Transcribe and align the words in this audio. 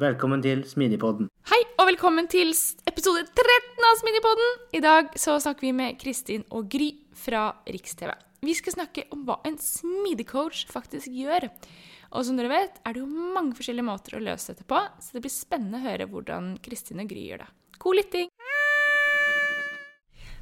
Velkommen 0.00 0.40
til 0.40 0.62
Smidigpodden. 0.64 1.26
Hei, 1.50 1.58
og 1.76 1.84
velkommen 1.90 2.24
til 2.32 2.48
episode 2.88 3.26
13 3.28 3.84
av 3.84 3.98
Smidigpodden. 4.00 4.54
I 4.72 4.80
dag 4.80 5.10
så 5.20 5.34
snakker 5.36 5.66
vi 5.66 5.72
med 5.76 5.98
Kristin 6.00 6.46
og 6.48 6.70
Gry 6.72 6.94
fra 7.12 7.50
Riks-TV. 7.68 8.08
Vi 8.40 8.54
skal 8.56 8.72
snakke 8.72 9.04
om 9.12 9.26
hva 9.28 9.36
en 9.44 9.58
smidig-coach 9.60 10.64
faktisk 10.72 11.12
gjør. 11.12 11.50
Og 12.16 12.24
som 12.24 12.40
dere 12.40 12.48
vet, 12.48 12.80
er 12.88 12.96
det 12.96 13.02
jo 13.04 13.28
mange 13.36 13.52
forskjellige 13.58 13.84
måter 13.84 14.16
å 14.16 14.22
løse 14.24 14.54
dette 14.54 14.64
på, 14.64 14.80
så 14.80 15.12
det 15.12 15.26
blir 15.26 15.34
spennende 15.34 15.82
å 15.82 15.84
høre 15.84 16.08
hvordan 16.08 16.54
Kristin 16.64 17.04
og 17.04 17.12
Gry 17.12 17.28
gjør 17.28 17.44
det. 17.44 17.52
God 17.84 18.00
lytting! 18.00 18.32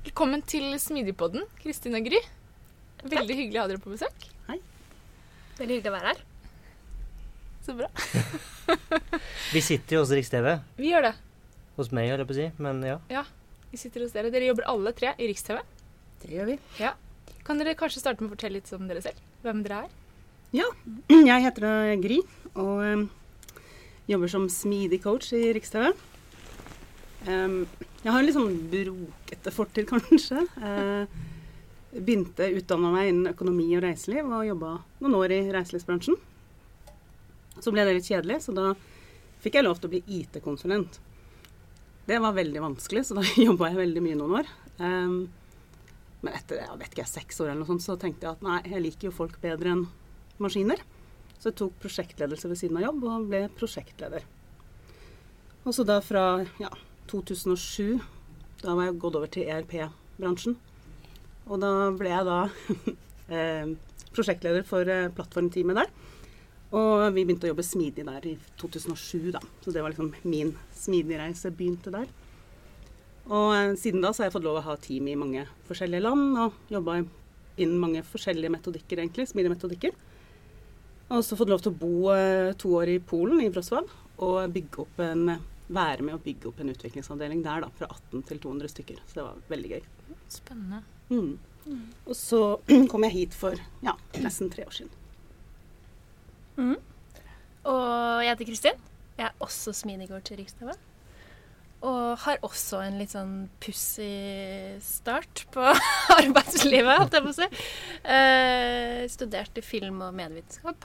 Velkommen 0.07 0.47
til 0.47 0.71
Smidigpodden, 0.79 1.51
Kristin 1.59 1.99
og 1.99 2.07
Gry. 2.07 2.23
Veldig 3.03 3.43
hyggelig 3.43 3.59
å 3.59 3.67
ha 3.67 3.73
dere 3.75 3.83
på 3.83 3.99
besøk. 3.99 4.31
Hei. 4.47 4.61
Veldig 5.59 5.81
hyggelig 5.81 5.91
å 5.91 5.99
være 5.99 6.15
her. 6.15 6.27
Så 7.67 7.75
bra. 7.83 7.91
Vi 9.51 9.59
sitter 9.67 9.97
jo 9.97 10.01
hos 10.05 10.11
Riks-TV. 10.15 10.47
Vi 10.79 10.93
gjør 10.93 11.09
det. 11.09 11.17
Hos 11.75 11.89
meg, 11.91 12.07
holdt 12.13 12.23
jeg 12.23 12.29
på 12.29 12.35
å 12.35 12.37
si. 12.37 12.45
Men 12.63 12.83
ja. 12.87 12.99
Ja, 13.11 13.23
vi 13.73 13.79
sitter 13.81 14.05
hos 14.05 14.13
dere. 14.15 14.29
Dere 14.31 14.47
jobber 14.47 14.69
alle 14.71 14.93
tre 14.95 15.11
i 15.19 15.27
Riks-TV. 15.27 15.59
Det 16.23 16.29
gjør 16.37 16.53
vi. 16.53 16.55
Ja. 16.79 16.93
Kan 17.47 17.59
dere 17.59 17.73
kanskje 17.79 18.03
starte 18.05 18.23
med 18.23 18.31
å 18.31 18.37
fortelle 18.37 18.61
litt 18.61 18.71
om 18.77 18.85
dere 18.87 19.03
selv? 19.03 19.19
Hvem 19.43 19.65
dere 19.65 19.81
er? 19.83 19.97
Ja, 20.55 20.69
jeg 21.31 21.43
heter 21.43 21.67
Gry 22.03 22.21
og 22.53 22.79
um, 22.83 23.03
jobber 24.11 24.31
som 24.31 24.47
smidig 24.51 25.01
coach 25.03 25.33
i 25.35 25.43
Riks-TV. 25.57 25.91
Um, 27.27 27.65
jeg 28.05 28.13
har 28.13 28.21
en 28.21 28.29
litt 28.29 28.37
sånn 28.39 28.55
brokete 28.71 29.55
fortid, 29.55 29.89
kanskje. 29.91 30.45
Uh, 30.63 31.11
begynte 31.91 32.53
utdanna 32.55 32.93
meg 32.95 33.11
innen 33.11 33.33
økonomi 33.33 33.67
og 33.75 33.83
reiseliv 33.83 34.31
og 34.31 34.47
jobba 34.47 34.77
noen 35.03 35.19
år 35.25 35.35
i 35.35 35.41
reiselivsbransjen. 35.59 36.23
Så 37.59 37.75
ble 37.75 37.83
det 37.83 37.97
litt 37.99 38.07
kjedelig, 38.07 38.39
så 38.47 38.55
da 38.55 38.69
fikk 39.41 39.59
jeg 39.59 39.67
lov 39.67 39.81
til 39.81 39.91
å 39.91 39.93
bli 39.95 40.03
IT-konsulent. 40.21 41.01
Det 42.07 42.19
var 42.23 42.37
veldig 42.37 42.63
vanskelig, 42.65 43.05
så 43.07 43.19
da 43.19 43.25
jobba 43.49 43.71
jeg 43.71 43.81
veldig 43.81 44.05
mye 44.05 44.19
noen 44.19 44.39
år. 44.41 44.51
Um, 44.81 45.21
men 46.21 46.37
etter 46.37 46.61
jeg 46.61 46.81
vet 46.83 46.95
ikke, 46.95 47.09
seks 47.09 47.41
år 47.41 47.51
eller 47.51 47.63
noe 47.63 47.71
sånt, 47.71 47.85
så 47.85 47.97
tenkte 48.01 48.27
jeg 48.27 48.37
at 48.37 48.45
nei, 48.45 48.61
jeg 48.69 48.85
liker 48.85 49.09
jo 49.09 49.17
folk 49.17 49.39
bedre 49.43 49.75
enn 49.75 49.87
maskiner. 50.43 50.83
Så 51.41 51.49
jeg 51.49 51.59
tok 51.63 51.79
prosjektledelse 51.81 52.51
ved 52.51 52.61
siden 52.61 52.81
av 52.81 52.89
jobb 52.91 53.05
og 53.09 53.29
ble 53.31 53.47
prosjektleder. 53.57 54.27
Og 55.65 55.77
så 55.77 55.85
da 55.89 56.01
fra 56.05 56.43
ja, 56.61 56.71
2007, 57.13 58.01
da 58.61 58.75
var 58.77 58.89
jeg 58.89 58.99
gått 59.01 59.17
over 59.17 59.33
til 59.33 59.49
ERP-bransjen. 59.49 60.59
Og 61.49 61.63
da 61.63 61.71
ble 61.97 62.13
jeg 62.13 62.29
da 62.29 62.41
eh, 63.37 63.73
prosjektleder 64.13 64.67
for 64.69 64.89
eh, 64.89 65.09
plattformteamet 65.17 65.81
der. 65.81 65.95
Og 66.71 67.03
vi 67.17 67.25
begynte 67.25 67.49
å 67.49 67.51
jobbe 67.51 67.67
smidig 67.67 68.05
der 68.07 68.27
i 68.31 68.37
2007, 68.61 69.33
da. 69.35 69.41
Så 69.65 69.73
det 69.75 69.83
var 69.83 69.91
liksom 69.91 70.13
min 70.23 70.53
smidigreise 70.77 71.51
begynte 71.55 71.91
der. 71.95 72.07
Og 73.31 73.55
eh, 73.57 73.73
siden 73.79 74.03
da 74.05 74.13
så 74.13 74.23
har 74.23 74.31
jeg 74.31 74.37
fått 74.37 74.47
lov 74.47 74.61
å 74.61 74.67
ha 74.69 74.77
team 74.83 75.09
i 75.11 75.19
mange 75.19 75.47
forskjellige 75.69 76.05
land, 76.05 76.39
og 76.39 76.71
jobba 76.71 77.01
innen 77.61 77.81
mange 77.83 78.05
forskjellige 78.07 78.53
metodikker, 78.55 79.03
egentlig. 79.03 79.27
Smidige 79.31 79.55
metodikker. 79.57 79.99
Og 81.11 81.19
også 81.19 81.39
fått 81.41 81.51
lov 81.51 81.65
til 81.65 81.75
å 81.75 81.81
bo 81.81 81.95
eh, 82.15 82.53
to 82.59 82.77
år 82.79 82.95
i 82.95 83.01
Polen, 83.03 83.43
i 83.43 83.51
Wrocław, 83.51 83.91
og 84.23 84.55
bygge 84.55 84.85
opp 84.85 85.03
en, 85.03 85.27
være 85.71 86.07
med 86.07 86.17
å 86.21 86.23
bygge 86.23 86.53
opp 86.53 86.63
en 86.63 86.71
utviklingsavdeling 86.71 87.43
der, 87.47 87.67
da. 87.67 87.75
Fra 87.81 87.91
18 87.91 88.29
til 88.31 88.43
200 88.47 88.75
stykker. 88.77 89.03
Så 89.11 89.19
det 89.19 89.27
var 89.27 89.43
veldig 89.51 89.75
gøy. 89.75 89.85
Spennende. 90.31 90.85
Mm. 91.11 91.35
Mm. 91.67 91.85
Og 92.07 92.15
så 92.15 92.45
kom 92.93 93.11
jeg 93.11 93.17
hit 93.19 93.37
for 93.37 93.59
ja, 93.83 93.99
nesten 94.23 94.55
tre 94.55 94.71
år 94.71 94.79
siden. 94.79 95.00
Mm. 96.61 96.77
Og 97.71 98.23
jeg 98.25 98.33
heter 98.35 98.49
Kristin. 98.49 98.87
Jeg 99.17 99.29
er 99.29 99.45
også 99.45 99.73
smidigård 99.77 100.25
til 100.29 100.41
Riks-TV. 100.41 100.73
Og 101.89 102.19
har 102.27 102.43
også 102.45 102.83
en 102.85 102.99
litt 103.01 103.15
sånn 103.15 103.47
pussig 103.63 104.77
start 104.85 105.47
på 105.55 105.65
arbeidslivet, 106.21 106.99
holdt 107.01 107.17
jeg 107.17 107.25
på 107.25 107.33
å 107.33 107.39
si. 107.39 107.49
Eh, 108.05 109.05
studerte 109.13 109.65
film 109.65 110.03
og 110.05 110.17
medievitenskap. 110.19 110.85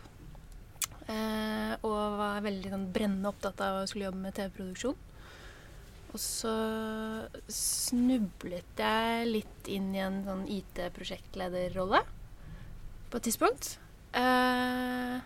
Eh, 1.11 1.73
og 1.85 2.15
var 2.21 2.45
veldig 2.45 2.71
sånn 2.71 2.87
brennende 2.95 3.29
opptatt 3.29 3.59
av 3.61 3.81
å 3.81 3.89
skulle 3.89 4.07
jobbe 4.07 4.23
med 4.23 4.37
TV-produksjon. 4.39 4.95
Og 6.15 6.21
så 6.23 6.55
snublet 7.51 8.79
jeg 8.79 9.27
litt 9.27 9.67
inn 9.67 9.91
i 9.97 9.99
en 9.99 10.21
sånn 10.23 10.45
IT-prosjektlederrolle 10.47 12.05
på 13.11 13.19
et 13.19 13.27
tidspunkt. 13.27 13.75
Eh, 14.15 15.19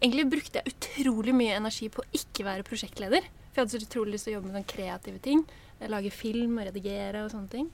egentlig 0.00 0.26
brukte 0.28 0.60
jeg 0.60 0.74
utrolig 0.74 1.34
mye 1.36 1.56
energi 1.56 1.88
på 1.92 2.02
å 2.02 2.10
ikke 2.16 2.44
være 2.46 2.66
prosjektleder. 2.66 3.24
For 3.50 3.62
jeg 3.62 3.64
hadde 3.64 3.74
så 3.74 3.88
utrolig 3.88 4.16
lyst 4.16 4.28
til 4.28 4.34
å 4.34 4.36
jobbe 4.36 4.50
med 4.50 4.58
sånne 4.58 4.72
kreative 4.72 5.20
ting. 5.24 5.44
Lage 5.92 6.12
film 6.12 6.58
og 6.58 6.68
redigere 6.68 7.24
og 7.24 7.32
sånne 7.32 7.52
ting. 7.52 7.70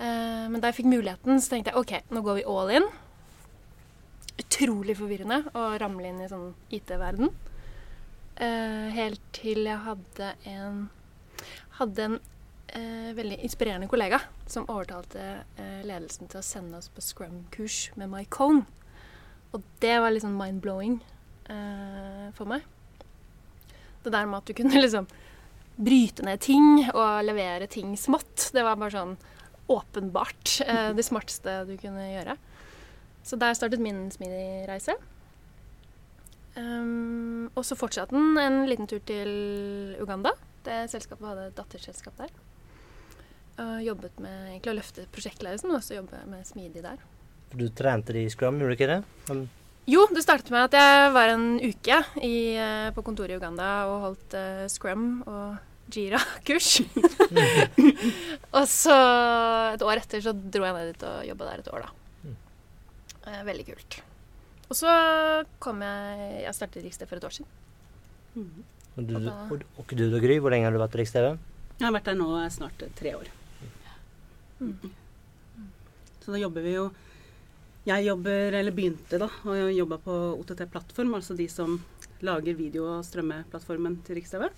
Uh, 0.00 0.48
men 0.50 0.58
da 0.62 0.70
jeg 0.70 0.80
fikk 0.80 0.90
muligheten, 0.90 1.38
så 1.38 1.52
tenkte 1.52 1.74
jeg 1.74 1.80
OK, 1.80 1.94
nå 2.10 2.22
går 2.24 2.40
vi 2.40 2.48
all 2.48 2.72
in. 2.78 2.88
Utrolig 4.40 4.96
forvirrende 4.98 5.42
å 5.54 5.66
ramle 5.82 6.10
inn 6.10 6.22
i 6.24 6.30
sånn 6.30 6.50
IT-verden. 6.72 7.30
Uh, 8.40 8.88
helt 8.96 9.22
til 9.36 9.66
jeg 9.68 9.84
hadde 9.84 10.34
en 10.48 10.86
hadde 11.76 12.04
en 12.06 12.16
uh, 12.16 13.10
veldig 13.16 13.38
inspirerende 13.44 13.88
kollega 13.88 14.18
som 14.50 14.66
overtalte 14.68 15.44
ledelsen 15.86 16.28
til 16.28 16.40
å 16.40 16.44
sende 16.44 16.80
oss 16.80 16.90
på 16.92 17.04
scrum-kurs 17.04 17.90
med 18.00 18.10
Mike 18.12 18.32
Cone. 18.34 18.64
Og 19.54 19.64
det 19.82 19.94
var 20.00 20.12
litt 20.14 20.24
sånn 20.24 20.38
mind-blowing 20.38 20.98
for 22.36 22.50
meg. 22.50 22.62
Det 24.04 24.12
der 24.14 24.28
med 24.28 24.40
at 24.40 24.48
du 24.48 24.56
kunne 24.56 24.80
liksom 24.84 25.08
bryte 25.80 26.24
ned 26.26 26.40
ting 26.44 26.82
og 26.92 27.24
levere 27.24 27.68
ting 27.70 27.94
smått. 27.98 28.50
Det 28.54 28.64
var 28.64 28.78
bare 28.80 28.94
sånn 28.94 29.16
åpenbart 29.70 30.60
eh, 30.66 30.90
det 30.98 31.06
smarteste 31.06 31.62
du 31.68 31.76
kunne 31.80 32.04
gjøre. 32.10 32.36
Så 33.26 33.38
der 33.40 33.56
startet 33.56 33.82
min 33.82 34.08
smidig-reise. 34.12 34.96
Um, 36.56 37.46
og 37.54 37.62
så 37.64 37.76
fortsatte 37.78 38.16
den 38.16 38.38
en 38.40 38.64
liten 38.68 38.88
tur 38.90 39.02
til 39.06 39.30
Uganda. 40.00 40.32
Det 40.66 40.82
selskapet 40.92 41.28
hadde 41.28 41.46
et 41.50 41.58
datterselskap 41.58 42.16
der. 42.18 42.32
Og 43.60 43.76
jobbet 43.84 44.18
med 44.24 44.54
egentlig 44.54 44.72
å 44.72 44.78
løfte 44.80 45.06
prosjektledelsen 45.12 45.70
og 45.70 45.78
også 45.78 46.00
jobbe 46.00 46.24
med 46.32 46.48
smidig 46.48 46.82
der. 46.84 47.00
Du 47.52 47.66
trente 47.76 48.14
i 48.16 48.28
Scrum, 48.32 48.60
gjorde 48.60 48.72
du 48.72 48.78
ikke 48.78 48.90
det? 48.90 49.00
Jo, 49.90 50.04
det 50.14 50.22
startet 50.22 50.52
med 50.54 50.68
at 50.68 50.76
jeg 50.76 51.10
var 51.16 51.32
en 51.32 51.46
uke 51.58 51.96
i, 52.22 52.34
eh, 52.54 52.90
på 52.94 53.02
kontoret 53.02 53.32
i 53.34 53.38
Uganda 53.40 53.70
og 53.90 54.04
holdt 54.04 54.36
uh, 54.38 54.66
Scrum 54.70 55.24
og 55.26 55.56
Jira-kurs. 55.90 56.84
og 58.56 58.68
så 58.70 58.98
et 59.72 59.82
år 59.82 60.02
etter 60.02 60.22
så 60.22 60.34
dro 60.36 60.62
jeg 60.68 60.76
ned 60.76 60.92
dit 60.92 61.02
og 61.08 61.26
jobba 61.26 61.48
der 61.48 61.64
et 61.64 61.72
år, 61.74 61.88
da. 61.88 62.36
Uh, 63.24 63.40
veldig 63.48 63.66
kult. 63.72 63.98
Og 64.70 64.78
så 64.78 64.92
kom 65.58 65.82
jeg 65.82 66.38
Jeg 66.44 66.54
startet 66.54 66.86
Riks-TV 66.86 67.10
for 67.10 67.18
et 67.18 67.26
år 67.26 67.36
siden. 67.40 67.50
Mm. 68.38 68.62
Og, 68.94 69.04
du, 69.08 69.14
og, 69.18 69.68
og, 69.80 69.90
du 69.90 70.06
da, 70.06 70.22
Gry, 70.22 70.38
hvor 70.38 70.54
lenge 70.54 70.68
har 70.68 70.76
du 70.76 70.82
vært 70.84 70.94
i 70.94 71.02
Riks-TV? 71.02 71.34
Jeg 71.80 71.88
har 71.88 71.96
vært 71.96 72.12
der 72.12 72.20
nå 72.20 72.30
snart 72.54 72.88
tre 73.00 73.18
år. 73.18 73.34
Mm. 74.60 74.92
Så 76.20 76.30
da 76.30 76.38
jobber 76.38 76.62
vi 76.62 76.78
jo 76.78 76.90
jeg 77.90 78.06
jobber, 78.06 78.54
eller 78.60 78.74
begynte 78.74 79.18
da, 79.20 79.28
å 79.48 79.54
jobbe 79.72 79.98
på 80.04 80.16
OTT 80.38 80.64
Plattform, 80.70 81.14
altså 81.18 81.36
de 81.38 81.46
som 81.50 81.78
lager 82.24 82.56
video- 82.58 82.86
og 82.86 83.06
strømmeplattformen 83.08 83.98
til 84.06 84.18
Riks-TV. 84.20 84.50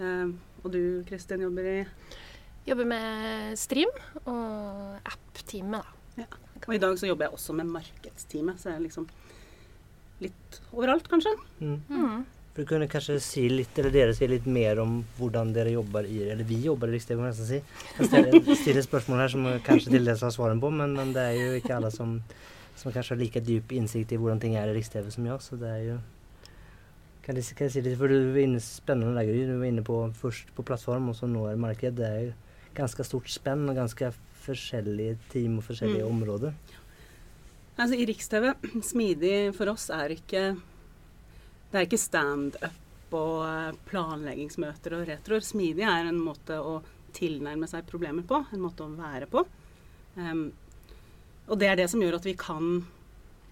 Eh, 0.00 0.30
og 0.62 0.72
du 0.72 0.80
Kristin 1.08 1.44
jobber 1.46 1.68
i 1.72 1.78
Jobber 2.66 2.88
med 2.90 3.54
Stream 3.60 3.92
og 4.26 4.96
app-teamet, 5.06 5.84
da. 5.84 6.24
Ja. 6.24 6.26
Og 6.66 6.72
i 6.74 6.80
dag 6.82 6.96
så 6.98 7.06
jobber 7.06 7.28
jeg 7.28 7.36
også 7.36 7.54
med 7.54 7.68
markedsteamet, 7.70 8.58
så 8.58 8.72
jeg 8.72 8.80
er 8.80 8.86
liksom 8.88 9.06
litt 10.24 10.58
overalt, 10.72 11.06
kanskje. 11.12 11.34
Mm. 11.60 11.76
Mm. 11.86 12.24
For 12.56 12.64
du 12.64 12.70
kunne 12.70 12.86
kanskje 12.88 13.18
si 13.20 13.42
litt, 13.52 13.76
eller 13.76 13.92
dere 13.92 14.12
si 14.16 14.24
litt 14.24 14.46
mer 14.48 14.78
om 14.80 15.02
hvordan 15.18 15.50
dere 15.52 15.74
jobber 15.74 16.06
i 16.08 16.22
Eller 16.24 16.46
vi 16.48 16.56
jobber 16.64 16.88
i 16.88 16.94
Riksdag, 16.94 17.18
må 17.20 17.26
jeg 17.28 17.34
nesten 17.34 17.48
si. 17.50 17.58
Jeg 17.98 18.56
stiller, 18.62 18.84
spørsmål 18.86 19.18
her 19.20 19.32
som 19.34 19.48
kanskje 19.66 19.90
til 19.92 20.06
dere 20.08 20.16
har 20.22 20.32
svaren 20.32 20.62
på, 20.62 20.70
men, 20.72 20.94
men, 20.96 21.10
det 21.12 21.20
er 21.20 21.34
jo 21.36 21.58
ikke 21.58 21.74
alle 21.76 21.90
som, 21.92 22.14
som 22.72 22.94
kanskje 22.94 23.12
har 23.12 23.20
like 23.20 23.42
dyp 23.44 23.74
innsikt 23.76 24.14
i 24.16 24.18
hvordan 24.22 24.40
ting 24.40 24.54
er 24.56 24.70
i 24.70 24.76
Riks-TV 24.78 25.10
som 25.12 25.28
jeg, 25.28 25.44
så 25.44 25.58
det 25.60 25.68
er 25.68 25.82
jo 25.84 25.96
kan 27.26 27.36
jeg, 27.36 27.44
kan 27.58 27.66
jeg 27.66 27.74
si 27.74 27.82
litt, 27.84 27.98
for 28.00 28.08
Du 28.08 28.16
var 28.32 28.40
inne 28.40 28.62
spennende 28.64 29.20
der, 29.20 29.50
Du 29.50 29.58
var 29.60 29.68
inne 29.68 29.84
på 29.84 29.98
først 30.16 30.54
på 30.56 30.64
plattform, 30.64 31.10
og 31.12 31.18
så 31.18 31.28
nå 31.28 31.42
er 31.50 31.58
det 31.58 31.60
marked. 31.60 31.98
Det 31.98 32.06
er 32.08 32.22
jo 32.22 32.32
ganske 32.78 33.04
stort 33.04 33.28
spenn 33.32 33.66
og 33.68 33.76
ganske 33.76 34.08
forskjellige 34.46 35.18
team 35.32 35.58
og 35.60 35.66
forskjellige 35.66 36.06
Mm. 36.06 36.14
områder. 36.14 36.56
Altså, 37.76 37.98
I 38.00 38.08
Riks-TV, 38.08 38.54
smidig 38.92 39.54
for 39.58 39.74
oss 39.74 39.90
er 39.90 40.16
ikke 40.16 40.56
Det 41.70 41.78
er 41.78 41.86
ikke 41.88 42.00
standup 42.00 43.16
og 43.16 43.40
eh, 43.46 43.78
planleggingsmøter 43.88 44.98
og 44.98 45.06
retroer. 45.08 45.44
Smidig 45.44 45.86
er 45.86 46.10
en 46.10 46.20
måte 46.20 46.58
å 46.60 46.78
tilnærme 47.16 47.68
seg 47.70 47.86
problemer 47.88 48.26
på, 48.28 48.42
en 48.52 48.62
måte 48.62 48.84
å 48.84 48.92
være 48.92 49.28
på. 49.30 49.44
Um, 50.16 50.48
og 51.46 51.60
det 51.60 51.70
er 51.70 51.78
det 51.78 51.88
som 51.92 52.02
gjør 52.02 52.18
at 52.18 52.26
vi 52.26 52.34
kan 52.38 52.80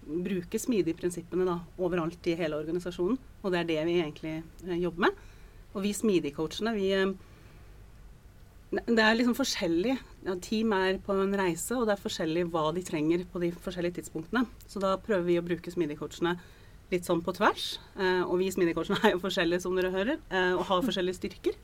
bruke 0.05 0.59
smidig-prinsippene 0.61 1.55
overalt 1.81 2.27
i 2.29 2.35
hele 2.37 2.59
organisasjonen. 2.59 3.17
Og 3.41 3.53
det 3.53 3.61
er 3.61 3.69
det 3.71 3.79
vi 3.87 3.95
egentlig 4.01 4.35
eh, 4.67 4.81
jobber 4.81 5.07
med. 5.07 5.23
Og 5.73 5.85
vi 5.85 5.93
smidig-coachene, 5.95 6.75
vi 6.77 6.91
eh, 6.95 7.15
det 8.75 8.99
er 8.99 9.15
liksom 9.15 9.37
forskjellig. 9.37 9.95
Ja, 10.25 10.35
team 10.41 10.73
er 10.75 10.99
på 11.03 11.15
en 11.15 11.33
reise, 11.37 11.77
og 11.77 11.87
det 11.87 11.95
er 11.95 12.01
forskjellig 12.01 12.47
hva 12.51 12.67
de 12.75 12.83
trenger 12.83 13.23
på 13.31 13.39
de 13.43 13.51
forskjellige 13.53 14.01
tidspunktene. 14.01 14.43
Så 14.67 14.81
da 14.83 14.95
prøver 14.99 15.27
vi 15.29 15.39
å 15.39 15.45
bruke 15.45 15.71
smidig-coachene 15.71 16.35
litt 16.93 17.07
sånn 17.07 17.23
på 17.25 17.33
tvers. 17.35 17.75
Eh, 17.97 18.21
og 18.23 18.37
vi 18.41 18.51
smidig-coachene 18.53 19.01
er 19.07 19.15
jo 19.15 19.23
forskjellige, 19.23 19.63
som 19.63 19.77
dere 19.77 19.93
hører, 19.93 20.19
eh, 20.29 20.53
og 20.55 20.65
har 20.69 20.85
forskjellige 20.85 21.19
styrker. 21.19 21.57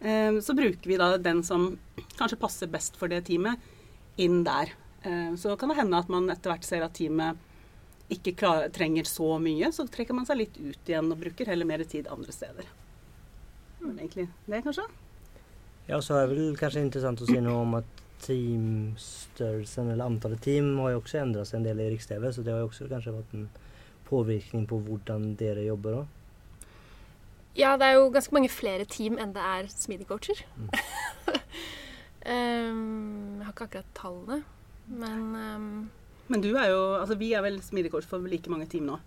Eh, 0.00 0.40
så 0.44 0.56
bruker 0.56 0.90
vi 0.90 0.98
da 1.00 1.14
den 1.20 1.42
som 1.46 1.72
kanskje 2.16 2.40
passer 2.40 2.72
best 2.72 2.98
for 3.00 3.12
det 3.12 3.24
teamet, 3.28 3.60
inn 4.20 4.42
der. 4.44 4.74
Så 5.40 5.54
kan 5.56 5.70
det 5.70 5.78
hende 5.78 5.96
at 5.96 6.10
man 6.12 6.26
etter 6.28 6.50
hvert 6.52 6.66
ser 6.66 6.82
at 6.84 6.92
teamet 6.92 7.38
ikke 8.12 8.34
klar, 8.36 8.66
trenger 8.74 9.06
så 9.08 9.38
mye, 9.40 9.70
så 9.72 9.86
trekker 9.88 10.12
man 10.12 10.26
seg 10.28 10.42
litt 10.42 10.58
ut 10.58 10.90
igjen 10.90 11.08
og 11.08 11.22
bruker 11.22 11.48
heller 11.48 11.64
mer 11.64 11.80
tid 11.88 12.10
andre 12.12 12.34
steder. 12.34 12.68
Men 13.80 13.94
egentlig 14.02 14.26
det, 14.44 14.60
kanskje? 14.66 14.84
Ja, 15.86 16.02
så 16.04 16.18
er 16.18 16.26
det 16.26 16.34
vel 16.34 16.58
kanskje 16.60 16.84
interessant 16.84 17.22
å 17.24 17.30
si 17.30 17.38
noe 17.40 17.62
om 17.62 17.78
at 17.78 18.02
teamstørrelsen, 18.26 19.94
eller 19.94 20.10
antallet 20.10 20.42
team, 20.44 20.74
har 20.82 20.92
jo 20.92 21.00
også 21.00 21.22
endret 21.22 21.48
seg 21.48 21.62
en 21.62 21.70
del 21.70 21.80
i 21.80 21.88
Riks-TV, 21.94 22.28
så 22.34 22.44
det 22.44 22.52
har 22.52 22.60
jo 22.60 22.68
også 22.68 22.90
kanskje 22.90 23.16
vært 23.16 23.36
en 23.38 23.48
påvirkning 24.10 24.66
på 24.70 24.78
hvordan 24.86 25.30
dere 25.40 25.64
jobber 25.68 26.00
òg. 26.02 26.16
Ja, 27.58 27.72
det 27.76 27.86
er 27.88 27.96
jo 27.98 28.10
ganske 28.14 28.32
mange 28.36 28.48
flere 28.52 28.84
team 28.86 29.16
enn 29.18 29.32
det 29.34 29.42
er 29.42 29.66
smidig-coacher. 29.72 30.42
Mm. 30.56 30.68
um, 32.30 33.38
jeg 33.40 33.46
har 33.46 33.54
ikke 33.54 33.66
akkurat 33.68 33.94
tallene, 33.96 34.42
men 34.90 35.24
um, 35.36 35.70
Men 36.30 36.42
du 36.44 36.52
er 36.56 36.68
jo 36.70 36.80
Altså, 37.00 37.16
vi 37.18 37.32
er 37.34 37.42
vel 37.42 37.60
smidig 37.62 37.90
coach 37.90 38.06
for 38.06 38.22
like 38.22 38.50
mange 38.50 38.66
team 38.70 38.86
nå. 38.86 38.98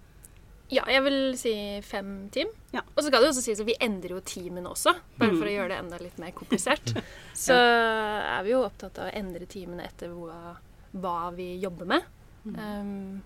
ja, 0.74 0.84
jeg 0.90 1.04
vil 1.06 1.18
si 1.38 1.52
fem 1.86 2.30
team. 2.34 2.48
Ja. 2.74 2.82
Og 2.96 3.04
så 3.04 3.08
skal 3.10 3.22
det 3.22 3.28
jo 3.28 3.34
også 3.36 3.44
sies 3.46 3.60
at 3.62 3.68
vi 3.68 3.76
endrer 3.84 4.16
jo 4.16 4.22
teamene 4.26 4.70
også, 4.72 4.94
bare 5.20 5.36
for 5.36 5.46
å 5.46 5.52
Mm. 5.52 5.56
gjøre 5.56 5.70
det 5.70 5.78
enda 5.84 5.98
litt 6.02 6.18
mer 6.20 6.32
komplisert. 6.40 6.94
Så 7.38 7.54
er 7.54 8.44
vi 8.44 8.52
jo 8.56 8.64
opptatt 8.66 8.98
av 9.00 9.08
å 9.12 9.14
endre 9.20 9.46
teamene 9.46 9.86
etter 9.86 10.10
hva, 10.16 10.56
hva 10.98 11.30
vi 11.36 11.52
jobber 11.62 11.86
med. 11.94 12.08
Um, 12.46 13.22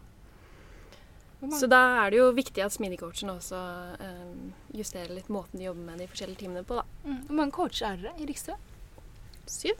så 1.37 1.67
da 1.69 1.79
er 2.01 2.11
det 2.11 2.17
jo 2.17 2.31
viktig 2.33 2.63
at 2.65 2.73
smidig-coachen 2.73 3.29
også 3.29 3.59
um, 4.01 4.53
justerer 4.73 5.13
litt 5.13 5.29
måten 5.29 5.61
de 5.61 5.67
jobber 5.67 5.85
med 5.91 6.01
de 6.01 6.07
forskjellige 6.09 6.41
teamene 6.41 6.65
på, 6.65 6.79
da. 6.79 6.85
Mm. 7.05 7.19
Hvor 7.27 7.37
mange 7.39 7.53
coacher 7.53 7.91
er 7.91 8.01
dere 8.01 8.13
i 8.17 8.25
Rikstø? 8.29 8.55
Syv. 9.47 9.77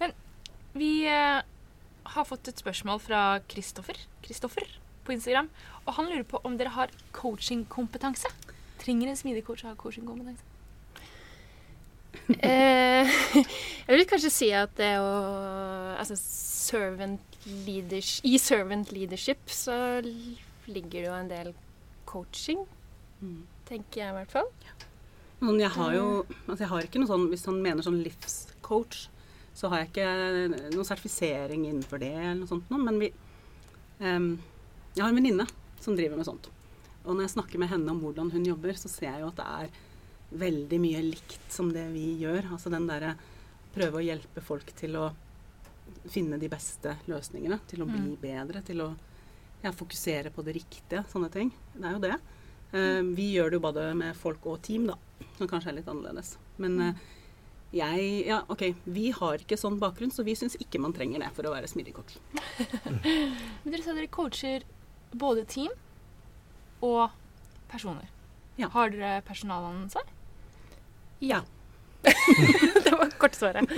Men 0.00 0.12
Vi 0.76 0.90
eh, 1.08 1.40
har 2.12 2.28
fått 2.28 2.48
et 2.50 2.60
spørsmål 2.60 3.00
fra 3.00 3.22
Kristoffer 3.48 3.98
Kristoffer 4.24 4.68
på 5.06 5.14
Instagram. 5.14 5.48
Og 5.86 5.96
han 5.96 6.10
lurer 6.10 6.26
på 6.28 6.40
om 6.44 6.58
dere 6.58 6.74
har 6.74 6.92
coachingkompetanse. 7.16 8.28
Trenger 8.82 9.10
en 9.10 9.18
smidig 9.18 9.46
coach 9.46 9.64
å 9.64 9.70
ha 9.70 9.78
coachingkompetanse? 9.80 10.44
Eh, 12.42 13.16
jeg 13.86 13.92
vil 13.94 14.08
kanskje 14.10 14.32
si 14.34 14.48
at 14.56 14.72
det 14.80 14.96
å 14.98 15.10
Altså 15.96 16.16
servant 16.18 17.35
leaders, 17.66 18.20
I 18.24 18.36
servant 18.42 18.90
leadership 18.92 19.38
så 19.52 19.76
ligger 20.66 20.90
det 21.00 21.06
jo 21.06 21.14
en 21.20 21.28
del 21.30 21.52
coaching, 22.06 22.64
Mm. 23.22 23.46
tenker 23.64 24.02
jeg 24.02 24.10
i 24.12 24.16
hvert 24.18 24.30
fall. 24.34 24.48
Sånn, 25.40 25.58
jeg 25.60 25.70
har 25.72 25.92
jo 25.94 26.26
altså 26.46 26.58
jeg 26.60 26.68
har 26.68 26.82
ikke 26.84 27.00
noe 27.00 27.08
sånn, 27.08 27.28
Hvis 27.30 27.46
han 27.46 27.62
mener 27.62 27.82
sånn 27.82 28.02
livscoach, 28.04 29.06
så 29.56 29.70
har 29.70 29.78
jeg 29.84 29.88
ikke 29.88 30.72
noen 30.74 30.84
sertifisering 30.84 31.64
innenfor 31.64 31.98
det, 32.02 32.12
eller 32.12 32.34
noe 32.42 32.50
sånt 32.50 32.68
noe, 32.70 32.78
men 32.84 32.98
vi 33.00 33.08
um, 34.00 34.38
Jeg 34.94 35.02
har 35.02 35.08
en 35.08 35.16
venninne 35.16 35.46
som 35.80 35.96
driver 35.96 36.16
med 36.20 36.26
sånt. 36.28 36.48
Og 37.06 37.14
når 37.16 37.22
jeg 37.28 37.34
snakker 37.36 37.58
med 37.58 37.68
henne 37.70 37.88
om 37.90 38.00
hvordan 38.00 38.30
hun 38.32 38.44
jobber, 38.44 38.72
så 38.76 38.88
ser 38.88 39.06
jeg 39.12 39.20
jo 39.20 39.28
at 39.28 39.36
det 39.40 39.46
er 39.46 39.68
veldig 40.44 40.78
mye 40.82 41.02
likt 41.06 41.52
som 41.52 41.68
det 41.72 41.86
vi 41.94 42.18
gjør. 42.20 42.50
Altså 42.52 42.68
den 42.72 42.86
derre 42.88 43.14
prøve 43.74 44.00
å 44.00 44.04
hjelpe 44.04 44.42
folk 44.42 44.72
til 44.76 44.96
å 44.96 45.10
finne 46.10 46.38
de 46.38 46.48
beste 46.50 46.96
løsningene, 47.10 47.58
til 47.70 47.82
å 47.82 47.88
bli 47.88 48.16
bedre, 48.20 48.62
til 48.66 48.82
å 48.84 48.88
ja, 49.62 49.72
fokusere 49.74 50.30
på 50.34 50.44
det 50.46 50.56
riktige, 50.58 51.02
sånne 51.10 51.30
ting. 51.32 51.50
Det 51.74 51.86
er 51.88 51.96
jo 51.96 52.02
det. 52.04 52.16
Eh, 52.76 53.02
vi 53.16 53.30
gjør 53.34 53.50
det 53.50 53.58
jo 53.58 53.64
både 53.66 53.86
med 53.98 54.16
folk 54.18 54.46
og 54.50 54.60
team, 54.66 54.86
da, 54.90 54.96
som 55.38 55.50
kanskje 55.50 55.72
er 55.72 55.78
litt 55.80 55.90
annerledes. 55.90 56.36
Men 56.62 56.80
eh, 56.82 57.04
jeg 57.76 58.26
Ja, 58.28 58.42
OK, 58.52 58.68
vi 58.84 59.10
har 59.14 59.42
ikke 59.42 59.58
sånn 59.58 59.80
bakgrunn, 59.82 60.14
så 60.14 60.24
vi 60.26 60.36
syns 60.38 60.58
ikke 60.62 60.80
man 60.82 60.94
trenger 60.96 61.24
det 61.24 61.32
for 61.36 61.48
å 61.48 61.54
være 61.54 61.70
smidig 61.70 61.96
coach. 61.96 62.16
Men 63.64 63.72
dere 63.72 63.82
sa 63.84 63.96
dere 63.96 64.10
coacher 64.12 64.66
både 65.16 65.44
team 65.50 65.72
og 66.84 67.10
personer. 67.70 68.08
Ja. 68.56 68.70
Har 68.72 68.94
dere 68.94 69.20
personalansvar? 69.26 70.06
Ja. 71.20 71.42
kortsvaret. 73.22 73.70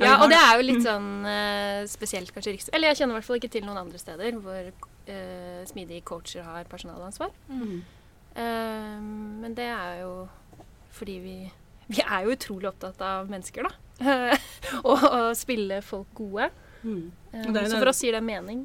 ja, 0.00 0.16
og 0.18 0.28
det 0.32 0.38
er 0.38 0.52
jo 0.58 0.66
litt 0.66 0.82
sånn 0.84 1.10
uh, 1.26 1.82
spesielt 1.90 2.32
kanskje 2.34 2.54
Riks... 2.56 2.70
Eller 2.72 2.92
jeg 2.92 3.02
kjenner 3.02 3.16
i 3.16 3.18
hvert 3.20 3.28
fall 3.28 3.40
ikke 3.40 3.52
til 3.56 3.66
noen 3.66 3.82
andre 3.84 4.00
steder 4.00 4.38
hvor 4.40 4.70
uh, 4.70 5.60
smidige 5.70 6.04
coacher 6.06 6.46
har 6.46 6.68
personalansvar. 6.70 7.34
Mm. 7.48 7.76
Uh, 8.34 8.98
men 9.44 9.54
det 9.58 9.68
er 9.70 10.00
jo 10.02 10.14
fordi 10.94 11.18
vi 11.22 11.36
Vi 11.90 12.00
er 12.00 12.24
jo 12.24 12.32
utrolig 12.32 12.70
opptatt 12.70 13.00
av 13.04 13.28
mennesker, 13.28 13.66
da. 13.66 13.74
og 14.88 15.02
å 15.04 15.18
spille 15.36 15.82
folk 15.84 16.08
gode. 16.16 16.48
Mm. 16.84 17.10
Eh, 17.32 17.42
Og 17.44 17.52
det 17.52 17.60
er 17.60 17.68
så 17.72 17.80
for 17.80 17.90
oss 17.92 18.00
gir 18.04 18.16
det 18.16 18.22
mening. 18.24 18.64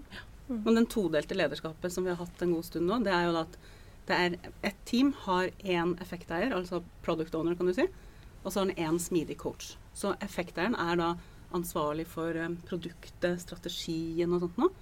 Men 0.49 0.79
den 0.79 0.87
todelte 0.89 1.35
lederskapet 1.37 1.93
som 1.93 2.05
vi 2.07 2.13
har 2.13 2.19
hatt 2.21 2.41
en 2.41 2.53
god 2.55 2.65
stund 2.65 2.87
nå, 2.89 3.01
det 3.05 3.11
er 3.13 3.27
jo 3.27 3.35
da 3.35 3.43
at 3.45 3.57
det 4.09 4.17
er 4.17 4.37
ett 4.65 4.79
team 4.89 5.11
har 5.27 5.51
én 5.61 5.91
effekteier, 6.01 6.55
altså 6.55 6.79
product 7.05 7.35
owner, 7.37 7.53
kan 7.59 7.69
du 7.69 7.75
si, 7.77 7.85
og 8.43 8.51
så 8.51 8.61
har 8.61 8.69
den 8.69 8.79
én 8.79 8.99
smidig 8.99 9.37
coach. 9.37 9.75
Så 9.93 10.13
effekteieren 10.23 10.77
er 10.79 10.99
da 10.99 11.09
ansvarlig 11.55 12.05
for 12.07 12.35
eh, 12.35 12.55
produktet, 12.69 13.41
strategien 13.43 14.33
og 14.33 14.45
sånt 14.45 14.59
noe. 14.61 14.73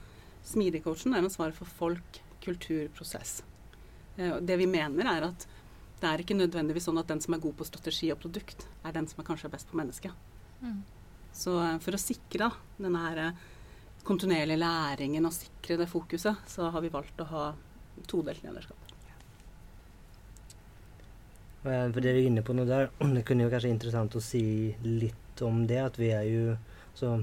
Smidig-coachen 0.48 1.16
er 1.16 1.26
ansvarlig 1.26 1.58
for 1.58 1.78
folk, 1.80 2.22
kultur, 2.44 2.88
prosess. 2.96 3.42
Eh, 4.18 4.38
Det 4.42 4.58
vi 4.60 4.68
mener 4.68 5.10
er 5.10 5.30
at 5.32 5.48
det 5.98 6.10
er 6.10 6.22
ikke 6.22 6.38
nødvendigvis 6.38 6.86
sånn 6.86 7.00
at 7.02 7.10
den 7.10 7.22
som 7.24 7.34
er 7.34 7.42
god 7.42 7.56
på 7.58 7.66
strategi 7.66 8.12
og 8.14 8.22
produkt, 8.22 8.68
er 8.86 8.94
den 8.94 9.08
som 9.10 9.24
er 9.24 9.30
kanskje 9.32 9.52
best 9.52 9.70
på 9.72 9.80
mennesket. 9.80 10.14
Mm. 10.62 10.84
Så 11.34 11.58
eh, 11.64 11.78
for 11.84 11.98
å 11.98 12.02
sikre 12.02 12.52
denne 12.78 13.06
her 13.06 13.24
kontinuerlige 14.08 14.62
læringen 14.62 15.26
og 15.28 15.36
sikre 15.36 15.80
det 15.82 15.90
fokuset, 15.92 16.46
så 16.48 16.70
har 16.72 16.84
vi 16.84 16.94
valgt 16.94 17.20
å 17.20 17.32
ha 17.32 17.48
todelt 18.08 18.44
lederskap. 18.46 18.87
Eh, 21.68 21.88
For 21.94 22.04
dere 22.04 22.22
er 22.22 22.30
inne 22.30 22.44
på 22.46 22.56
noe 22.58 22.68
der. 22.70 22.92
Det 23.16 23.24
kunne 23.28 23.48
jo 23.48 23.54
kanskje 23.54 23.74
interessant 23.74 24.16
å 24.16 24.24
si 24.24 24.44
litt 24.86 25.44
om 25.46 25.66
det. 25.70 25.82
At 25.84 26.00
vi 26.02 26.12
er 26.16 26.28
jo 26.30 26.56
så 26.98 27.14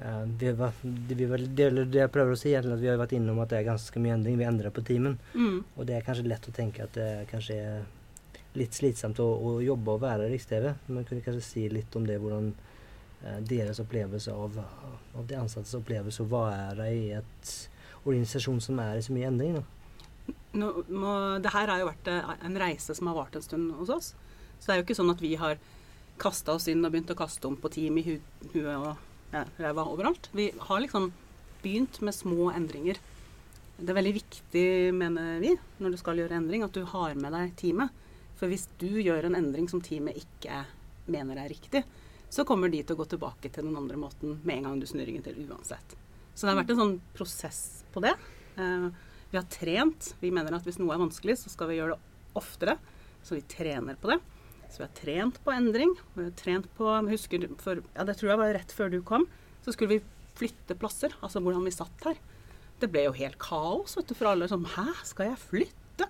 eh, 0.00 0.22
vi 0.40 0.52
var, 0.58 0.72
det, 0.82 1.18
vi, 1.18 1.28
var, 1.30 1.42
det, 1.42 1.68
det 1.92 2.02
jeg 2.04 2.14
prøver 2.14 2.34
å 2.34 2.40
si, 2.40 2.54
egentlig, 2.54 2.78
at 2.78 2.84
vi 2.84 2.90
har 2.90 3.02
vært 3.02 3.16
innom 3.18 3.42
at 3.44 3.52
det 3.52 3.60
er 3.60 3.68
ganske 3.68 4.02
mye 4.02 4.16
endring. 4.18 4.38
Vi 4.40 4.48
endrer 4.48 4.74
på 4.74 4.84
teamen. 4.86 5.18
Og 5.76 5.86
det 5.88 5.98
er 5.98 6.06
kanskje 6.06 6.28
lett 6.30 6.48
å 6.50 6.56
tenke 6.56 6.86
at 6.86 6.96
det 6.98 7.10
kanskje 7.30 7.60
er 7.60 7.84
litt 8.56 8.72
slitsomt 8.72 9.20
å, 9.20 9.28
å 9.36 9.58
jobbe 9.60 9.98
og 9.98 10.02
være 10.06 10.30
Riks-TV. 10.32 10.72
Men 10.88 11.04
kunne 11.08 11.24
kanskje 11.24 11.44
si 11.44 11.68
litt 11.70 11.94
om 11.98 12.06
det, 12.08 12.18
hvordan 12.22 12.50
eh, 12.54 13.40
deres 13.52 13.80
opplevelse 13.84 14.32
av, 14.32 14.58
av 15.14 15.26
de 15.28 15.38
ansattes 15.38 15.76
opplevelse 15.76 16.24
å 16.24 16.30
være 16.32 16.90
i 16.96 17.08
et 17.20 17.56
organisasjon 18.06 18.60
som 18.62 18.78
er 18.80 18.98
i 18.98 19.04
så 19.04 19.12
mye 19.14 19.28
endring. 19.28 19.58
Da. 19.58 19.75
Nå, 20.56 20.70
må, 20.88 21.12
det 21.44 21.52
her 21.52 21.68
har 21.68 21.82
jo 21.82 21.88
vært 21.90 22.08
eh, 22.10 22.30
en 22.48 22.58
reise 22.60 22.94
som 22.96 23.10
har 23.10 23.18
vart 23.18 23.36
en 23.36 23.44
stund 23.44 23.74
hos 23.78 23.92
oss. 23.92 24.12
Så 24.58 24.68
det 24.68 24.74
er 24.74 24.80
jo 24.80 24.86
ikke 24.86 24.98
sånn 24.98 25.12
at 25.12 25.22
vi 25.22 25.34
har 25.40 25.58
kasta 26.20 26.54
oss 26.56 26.68
inn 26.72 26.84
og 26.86 26.94
begynt 26.94 27.12
å 27.12 27.18
kaste 27.18 27.48
om 27.48 27.58
på 27.60 27.70
team 27.74 27.98
i 28.00 28.06
hu 28.06 28.14
huet 28.54 28.72
og 28.72 28.94
ja, 29.34 29.44
overalt. 29.82 30.30
Vi 30.32 30.48
har 30.68 30.80
liksom 30.80 31.10
begynt 31.62 32.00
med 32.00 32.16
små 32.16 32.48
endringer. 32.54 32.98
Det 33.76 33.92
er 33.92 33.98
veldig 33.98 34.14
viktig, 34.16 34.66
mener 34.96 35.42
vi, 35.42 35.52
når 35.82 35.92
du 35.92 36.00
skal 36.00 36.22
gjøre 36.22 36.38
endring, 36.38 36.64
at 36.64 36.72
du 36.72 36.86
har 36.88 37.16
med 37.18 37.34
deg 37.36 37.52
teamet. 37.60 38.04
For 38.40 38.48
hvis 38.48 38.66
du 38.80 38.88
gjør 39.00 39.28
en 39.28 39.36
endring 39.36 39.68
som 39.68 39.82
teamet 39.84 40.16
ikke 40.20 40.62
mener 41.12 41.42
er 41.42 41.52
riktig, 41.52 41.84
så 42.32 42.44
kommer 42.48 42.72
de 42.72 42.82
til 42.82 42.96
å 42.96 43.00
gå 43.00 43.06
tilbake 43.12 43.50
til 43.52 43.68
den 43.68 43.76
andre 43.78 43.98
måten 44.00 44.40
med 44.42 44.58
en 44.58 44.70
gang 44.70 44.80
du 44.80 44.88
snur 44.88 45.06
ryggen 45.06 45.24
til 45.24 45.38
uansett. 45.46 45.94
Så 46.34 46.44
det 46.44 46.52
har 46.52 46.60
vært 46.60 46.72
en 46.74 46.80
sånn 46.80 46.96
prosess 47.16 47.60
på 47.94 48.02
det. 48.04 48.12
Uh, 48.56 48.88
vi 49.36 49.42
har 49.42 49.50
trent. 49.52 50.14
Vi 50.20 50.30
mener 50.32 50.54
at 50.56 50.64
hvis 50.64 50.78
noe 50.80 50.94
er 50.94 51.00
vanskelig, 51.02 51.36
så 51.42 51.50
skal 51.52 51.68
vi 51.68 51.76
gjøre 51.76 51.96
det 51.96 52.38
oftere. 52.40 52.78
Så 53.20 53.36
vi 53.36 53.42
trener 53.44 53.98
på 54.00 54.08
det. 54.08 54.16
Så 54.72 54.80
vi 54.80 54.86
har 54.86 54.94
trent 54.96 55.40
på 55.44 55.52
endring. 55.52 55.92
Vi 56.14 56.24
har 56.24 56.36
trent 56.38 56.70
på 56.78 56.88
husker 57.10 57.44
for, 57.60 57.82
ja, 57.92 58.04
Det 58.08 58.16
tror 58.16 58.30
jeg 58.32 58.40
var 58.40 58.54
rett 58.56 58.72
før 58.72 58.94
du 58.94 59.02
kom. 59.04 59.26
Så 59.60 59.74
skulle 59.74 59.98
vi 59.98 60.04
flytte 60.38 60.78
plasser. 60.80 61.12
Altså 61.20 61.42
hvordan 61.44 61.66
vi 61.68 61.74
satt 61.74 62.08
her. 62.08 62.16
Det 62.80 62.88
ble 62.92 63.06
jo 63.06 63.16
helt 63.16 63.36
kaos 63.40 63.96
vet 63.98 64.08
du, 64.08 64.14
for 64.16 64.30
alle. 64.30 64.48
Sånn 64.48 64.64
Hæ, 64.72 64.86
skal 65.04 65.34
jeg 65.34 65.42
flytte? 65.42 66.08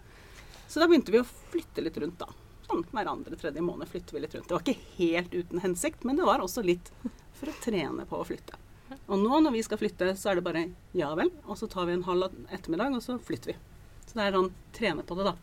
Så 0.71 0.83
da 0.83 0.87
begynte 0.87 1.15
vi 1.15 1.23
å 1.23 1.27
flytte 1.27 1.83
litt 1.83 1.99
rundt, 1.99 2.23
da. 2.23 2.31
Sånn 2.67 2.87
hver 2.93 3.11
andre 3.11 3.39
tredje 3.39 3.63
måned 3.63 3.91
flytter 3.91 4.15
vi 4.15 4.23
litt 4.23 4.39
rundt. 4.39 4.47
Det 4.47 4.55
var 4.55 4.63
ikke 4.63 4.95
helt 5.01 5.35
uten 5.35 5.67
hensikt, 5.67 6.07
men 6.07 6.19
det 6.19 6.27
var 6.27 6.43
også 6.43 6.63
litt 6.67 6.93
for 7.39 7.51
å 7.51 7.59
trene 7.63 8.07
på 8.07 8.23
å 8.23 8.27
flytte. 8.27 8.59
Og 9.07 9.19
nå 9.19 9.41
når 9.43 9.55
vi 9.55 9.65
skal 9.67 9.81
flytte, 9.81 10.13
så 10.19 10.31
er 10.31 10.39
det 10.39 10.47
bare 10.47 10.65
ja 10.97 11.11
vel, 11.19 11.31
og 11.47 11.59
så 11.59 11.69
tar 11.71 11.89
vi 11.89 11.97
en 11.97 12.07
halv 12.07 12.29
ettermiddag, 12.55 12.95
og 12.95 13.03
så 13.05 13.19
flytter 13.23 13.53
vi. 13.53 13.57
Så 14.07 14.19
det 14.19 14.27
er 14.27 14.37
sånn 14.37 14.53
trene 14.77 15.05
på 15.07 15.19
det, 15.19 15.27
da. 15.33 15.35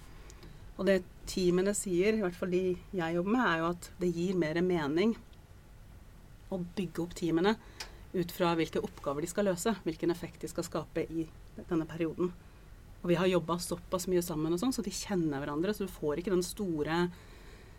Og 0.77 0.88
det 0.88 1.01
teamene 1.29 1.75
sier, 1.77 2.17
i 2.17 2.23
hvert 2.23 2.38
fall 2.38 2.53
de 2.53 2.63
jeg 2.95 3.17
jobber 3.17 3.35
med, 3.35 3.43
er 3.45 3.62
jo 3.62 3.69
at 3.73 3.89
det 4.00 4.12
gir 4.15 4.39
mer 4.39 4.59
mening 4.65 5.13
å 6.53 6.59
bygge 6.77 7.03
opp 7.03 7.13
teamene 7.17 7.55
ut 8.13 8.31
fra 8.33 8.53
hvilke 8.57 8.81
oppgaver 8.83 9.25
de 9.25 9.29
skal 9.29 9.47
løse, 9.50 9.73
hvilken 9.85 10.13
effekt 10.13 10.43
de 10.43 10.50
skal 10.51 10.65
skape 10.67 11.05
i 11.09 11.27
denne 11.57 11.88
perioden. 11.89 12.31
Og 13.03 13.09
vi 13.12 13.17
har 13.19 13.27
jobba 13.27 13.57
såpass 13.59 14.07
mye 14.07 14.23
sammen, 14.23 14.53
og 14.53 14.62
sånn, 14.62 14.73
så 14.75 14.85
de 14.85 14.93
kjenner 14.93 15.41
hverandre. 15.41 15.73
Så 15.75 15.88
du 15.88 15.91
får 15.91 16.21
ikke 16.21 16.33
den 16.33 16.45
store 16.45 17.07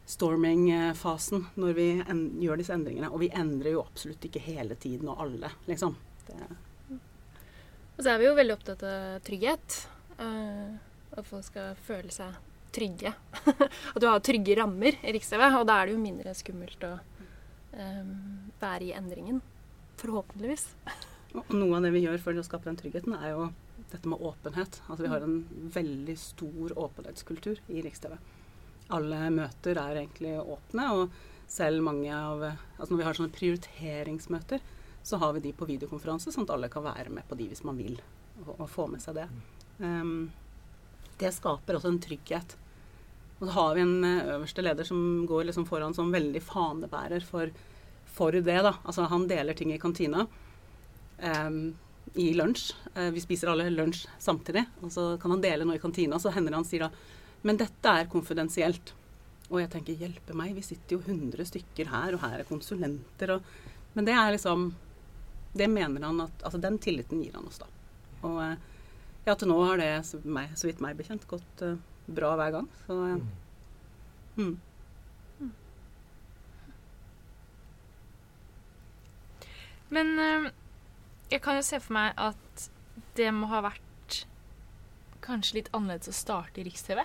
storming-fasen 0.05 1.47
når 1.61 1.77
vi 1.79 1.89
gjør 2.45 2.61
disse 2.61 2.75
endringene. 2.77 3.11
Og 3.13 3.23
vi 3.25 3.33
endrer 3.33 3.75
jo 3.77 3.85
absolutt 3.85 4.25
ikke 4.29 4.43
hele 4.45 4.77
tiden 4.81 5.09
og 5.13 5.23
alle, 5.25 5.53
liksom. 5.71 5.97
Det 6.29 6.37
og 7.95 8.03
så 8.03 8.11
er 8.11 8.19
vi 8.19 8.27
jo 8.27 8.35
veldig 8.35 8.55
opptatt 8.57 8.83
av 8.89 9.23
trygghet. 9.23 9.77
Uh, 10.19 10.75
at 11.15 11.27
folk 11.29 11.47
skal 11.47 11.77
føle 11.87 12.11
seg 12.11 12.35
trygge. 12.75 13.13
at 13.95 14.01
du 14.03 14.09
har 14.09 14.23
trygge 14.25 14.57
rammer 14.59 14.99
i 14.99 15.15
Rikstv, 15.15 15.45
og 15.61 15.67
da 15.69 15.79
er 15.79 15.87
det 15.87 15.95
jo 15.95 16.03
mindre 16.03 16.35
skummelt 16.35 16.87
å 16.89 16.97
um, 16.99 18.15
være 18.59 18.89
i 18.89 18.95
endringen. 18.99 19.39
Forhåpentligvis. 20.01 20.67
Og 21.39 21.55
noe 21.55 21.79
av 21.79 21.87
det 21.87 21.95
vi 21.95 22.03
gjør 22.03 22.19
for 22.23 22.39
å 22.39 22.47
skape 22.47 22.67
den 22.67 22.81
tryggheten, 22.81 23.15
er 23.15 23.37
jo 23.37 23.47
dette 23.93 24.11
med 24.11 24.23
åpenhet. 24.27 24.81
Altså 24.89 25.05
vi 25.07 25.13
har 25.13 25.23
en 25.23 25.39
veldig 25.77 26.19
stor 26.19 26.75
åpenhetskultur 26.89 27.63
i 27.71 27.85
Rikstv 27.87 28.19
alle 28.93 29.31
møter 29.33 29.79
er 29.81 30.03
egentlig 30.03 30.35
åpne. 30.41 30.88
Og 30.99 31.50
selv 31.50 31.85
mange 31.85 32.11
av 32.12 32.43
Altså 32.45 32.91
når 32.93 32.99
vi 32.99 33.07
har 33.07 33.17
sånne 33.19 33.35
prioriteringsmøter, 33.35 34.62
så 35.05 35.19
har 35.21 35.35
vi 35.37 35.45
de 35.45 35.53
på 35.57 35.69
videokonferanse, 35.69 36.33
sånn 36.33 36.47
at 36.49 36.55
alle 36.57 36.71
kan 36.73 36.85
være 36.85 37.12
med 37.12 37.26
på 37.29 37.37
de 37.38 37.47
hvis 37.50 37.62
man 37.64 37.76
vil, 37.76 37.99
og, 38.43 38.55
og 38.57 38.69
få 38.73 38.87
med 38.91 39.03
seg 39.05 39.19
det. 39.19 39.26
Um, 39.79 40.33
det 41.21 41.31
skaper 41.37 41.79
også 41.79 41.93
en 41.93 42.00
trygghet. 42.03 42.57
Og 43.38 43.47
så 43.47 43.55
har 43.55 43.76
vi 43.76 43.85
en 43.85 44.05
eh, 44.07 44.33
øverste 44.35 44.64
leder 44.64 44.87
som 44.88 44.99
går 45.29 45.49
liksom 45.50 45.67
foran 45.69 45.95
som 45.95 46.12
veldig 46.14 46.43
fanebærer 46.43 47.25
for, 47.26 47.53
for 48.17 48.35
det. 48.35 48.61
da. 48.67 48.75
Altså 48.83 49.07
han 49.11 49.29
deler 49.31 49.57
ting 49.59 49.75
i 49.75 49.81
kantina. 49.83 50.26
Um, 51.21 51.75
i 52.14 52.31
lunsj. 52.35 52.73
Uh, 52.95 53.11
vi 53.14 53.23
spiser 53.23 53.50
alle 53.53 53.69
lunsj 53.75 54.07
samtidig. 54.23 54.64
Og 54.83 54.93
så 54.95 55.07
kan 55.21 55.35
han 55.35 55.45
dele 55.45 55.67
noe 55.69 55.76
i 55.79 55.83
kantina. 55.83 56.19
Så 56.19 56.33
hender 56.35 56.55
det 56.55 56.62
han 56.62 56.69
sier 56.69 56.87
da 56.87 56.91
men 57.45 57.61
dette 57.61 57.93
er 57.93 58.09
konfidensielt. 58.11 58.95
Og 59.51 59.61
jeg 59.61 59.71
tenker 59.75 60.01
hjelpe 60.01 60.37
meg, 60.37 60.55
vi 60.57 60.65
sitter 60.65 60.97
jo 60.97 61.03
100 61.05 61.45
stykker 61.51 61.91
her, 61.93 62.17
og 62.17 62.23
her 62.25 62.41
er 62.41 62.49
konsulenter 62.49 63.37
og 63.37 63.55
Men 63.95 64.07
det 64.09 64.15
er 64.17 64.33
liksom 64.33 64.73
Det 65.55 65.69
mener 65.71 66.03
han 66.03 66.21
at 66.25 66.41
Altså 66.43 66.59
den 66.59 66.79
tilliten 66.79 67.21
gir 67.23 67.37
han 67.37 67.47
oss, 67.47 67.61
da. 67.61 67.69
Og 68.25 68.41
eh, 68.43 68.57
ja, 69.27 69.35
til 69.35 69.49
nå 69.49 69.59
har 69.61 69.79
det, 69.79 69.91
så, 70.09 70.19
meg, 70.25 70.57
så 70.57 70.67
vidt 70.67 70.81
meg 70.85 70.97
bekjent, 70.97 71.29
gått 71.29 71.63
uh, 71.65 71.77
bra 72.13 72.35
hver 72.37 72.51
gang. 72.53 72.67
Så 72.85 72.97
uh, 72.97 73.21
mm. 74.37 74.57
Men 79.95 80.11
jeg 81.31 81.41
kan 81.45 81.57
jo 81.57 81.65
se 81.65 81.79
for 81.81 81.95
meg 81.95 82.17
at 82.21 82.69
det 83.17 83.31
må 83.33 83.47
ha 83.53 83.63
vært 83.65 84.25
kanskje 85.25 85.61
litt 85.61 85.71
annerledes 85.77 86.11
å 86.11 86.17
starte 86.17 86.61
i 86.61 86.67
Riks-TV 86.67 87.05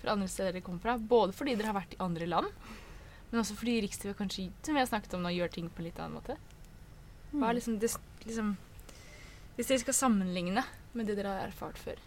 fra 0.00 0.14
andre 0.14 0.28
steder 0.30 0.56
dere 0.56 0.64
kommer 0.66 0.82
fra. 0.84 0.96
Både 0.98 1.36
fordi 1.36 1.56
dere 1.58 1.72
har 1.72 1.78
vært 1.78 1.96
i 1.96 2.02
andre 2.02 2.28
land, 2.28 2.50
men 3.30 3.42
også 3.42 3.56
fordi 3.58 3.78
Riks-TV 3.84 4.14
kanskje, 4.18 4.48
som 4.66 4.76
vi 4.76 4.82
har 4.82 4.90
snakket 4.90 5.16
om 5.16 5.24
nå, 5.24 5.32
gjør 5.36 5.52
ting 5.54 5.70
på 5.70 5.82
en 5.82 5.88
litt 5.88 6.00
annen 6.02 6.18
måte. 6.18 6.36
Hva 7.30 7.50
er 7.50 7.60
liksom, 7.60 7.76
det, 7.78 7.92
liksom 8.26 8.56
Hvis 9.54 9.68
dere 9.70 9.82
skal 9.84 9.94
sammenligne 9.94 10.64
med 10.98 11.06
det 11.06 11.14
dere 11.18 11.34
har 11.36 11.50
erfart 11.50 11.78
før. 11.78 12.00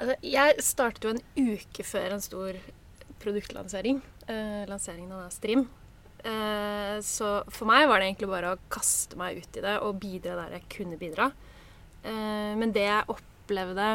Altså, 0.00 0.14
jeg 0.24 0.62
startet 0.64 1.04
jo 1.04 1.12
en 1.12 1.50
uke 1.52 1.84
før 1.84 2.14
en 2.14 2.24
stor 2.24 2.56
produktlansering. 3.20 4.00
Eh, 4.30 4.62
lanseringen 4.70 5.12
av 5.12 5.28
Strim. 5.34 5.66
Eh, 6.24 6.96
så 7.04 7.28
for 7.48 7.68
meg 7.68 7.86
var 7.88 8.00
det 8.00 8.10
egentlig 8.10 8.30
bare 8.30 8.54
å 8.54 8.60
kaste 8.72 9.16
meg 9.20 9.40
ut 9.40 9.56
i 9.56 9.64
det 9.64 9.76
og 9.84 10.00
bidra 10.00 10.38
der 10.42 10.56
jeg 10.58 10.68
kunne 10.72 11.00
bidra. 11.00 11.30
Eh, 12.04 12.52
men 12.56 12.72
det 12.76 12.86
jeg 12.86 13.12
opplevde 13.12 13.90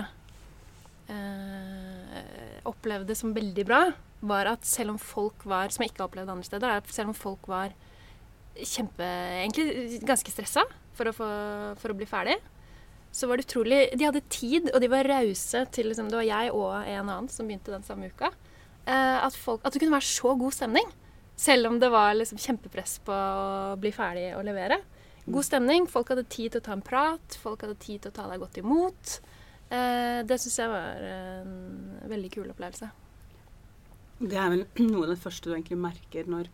eh, 1.12 2.62
opplevde 2.68 3.16
som 3.18 3.34
veldig 3.36 3.66
bra, 3.68 3.82
var 4.26 4.50
at 4.50 4.66
selv 4.66 4.96
om 4.96 4.98
folk 5.02 5.44
var 5.46 5.70
Som 5.70 5.84
jeg 5.84 5.92
ikke 5.92 6.02
har 6.02 6.10
opplevd 6.10 6.32
andre 6.34 6.48
steder, 6.48 6.72
er 6.72 6.82
at 6.82 6.94
selv 6.94 7.12
om 7.12 7.18
folk 7.18 7.48
var 7.52 7.74
kjempe 8.56 9.06
Egentlig 9.44 10.02
ganske 10.08 10.32
stressa 10.32 10.64
for, 10.96 11.12
for, 11.12 11.92
å 11.92 11.98
bli 11.98 12.08
ferdig, 12.08 12.38
så 13.12 13.28
var 13.28 13.38
det 13.38 13.50
utrolig 13.50 13.82
De 14.00 14.08
hadde 14.08 14.24
tid, 14.32 14.70
og 14.72 14.80
de 14.82 14.90
var 14.92 15.10
rause 15.12 15.66
til 15.76 15.92
liksom, 15.92 16.10
Det 16.10 16.22
var 16.22 16.30
jeg 16.30 16.54
og 16.56 16.72
en 16.80 17.02
annen 17.04 17.32
som 17.32 17.48
begynte 17.48 17.74
den 17.74 17.86
samme 17.86 18.08
uka. 18.08 18.32
Eh, 18.86 19.18
at, 19.20 19.36
folk, 19.36 19.64
at 19.66 19.76
det 19.76 19.82
kunne 19.84 19.98
være 19.98 20.08
så 20.08 20.36
god 20.40 20.56
stemning. 20.56 20.88
Selv 21.36 21.68
om 21.68 21.80
det 21.82 21.92
var 21.92 22.16
liksom 22.16 22.40
kjempepress 22.40 23.00
på 23.04 23.12
å 23.12 23.76
bli 23.82 23.92
ferdig 23.92 24.30
og 24.38 24.46
levere. 24.48 24.80
God 25.26 25.48
stemning. 25.48 25.88
Folk 25.90 26.14
hadde 26.14 26.24
tid 26.32 26.54
til 26.54 26.62
å 26.62 26.66
ta 26.68 26.76
en 26.78 26.86
prat. 26.86 27.38
Folk 27.42 27.66
hadde 27.66 27.76
tid 27.82 28.04
til 28.04 28.14
å 28.14 28.16
ta 28.16 28.30
deg 28.30 28.40
godt 28.44 28.60
imot. 28.62 29.18
Eh, 29.74 30.20
det 30.28 30.38
syns 30.42 30.60
jeg 30.62 30.72
var 30.72 31.08
en 31.10 31.56
veldig 32.12 32.32
kul 32.36 32.52
opplevelse. 32.54 32.92
Det 34.22 34.38
er 34.40 34.52
vel 34.54 34.66
noe 34.92 35.08
av 35.08 35.16
det 35.16 35.22
første 35.24 35.50
du 35.50 35.56
egentlig 35.56 35.80
merker 35.82 36.30
når 36.30 36.52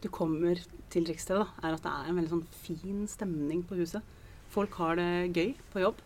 du 0.00 0.08
kommer 0.12 0.60
til 0.92 1.04
Rikstedet, 1.08 1.46
er 1.60 1.76
at 1.76 1.84
det 1.84 1.92
er 1.92 2.08
en 2.08 2.20
veldig 2.20 2.32
sånn 2.32 2.46
fin 2.62 3.02
stemning 3.10 3.64
på 3.68 3.76
huset. 3.80 4.04
Folk 4.50 4.78
har 4.80 4.96
det 4.98 5.30
gøy 5.36 5.52
på 5.70 5.82
jobb. 5.82 6.00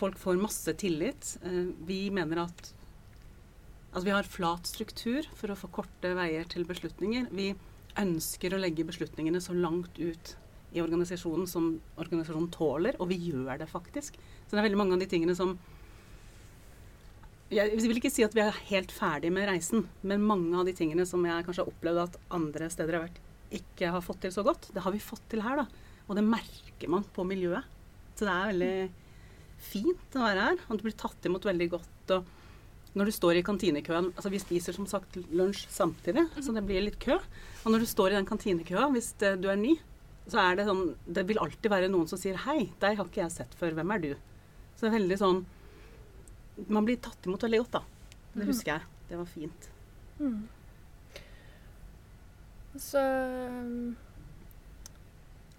Folk 0.00 0.16
får 0.18 0.40
masse 0.40 0.72
tillit. 0.80 1.34
Uh, 1.44 1.70
vi 1.86 2.06
mener 2.14 2.46
at 2.46 2.70
Altså 3.90 4.06
vi 4.06 4.12
har 4.14 4.28
flat 4.30 4.68
struktur 4.70 5.26
for 5.34 5.50
å 5.50 5.56
få 5.58 5.66
korte 5.74 6.12
veier 6.14 6.46
til 6.46 6.62
beslutninger. 6.62 7.24
Vi 7.34 7.48
ønsker 7.98 8.54
å 8.54 8.60
legge 8.62 8.86
beslutningene 8.86 9.40
så 9.42 9.50
langt 9.56 9.98
ut 9.98 10.36
i 10.70 10.78
organisasjonen 10.78 11.48
som 11.50 11.72
organisasjonen 11.98 12.52
tåler, 12.54 12.94
og 13.02 13.10
vi 13.10 13.18
gjør 13.32 13.58
det 13.58 13.66
faktisk. 13.66 14.20
Så 14.50 14.56
det 14.56 14.64
er 14.64 14.66
veldig 14.66 14.80
mange 14.80 14.96
av 14.96 15.02
de 15.02 15.06
tingene 15.06 15.36
som 15.38 15.52
Jeg 17.54 17.78
vil 17.78 18.00
ikke 18.00 18.10
si 18.10 18.24
at 18.26 18.34
vi 18.34 18.42
er 18.42 18.56
helt 18.70 18.90
ferdig 18.90 19.30
med 19.34 19.46
reisen, 19.46 19.84
men 20.02 20.26
mange 20.26 20.58
av 20.58 20.66
de 20.66 20.74
tingene 20.74 21.06
som 21.06 21.22
jeg 21.26 21.46
kanskje 21.46 21.62
har 21.62 21.70
opplevd 21.70 22.00
at 22.02 22.18
andre 22.34 22.66
steder 22.70 22.98
har 22.98 23.04
vært, 23.06 23.20
ikke 23.54 23.90
har 23.94 24.02
fått 24.06 24.20
til 24.22 24.34
så 24.34 24.44
godt, 24.46 24.68
det 24.74 24.82
har 24.82 24.94
vi 24.94 25.02
fått 25.02 25.22
til 25.30 25.42
her, 25.42 25.62
da. 25.62 25.90
Og 26.10 26.18
det 26.18 26.26
merker 26.26 26.90
man 26.90 27.06
på 27.14 27.22
miljøet. 27.26 27.66
Så 28.18 28.26
det 28.26 28.34
er 28.34 28.50
veldig 28.52 28.74
fint 29.70 30.16
å 30.18 30.24
være 30.24 30.46
her. 30.48 30.62
Og 30.66 30.78
du 30.78 30.86
blir 30.86 30.96
tatt 30.98 31.26
imot 31.26 31.46
veldig 31.46 31.68
godt. 31.74 32.14
Og 32.16 32.96
når 32.98 33.10
du 33.10 33.14
står 33.14 33.38
i 33.38 33.44
kantinekøen 33.46 34.08
altså 34.10 34.32
Vi 34.34 34.40
spiser 34.42 34.74
som 34.74 34.88
sagt 34.90 35.18
lunsj 35.30 35.68
samtidig, 35.70 36.26
så 36.42 36.54
det 36.56 36.64
blir 36.66 36.82
litt 36.82 36.98
kø. 37.02 37.20
Og 37.62 37.70
når 37.70 37.84
du 37.84 37.90
står 37.90 38.10
i 38.10 38.18
den 38.18 38.26
kantinekøen, 38.26 38.94
hvis 38.96 39.12
du 39.20 39.46
er 39.46 39.60
ny, 39.60 39.76
så 40.30 40.42
er 40.42 40.58
det 40.58 40.66
sånn 40.66 40.96
Det 41.06 41.26
vil 41.28 41.38
alltid 41.42 41.70
være 41.70 41.90
noen 41.92 42.10
som 42.10 42.18
sier 42.18 42.38
'hei, 42.38 42.72
deg 42.82 42.98
har 42.98 43.06
ikke 43.06 43.22
jeg 43.22 43.38
sett 43.38 43.54
før, 43.54 43.78
hvem 43.78 43.94
er 43.94 44.02
du?' 44.06 44.29
Så 44.80 44.86
det 44.86 44.94
er 44.94 44.96
veldig 44.96 45.16
sånn 45.20 45.42
Man 46.72 46.86
blir 46.88 46.96
tatt 47.04 47.26
imot 47.28 47.42
veldig 47.44 47.58
godt, 47.60 47.74
da. 47.76 47.82
Det 48.32 48.40
mhm. 48.40 48.48
husker 48.48 48.72
jeg. 48.72 48.88
Det 49.10 49.18
var 49.18 49.28
fint. 49.28 49.66
Mm. 50.20 50.40
Så 52.80 53.02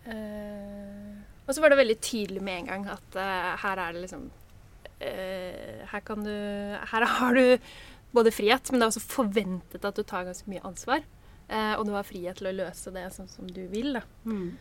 øh, 0.07 1.15
Og 1.45 1.53
så 1.53 1.61
var 1.61 1.73
det 1.73 1.79
veldig 1.81 1.97
tydelig 2.01 2.41
med 2.41 2.61
en 2.61 2.69
gang 2.71 2.87
at 2.95 3.17
øh, 3.19 3.49
her 3.61 3.83
er 3.83 3.93
det 3.93 4.05
liksom 4.05 4.25
øh, 5.01 5.81
Her 5.91 6.05
kan 6.07 6.25
du 6.25 6.31
Her 6.31 7.05
har 7.19 7.37
du 7.37 7.57
både 8.11 8.31
frihet, 8.31 8.71
men 8.71 8.81
det 8.81 8.85
er 8.87 8.93
også 8.95 9.05
forventet 9.05 9.85
at 9.85 9.95
du 9.95 10.03
tar 10.03 10.25
ganske 10.27 10.49
mye 10.51 10.65
ansvar. 10.67 11.05
Og 11.79 11.85
du 11.87 11.93
har 11.95 12.03
frihet 12.03 12.35
til 12.39 12.49
å 12.49 12.51
løse 12.55 12.91
det 12.91 13.05
sånn 13.15 13.29
som 13.31 13.47
du 13.47 13.61
vil. 13.71 13.93
Da. 13.95 14.01
Mm. 14.27 14.57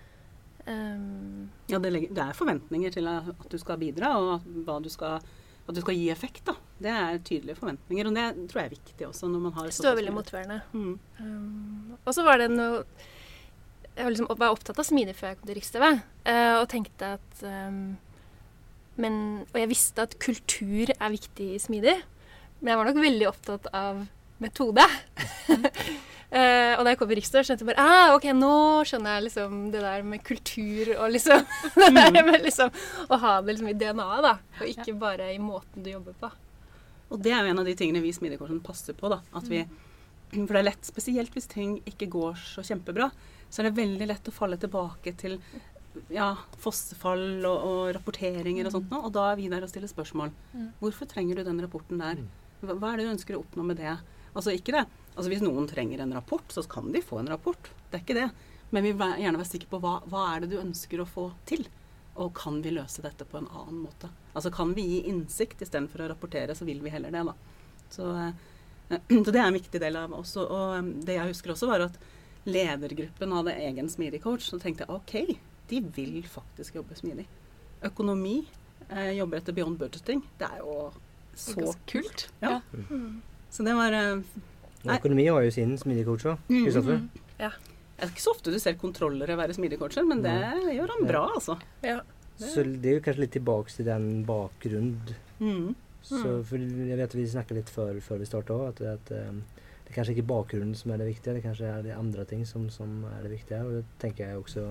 Um, 0.67 1.51
Ja, 1.71 1.79
det, 1.79 1.93
legger, 1.93 2.15
det 2.17 2.25
er 2.25 2.37
forventninger 2.37 2.93
til 2.95 3.09
at 3.11 3.47
du 3.51 3.59
skal 3.61 3.79
bidra, 3.81 4.11
og 4.19 4.35
at, 4.41 4.83
du 4.85 4.91
skal, 4.93 5.23
at 5.69 5.77
du 5.77 5.81
skal 5.81 5.97
gi 5.97 6.11
effekt. 6.13 6.45
da. 6.49 6.57
Det 6.81 6.91
er 6.91 7.23
tydelige 7.25 7.59
forventninger, 7.61 8.11
og 8.11 8.19
det 8.19 8.27
tror 8.51 8.63
jeg 8.63 8.71
er 8.71 8.77
viktig 8.77 9.09
også 9.09 9.31
når 9.31 9.47
man 9.47 9.57
har 9.57 9.71
det 9.71 9.79
står 9.79 9.99
veldig 10.01 10.15
motiverende. 10.17 10.61
Mm. 10.73 10.99
Um, 11.21 11.97
og 12.05 12.15
så 12.17 12.27
var 12.27 12.41
det 12.43 12.51
noe 12.53 12.85
Jeg 13.97 14.05
var, 14.07 14.13
liksom, 14.15 14.29
var 14.39 14.55
opptatt 14.55 14.79
av 14.79 14.87
smidig 14.87 15.17
før 15.19 15.33
jeg 15.33 15.41
kom 15.41 15.49
til 15.51 15.59
Riks-TV, 15.59 15.87
eh, 16.31 16.55
og 16.57 16.69
tenkte 16.71 17.09
at 17.19 17.43
um, 17.43 17.99
men, 19.01 19.17
Og 19.51 19.59
jeg 19.59 19.69
visste 19.71 20.05
at 20.05 20.17
kultur 20.23 20.93
er 20.95 21.13
viktig 21.13 21.55
i 21.57 21.61
smidig, 21.61 21.97
men 22.61 22.71
jeg 22.73 22.81
var 22.81 22.89
nok 22.91 23.03
veldig 23.03 23.29
opptatt 23.29 23.69
av 23.77 24.05
metode. 24.41 24.85
Eh, 26.31 26.77
og 26.79 26.85
da 26.87 26.93
jeg 26.93 26.99
kom 27.01 27.11
i 27.11 27.17
Riksdag, 27.19 27.43
skjønte 27.43 27.65
jeg 27.65 27.69
bare 27.73 27.83
ah, 27.83 28.13
ok, 28.15 28.29
nå 28.39 28.53
skjønner 28.87 29.17
jeg 29.17 29.25
liksom 29.25 29.55
det 29.73 29.81
der 29.83 30.05
med 30.07 30.23
kultur 30.23 30.93
og 30.95 31.09
liksom 31.11 31.41
det 31.81 31.89
der 31.97 32.23
med 32.23 32.45
liksom 32.45 32.71
Å 33.11 33.19
ha 33.19 33.33
det 33.43 33.57
liksom 33.57 33.71
i 33.73 33.75
DNA-et, 33.81 34.23
da, 34.29 34.37
og 34.61 34.71
ikke 34.71 34.95
bare 35.01 35.33
i 35.35 35.41
måten 35.43 35.83
du 35.83 35.91
jobber 35.91 36.15
på. 36.21 36.31
Og 37.11 37.19
det 37.25 37.33
er 37.35 37.43
jo 37.43 37.51
en 37.51 37.63
av 37.65 37.67
de 37.67 37.75
tingene 37.75 38.03
vi 38.05 38.13
i 38.13 38.15
Smidigkorsen 38.15 38.63
passer 38.63 38.95
på. 38.95 39.11
da, 39.11 39.19
at 39.35 39.51
vi, 39.51 39.65
For 40.37 40.55
det 40.55 40.63
er 40.63 40.69
lett, 40.69 40.87
spesielt 40.87 41.35
hvis 41.35 41.51
ting 41.51 41.81
ikke 41.91 42.07
går 42.15 42.39
så 42.39 42.63
kjempebra, 42.63 43.11
så 43.51 43.65
er 43.65 43.69
det 43.69 43.81
veldig 43.81 44.07
lett 44.13 44.31
å 44.31 44.37
falle 44.37 44.61
tilbake 44.63 45.17
til 45.19 45.35
ja, 46.15 46.37
fossefall 46.63 47.43
og, 47.43 47.67
og 47.67 47.83
rapporteringer 47.97 48.71
og 48.71 48.77
sånt 48.77 48.95
noe. 48.95 49.03
Og 49.09 49.15
da 49.19 49.33
er 49.33 49.41
vi 49.41 49.51
der 49.51 49.67
og 49.67 49.73
stiller 49.73 49.91
spørsmål. 49.91 50.31
Hvorfor 50.79 51.11
trenger 51.11 51.41
du 51.41 51.49
den 51.51 51.59
rapporten 51.67 51.99
der? 51.99 52.23
Hva, 52.63 52.77
hva 52.79 52.93
er 52.93 53.01
det 53.01 53.09
du 53.09 53.15
ønsker 53.17 53.35
å 53.35 53.43
oppnå 53.43 53.67
med 53.67 53.83
det? 53.83 53.97
Altså 54.31 54.55
ikke 54.55 54.79
det. 54.79 54.87
Altså 55.15 55.29
Hvis 55.33 55.43
noen 55.45 55.67
trenger 55.69 56.01
en 56.01 56.15
rapport, 56.15 56.47
så 56.53 56.63
kan 56.63 56.93
de 56.95 57.03
få 57.03 57.21
en 57.21 57.31
rapport. 57.33 57.71
Det 57.91 57.99
er 57.99 58.05
ikke 58.05 58.19
det. 58.21 58.31
Men 58.71 58.87
vi 58.87 58.93
vil 58.95 59.17
gjerne 59.25 59.41
være 59.41 59.51
sikre 59.51 59.71
på 59.73 59.81
hva, 59.83 59.97
hva 60.11 60.27
er 60.35 60.45
det 60.45 60.53
du 60.53 60.61
ønsker 60.61 61.03
å 61.03 61.09
få 61.09 61.31
til. 61.49 61.67
Og 62.21 62.33
kan 62.37 62.61
vi 62.63 62.73
løse 62.75 63.03
dette 63.03 63.27
på 63.27 63.41
en 63.41 63.49
annen 63.49 63.83
måte? 63.85 64.11
Altså 64.33 64.53
Kan 64.55 64.75
vi 64.77 64.87
gi 64.87 65.01
innsikt 65.11 65.63
istedenfor 65.63 66.05
å 66.05 66.11
rapportere, 66.13 66.55
så 66.55 66.67
vil 66.69 66.83
vi 66.85 66.93
heller 66.95 67.15
det. 67.15 67.25
da. 67.27 67.35
Så, 67.91 68.07
eh, 68.15 68.97
så 69.25 69.31
det 69.31 69.41
er 69.41 69.47
en 69.49 69.59
viktig 69.59 69.83
del 69.83 69.99
av 69.99 70.15
oss. 70.15 70.37
Og 70.39 70.77
eh, 70.77 70.91
det 71.07 71.19
jeg 71.19 71.35
husker 71.35 71.55
også, 71.55 71.71
var 71.71 71.87
at 71.89 71.99
ledergruppen 72.47 73.35
hadde 73.37 73.59
egen 73.67 73.91
smidig 73.93 74.23
coach. 74.25 74.47
Så 74.51 74.61
tenkte 74.63 74.87
jeg 74.87 74.95
OK, 74.95 75.41
de 75.71 75.83
vil 75.97 76.23
faktisk 76.29 76.79
jobbe 76.81 76.99
smidig. 76.99 77.27
Økonomi 77.91 78.43
eh, 78.89 79.17
jobber 79.19 79.41
etter 79.41 79.57
beyond 79.57 79.81
budgeting. 79.81 80.23
Det 80.39 80.49
er 80.51 80.63
jo 80.63 80.91
så 81.35 81.75
kult. 81.91 82.29
Ja. 82.43 82.61
Mm. 82.91 83.21
Så 83.51 83.67
det 83.67 83.75
var 83.75 83.95
eh, 83.97 84.23
Nei. 84.81 84.97
økonomi 84.97 85.27
har 85.29 85.45
jo 85.45 85.53
sin 85.53 85.77
smidige 85.81 86.09
coach 86.09 86.25
òg. 86.31 86.47
Mm. 86.49 87.11
Ja. 87.41 87.51
Det 88.01 88.07
er 88.07 88.13
ikke 88.15 88.25
så 88.25 88.33
ofte 88.33 88.53
du 88.55 88.57
ser 88.63 88.79
kontrollere 88.81 89.37
være 89.37 89.53
smidig 89.53 89.77
coacher, 89.77 90.07
men 90.09 90.23
det 90.25 90.33
gjør 90.73 90.95
han 90.95 91.09
bra, 91.09 91.27
altså. 91.37 91.59
Ja. 91.85 91.99
Så 92.41 92.63
det 92.65 92.89
er 92.89 92.95
jo 92.97 93.03
kanskje 93.05 93.27
litt 93.27 93.35
tilbake 93.37 93.75
til 93.75 93.89
den 93.91 94.07
bakgrunnen. 94.25 95.17
Mm. 95.37 95.75
Så, 96.01 96.39
for 96.49 96.57
jeg 96.57 96.97
vet 96.97 97.17
vi 97.19 97.27
snakket 97.29 97.59
litt 97.59 97.73
før, 97.73 97.99
før 98.01 98.23
vi 98.23 98.29
starta 98.29 98.57
òg, 98.57 98.71
at, 98.71 98.81
at 98.95 99.13
um, 99.29 99.43
det 99.85 99.93
er 99.93 99.99
kanskje 99.99 100.15
ikke 100.17 100.31
bakgrunnen 100.31 100.73
som 100.79 100.95
er 100.95 101.03
det 101.03 101.11
viktige, 101.11 101.35
det 101.37 101.45
kanskje 101.45 101.69
er 101.69 101.85
det 101.85 101.99
andre 101.99 102.25
ting 102.31 102.47
som, 102.49 102.71
som 102.73 103.03
er 103.11 103.27
det 103.27 103.35
viktige. 103.35 103.61
Og 103.67 103.77
det 103.77 103.85
tenker 104.01 104.31
jeg 104.31 104.41
også 104.41 104.71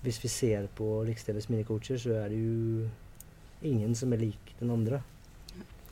Hvis 0.00 0.22
vi 0.22 0.28
ser 0.32 0.66
på 0.72 1.02
Riks-TV 1.04 1.42
smidige 1.44 1.68
coacher, 1.68 2.00
så 2.00 2.16
er 2.22 2.32
det 2.32 2.40
jo 2.40 2.88
ingen 3.68 3.92
som 3.94 4.12
er 4.16 4.22
lik 4.22 4.54
den 4.60 4.72
andre. 4.72 5.02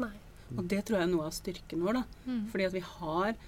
Nei. 0.00 0.14
Og 0.56 0.64
det 0.70 0.82
tror 0.87 0.98
jeg 0.98 1.06
er 1.08 1.12
noe 1.12 1.28
av 1.28 1.37
styrken 1.37 1.84
vår, 1.84 2.00
da. 2.00 2.04
Mm. 2.28 2.42
Fordi 2.52 2.66
at 2.68 2.76
vi 2.76 2.84
har 2.84 3.38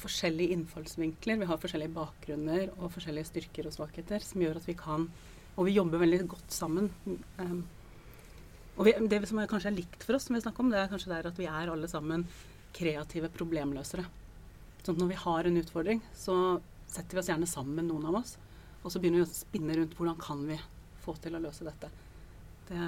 forskjellige 0.00 0.56
innfallsvinkler, 0.56 1.42
vi 1.42 1.48
har 1.50 1.60
forskjellige 1.60 1.94
bakgrunner 1.94 2.70
og 2.78 2.92
forskjellige 2.94 3.28
styrker 3.28 3.68
og 3.68 3.74
svakheter 3.74 4.24
som 4.24 4.42
gjør 4.42 4.58
at 4.62 4.66
vi 4.66 4.78
kan 4.78 5.10
Og 5.58 5.66
vi 5.66 5.74
jobber 5.74 5.98
veldig 5.98 6.18
godt 6.30 6.52
sammen. 6.54 6.86
Um, 7.36 7.64
og 8.78 8.86
vi, 8.86 8.92
det 9.10 9.18
som 9.28 9.40
er, 9.42 9.48
kanskje 9.50 9.68
er 9.68 9.76
likt 9.76 10.04
for 10.06 10.16
oss, 10.16 10.28
som 10.28 10.36
vi 10.36 10.40
snakker 10.40 10.62
om, 10.62 10.70
det 10.72 10.78
er 10.78 10.88
kanskje 10.88 11.10
der 11.10 11.26
at 11.28 11.36
vi 11.36 11.48
er 11.50 11.68
alle 11.68 11.88
sammen 11.90 12.22
kreative 12.72 13.28
problemløsere. 13.34 14.04
Sånn 14.80 14.94
at 14.94 15.02
når 15.02 15.10
vi 15.10 15.18
har 15.20 15.48
en 15.50 15.58
utfordring, 15.60 16.00
så 16.16 16.36
setter 16.88 17.18
vi 17.18 17.20
oss 17.20 17.28
gjerne 17.28 17.50
sammen, 17.50 17.90
noen 17.90 18.06
av 18.08 18.20
oss. 18.22 18.36
Og 18.80 18.94
så 18.94 19.02
begynner 19.02 19.20
vi 19.20 19.26
å 19.26 19.34
spinne 19.34 19.76
rundt 19.76 19.98
hvordan 19.98 20.16
kan 20.22 20.46
vi 20.48 20.56
få 21.04 21.16
til 21.20 21.36
å 21.36 21.42
løse 21.42 21.66
dette. 21.66 21.90
Det, 22.70 22.86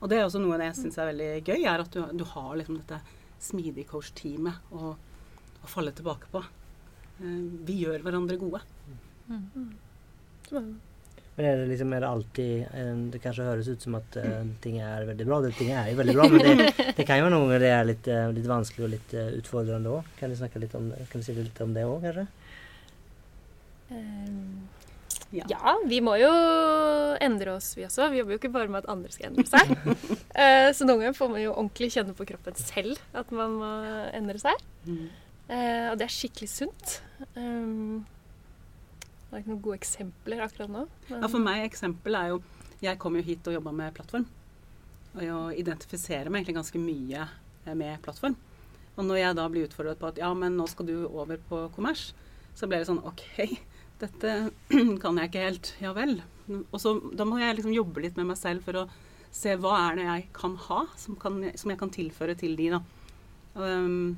og 0.00 0.10
det 0.10 0.18
er 0.18 0.26
også 0.26 0.40
noe 0.42 0.58
jeg 0.60 0.76
syns 0.78 0.98
er 1.00 1.10
veldig 1.10 1.30
gøy, 1.46 1.62
er 1.64 1.82
at 1.84 1.94
du, 1.94 2.02
du 2.12 2.24
har 2.34 2.56
liksom 2.58 2.80
dette 2.80 3.00
smidige 3.42 3.88
coach-teamet 3.90 4.74
å, 4.76 4.92
å 5.62 5.70
falle 5.70 5.94
tilbake 5.96 6.28
på. 6.32 6.42
Eh, 7.22 7.40
vi 7.68 7.80
gjør 7.84 8.04
hverandre 8.04 8.36
gode. 8.40 8.60
Men 11.36 11.44
er 11.44 11.58
det 11.60 11.66
liksom 11.68 11.90
er 11.92 12.00
det 12.04 12.08
alltid 12.08 12.52
eh, 12.78 12.92
Det 13.12 13.18
kanskje 13.20 13.44
høres 13.48 13.66
ut 13.68 13.82
som 13.82 13.96
at 13.98 14.14
uh, 14.22 14.44
ting 14.62 14.78
er 14.80 15.04
veldig 15.08 15.26
bra. 15.28 15.40
Det, 15.44 15.50
ting 15.58 15.72
er 15.74 15.90
jo 15.90 15.98
veldig 15.98 16.14
bra, 16.16 16.28
men 16.32 16.44
det, 16.46 16.70
det 16.96 17.04
kan 17.08 17.20
jo 17.20 17.26
være 17.26 17.34
noen 17.34 17.48
ganger 17.48 17.64
det 17.64 17.72
er 17.74 17.90
litt, 17.90 18.08
litt 18.38 18.48
vanskelig 18.48 18.86
og 18.86 18.94
litt 18.94 19.16
uh, 19.16 19.28
utfordrende 19.40 19.98
òg. 19.98 20.14
Kan 20.20 20.32
du 20.32 20.38
snakke 20.38 20.62
litt 20.62 20.76
om? 20.78 20.92
Kan 21.10 21.24
du 21.24 21.26
si 21.26 21.36
litt 21.36 21.60
om 21.64 21.76
det 21.76 21.84
òg, 21.88 22.06
kanskje? 22.06 22.28
Um, 23.86 24.64
Ja. 25.36 25.44
ja, 25.52 25.74
vi 25.88 25.98
må 26.04 26.14
jo 26.20 26.30
endre 27.22 27.56
oss, 27.58 27.72
vi 27.76 27.84
også. 27.86 28.08
Vi 28.12 28.18
jobber 28.22 28.36
jo 28.36 28.38
ikke 28.40 28.52
bare 28.54 28.70
med 28.72 28.82
at 28.84 28.90
andre 28.92 29.12
skal 29.14 29.30
endre 29.32 29.46
seg. 29.50 29.76
Eh, 30.36 30.68
så 30.76 30.84
noen 30.84 31.00
ganger 31.00 31.14
får 31.16 31.30
man 31.32 31.40
jo 31.40 31.52
ordentlig 31.56 31.86
kjenne 31.94 32.12
på 32.12 32.26
kroppen 32.28 32.56
selv 32.60 32.98
at 33.16 33.30
man 33.32 33.54
må 33.56 33.68
endre 34.12 34.36
seg. 34.42 34.58
Mm. 34.84 35.06
Eh, 35.48 35.86
og 35.88 35.94
det 35.96 36.04
er 36.04 36.12
skikkelig 36.12 36.48
sunt. 36.52 36.98
Um, 37.38 38.02
det 39.30 39.30
er 39.32 39.40
ikke 39.40 39.52
noen 39.54 39.62
gode 39.64 39.78
eksempler 39.80 40.42
akkurat 40.44 40.74
nå. 40.74 40.82
men- 41.08 41.22
Ja, 41.24 41.30
for 41.32 41.40
meg 41.40 41.62
eksempel 41.70 42.18
er 42.20 42.34
jo 42.34 42.42
Jeg 42.84 42.98
kom 43.00 43.16
jo 43.16 43.22
hit 43.24 43.48
og 43.48 43.54
jobba 43.56 43.72
med 43.72 43.94
plattform. 43.96 44.26
Og 45.16 45.22
jeg 45.24 45.62
identifiserer 45.64 46.28
meg 46.28 46.42
egentlig 46.44 46.58
ganske 46.58 46.78
mye 46.84 47.22
eh, 47.64 47.72
med 47.74 48.02
plattform. 48.04 48.36
Og 48.98 49.04
når 49.08 49.16
jeg 49.22 49.36
da 49.40 49.48
blir 49.48 49.64
utfordret 49.70 49.98
på 50.00 50.08
at 50.10 50.18
ja, 50.20 50.28
men 50.36 50.54
nå 50.60 50.68
skal 50.68 50.84
du 50.88 51.06
over 51.08 51.40
på 51.48 51.62
kommers, 51.72 52.10
så 52.56 52.68
ble 52.68 52.82
det 52.82 52.90
sånn 52.90 53.00
OK, 53.08 53.24
dette 54.02 54.32
kan 55.02 55.20
jeg 55.20 55.30
ikke 55.30 55.44
helt. 55.46 55.72
Ja 55.82 55.92
vel. 55.96 56.18
Og 56.70 56.78
så 56.82 56.96
da 57.16 57.26
må 57.26 57.40
jeg 57.40 57.58
liksom 57.58 57.74
jobbe 57.74 58.04
litt 58.04 58.18
med 58.18 58.30
meg 58.30 58.38
selv 58.40 58.66
for 58.66 58.84
å 58.84 58.86
se 59.34 59.56
hva 59.60 59.74
er 59.88 59.98
det 59.98 60.06
jeg 60.06 60.28
kan 60.36 60.54
ha, 60.68 60.84
som, 60.96 61.16
kan, 61.20 61.42
som 61.58 61.72
jeg 61.72 61.80
kan 61.80 61.92
tilføre 61.92 62.36
til 62.38 62.54
de, 62.58 62.70
da. 62.76 62.80
Um, 63.56 64.16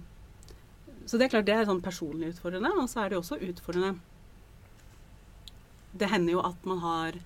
så 1.08 1.18
det 1.18 1.26
er 1.26 1.32
klart 1.32 1.48
det 1.48 1.56
er 1.56 1.66
sånn 1.68 1.82
personlig 1.82 2.34
utfordrende, 2.34 2.70
og 2.76 2.88
så 2.90 3.04
er 3.04 3.12
det 3.12 3.18
også 3.20 3.38
utfordrende 3.38 3.94
Det 5.94 6.08
hender 6.10 6.34
jo 6.34 6.40
at 6.42 6.66
man 6.68 6.80
har 6.82 7.20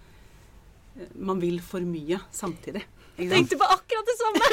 Man 1.17 1.41
vil 1.41 1.57
for 1.65 1.81
mye 1.81 2.21
samtidig. 2.37 2.85
Jeg? 3.17 3.31
Tenkte 3.33 3.59
på 3.61 3.69
akkurat 3.69 4.09
det 4.09 4.17
samme! 4.21 4.45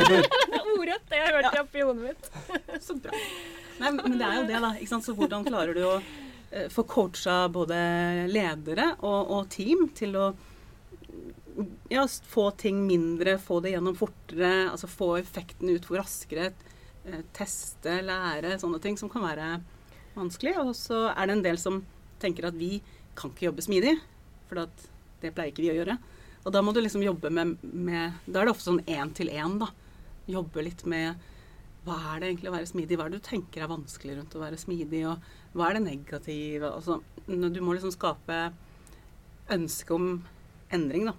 Ordrett 0.74 1.10
det 1.10 1.20
jeg 1.20 1.34
hørte 1.34 1.60
oppi 1.60 1.82
hodet 1.82 2.08
mitt. 2.08 2.30
Så 2.82 2.96
bra. 2.98 3.14
Nei, 3.80 3.90
men 3.98 4.16
det 4.18 4.26
er 4.26 4.38
jo 4.38 4.46
det, 4.48 4.60
da. 4.64 4.70
Ikke 4.78 4.90
sant? 4.90 5.06
Så 5.06 5.14
hvordan 5.18 5.46
klarer 5.46 5.76
du 5.76 5.82
å 5.86 5.94
eh, 6.54 6.68
få 6.72 6.86
coacha 6.88 7.44
både 7.52 7.76
ledere 8.30 8.92
og, 9.02 9.32
og 9.34 9.48
team 9.52 9.88
til 9.96 10.14
å 10.16 10.28
ja, 11.88 12.06
få 12.26 12.50
ting 12.50 12.86
mindre, 12.86 13.38
få 13.38 13.60
det 13.60 13.74
gjennom 13.74 13.96
fortere, 13.98 14.70
altså 14.70 14.90
få 14.90 15.16
effekten 15.20 15.70
ut 15.70 15.86
for 15.86 16.00
raskere, 16.00 16.50
eh, 17.04 17.22
teste, 17.36 18.00
lære, 18.02 18.56
sånne 18.62 18.80
ting 18.82 18.98
som 19.00 19.10
kan 19.12 19.26
være 19.26 19.50
vanskelig. 20.16 20.56
Og 20.62 20.74
så 20.78 21.06
er 21.12 21.28
det 21.28 21.38
en 21.38 21.46
del 21.46 21.60
som 21.60 21.82
tenker 22.22 22.48
at 22.48 22.58
vi 22.58 22.78
kan 23.18 23.30
ikke 23.30 23.48
jobbe 23.50 23.64
smidig, 23.64 23.94
for 24.48 24.64
det 25.22 25.32
pleier 25.34 25.52
ikke 25.52 25.64
vi 25.64 25.72
å 25.74 25.78
gjøre. 25.78 25.98
Og 26.44 26.52
da 26.52 26.60
må 26.60 26.74
du 26.74 26.82
liksom 26.82 27.04
jobbe 27.04 27.30
med, 27.32 27.54
med 27.62 28.18
Da 28.26 28.42
er 28.42 28.46
det 28.46 28.52
ofte 28.52 28.66
sånn 28.66 28.82
én 28.90 29.12
til 29.16 29.30
én, 29.32 29.56
da. 29.62 29.70
Jobbe 30.28 30.64
litt 30.66 30.84
med 30.88 31.30
hva 31.84 31.96
er 32.14 32.20
det 32.20 32.28
egentlig 32.30 32.48
å 32.48 32.54
være 32.54 32.68
smidig? 32.68 32.96
Hva 32.96 33.06
er 33.06 33.12
det 33.12 33.20
du 33.20 33.26
tenker 33.26 33.64
er 33.64 33.68
vanskelig 33.68 34.14
rundt 34.18 34.36
å 34.36 34.40
være 34.40 34.58
smidig? 34.60 35.02
Og 35.08 35.24
hva 35.54 35.68
er 35.68 35.78
det 35.78 35.84
negative? 35.86 36.70
Altså, 36.74 36.98
du 37.26 37.60
må 37.62 37.76
liksom 37.76 37.94
skape 37.94 38.38
ønske 39.54 39.94
om 39.94 40.08
endring, 40.74 41.06
da. 41.10 41.14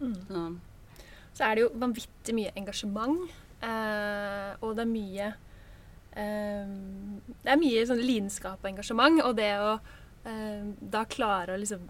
Mm. 0.00 0.14
Så, 0.28 0.44
Så 1.34 1.46
er 1.46 1.54
det 1.56 1.64
jo 1.64 1.72
vanvittig 1.80 2.36
mye 2.36 2.52
engasjement. 2.58 3.24
Eh, 3.64 4.50
og 4.60 4.74
det 4.76 4.82
er 4.82 4.90
mye 4.90 5.28
eh, 6.20 6.72
Det 7.40 7.52
er 7.54 7.60
mye 7.60 7.84
sånn 7.88 8.02
lidenskap 8.02 8.60
og 8.60 8.70
engasjement. 8.70 9.22
Og 9.24 9.36
det 9.38 9.50
å 9.62 9.72
eh, 10.28 10.68
da 10.80 11.06
klare 11.08 11.54
å 11.54 11.62
liksom 11.62 11.88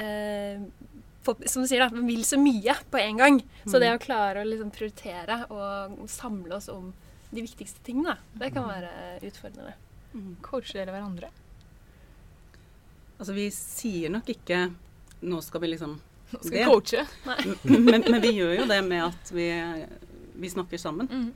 eh, 0.00 0.64
få, 1.26 1.36
Som 1.44 1.66
du 1.66 1.68
sier, 1.68 1.84
da, 1.84 1.92
man 1.92 2.08
vil 2.08 2.24
så 2.24 2.40
mye 2.40 2.78
på 2.90 3.02
en 3.02 3.20
gang. 3.20 3.40
Så 3.66 3.82
det 3.82 3.92
å 3.92 4.02
klare 4.02 4.42
å 4.42 4.48
liksom 4.48 4.72
prioritere 4.74 5.42
og 5.52 6.02
samle 6.10 6.56
oss 6.56 6.72
om 6.72 6.92
de 7.32 7.40
viktigste 7.44 7.80
tingene, 7.84 8.18
det 8.36 8.50
kan 8.52 8.66
være 8.68 8.90
utfordrende. 9.24 9.76
Mm. 10.14 10.36
Coacher 10.44 10.80
dere 10.82 10.94
hverandre? 10.94 11.30
altså, 13.18 13.32
vi 13.36 13.50
sier 13.54 14.10
nok 14.10 14.28
ikke 14.32 14.64
Nå 15.22 15.38
skal 15.46 15.60
vi 15.62 15.68
liksom 15.74 15.92
Nå 16.32 16.38
Det- 16.38 16.46
skal 16.46 16.58
vi 16.58 16.64
coache. 16.64 17.06
men, 17.90 18.04
men 18.10 18.20
vi 18.24 18.32
gjør 18.38 18.54
jo 18.60 18.66
det 18.66 18.80
med 18.84 19.04
at 19.04 19.30
vi, 19.36 19.48
vi 20.34 20.48
snakker 20.50 20.78
sammen. 20.80 21.08
Mm. 21.12 21.32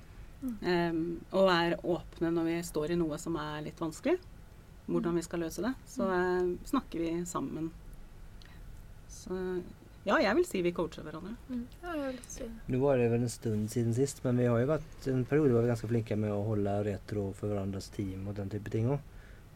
Um, 0.62 1.00
og 1.36 1.50
er 1.52 1.74
åpne 1.84 2.30
når 2.32 2.44
vi 2.48 2.54
står 2.64 2.94
i 2.94 2.96
noe 2.96 3.18
som 3.20 3.36
er 3.36 3.60
litt 3.66 3.80
vanskelig. 3.80 4.16
Hvordan 4.86 5.18
vi 5.20 5.22
skal 5.26 5.42
løse 5.44 5.62
det. 5.66 5.74
Så 5.90 6.06
eh, 6.14 6.48
snakker 6.70 7.02
vi 7.02 7.10
sammen. 7.28 7.68
Så 9.10 9.36
ja, 10.06 10.16
jeg 10.22 10.36
vil 10.38 10.44
si 10.46 10.60
vi 10.62 10.70
coacher 10.76 11.02
hverandre. 11.02 11.32
Ja, 11.82 11.92
jeg 11.98 12.12
vil 12.12 12.20
si 12.30 12.46
Nå 12.46 12.70
Nu 12.72 12.78
var 12.84 12.96
det 13.00 13.08
vel 13.10 13.24
en 13.26 13.32
stund 13.32 13.68
siden 13.72 13.94
sist 13.96 14.22
men 14.24 14.38
vi 14.38 14.46
har 14.46 14.60
jo 14.62 14.68
vært 14.70 15.08
en 15.10 15.24
periode 15.26 15.56
var 15.56 15.66
vi 15.66 15.72
ganske 15.72 15.90
flinke 15.90 16.16
med 16.18 16.30
å 16.32 16.44
holde 16.46 16.76
retro 16.86 17.32
for 17.34 17.50
hverandres 17.50 17.88
team 17.94 18.28
og 18.30 18.36
den 18.38 18.50
type 18.52 18.70
ting 18.70 18.86
òg. 18.94 19.00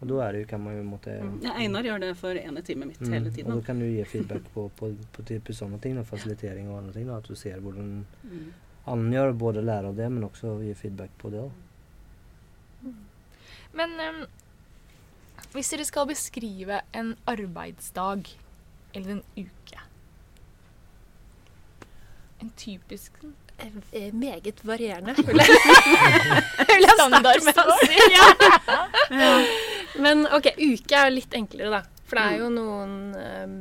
Og 0.00 0.08
da 0.08 0.20
er 0.24 0.32
det 0.32 0.40
jo, 0.42 0.46
kan 0.48 0.62
man 0.64 0.76
jo 0.78 0.82
måtte... 0.88 1.12
Mm. 1.20 1.34
Ja, 1.44 1.52
Einar 1.60 1.84
gjør 1.84 2.00
det 2.00 2.14
for 2.16 2.32
ene 2.40 2.62
teamet 2.64 2.88
mitt 2.88 3.00
Mm, 3.04 3.12
hele 3.12 3.30
Og 3.44 3.50
da 3.60 3.66
kan 3.66 3.78
du 3.78 3.84
gi 3.84 4.04
feedback 4.08 4.46
på, 4.54 4.70
på, 4.78 4.88
på 5.12 5.24
type 5.28 5.52
sånne 5.52 5.76
ting, 5.84 5.98
og 6.00 6.06
fasilitering 6.08 6.70
og 6.72 6.78
andre 6.78 6.94
ting. 6.94 7.06
Da, 7.10 7.18
at 7.20 7.28
du 7.28 7.36
ser 7.36 7.60
hvordan 7.60 8.06
Mm. 8.24 8.46
annen 8.86 9.12
gjør, 9.12 9.32
både 9.36 9.62
lære 9.62 9.90
av 9.92 9.96
det, 9.96 10.08
men 10.10 10.24
også 10.24 10.56
gi 10.64 10.72
feedback 10.74 11.10
på 11.20 11.30
det. 11.34 11.44
Mm. 12.82 12.96
Men 13.76 13.90
um, 14.00 14.22
hvis 15.52 15.70
dere 15.74 15.84
skal 15.84 16.08
beskrive 16.08 16.80
en 16.96 17.12
arbeidsdag 17.28 18.32
eller 18.94 19.18
en 19.18 19.22
uke 19.36 19.59
En 22.40 22.52
typisk 22.56 23.20
Eh, 23.92 24.14
Meget 24.14 24.66
varierende, 24.66 25.14
vil 25.26 25.36
jeg, 25.36 25.48
vil 26.68 26.86
jeg 26.86 26.94
starte 26.96 27.20
med 27.44 27.60
å 27.60 27.76
si. 27.82 27.98
Ja. 29.20 29.30
Men 30.00 30.24
OK, 30.32 30.52
uke 30.56 30.96
er 30.96 31.12
litt 31.12 31.34
enklere, 31.36 31.80
da. 31.80 32.04
For 32.08 32.18
det 32.18 32.24
er 32.26 32.40
jo 32.40 32.48
noen 32.54 32.94
um, 33.14 33.56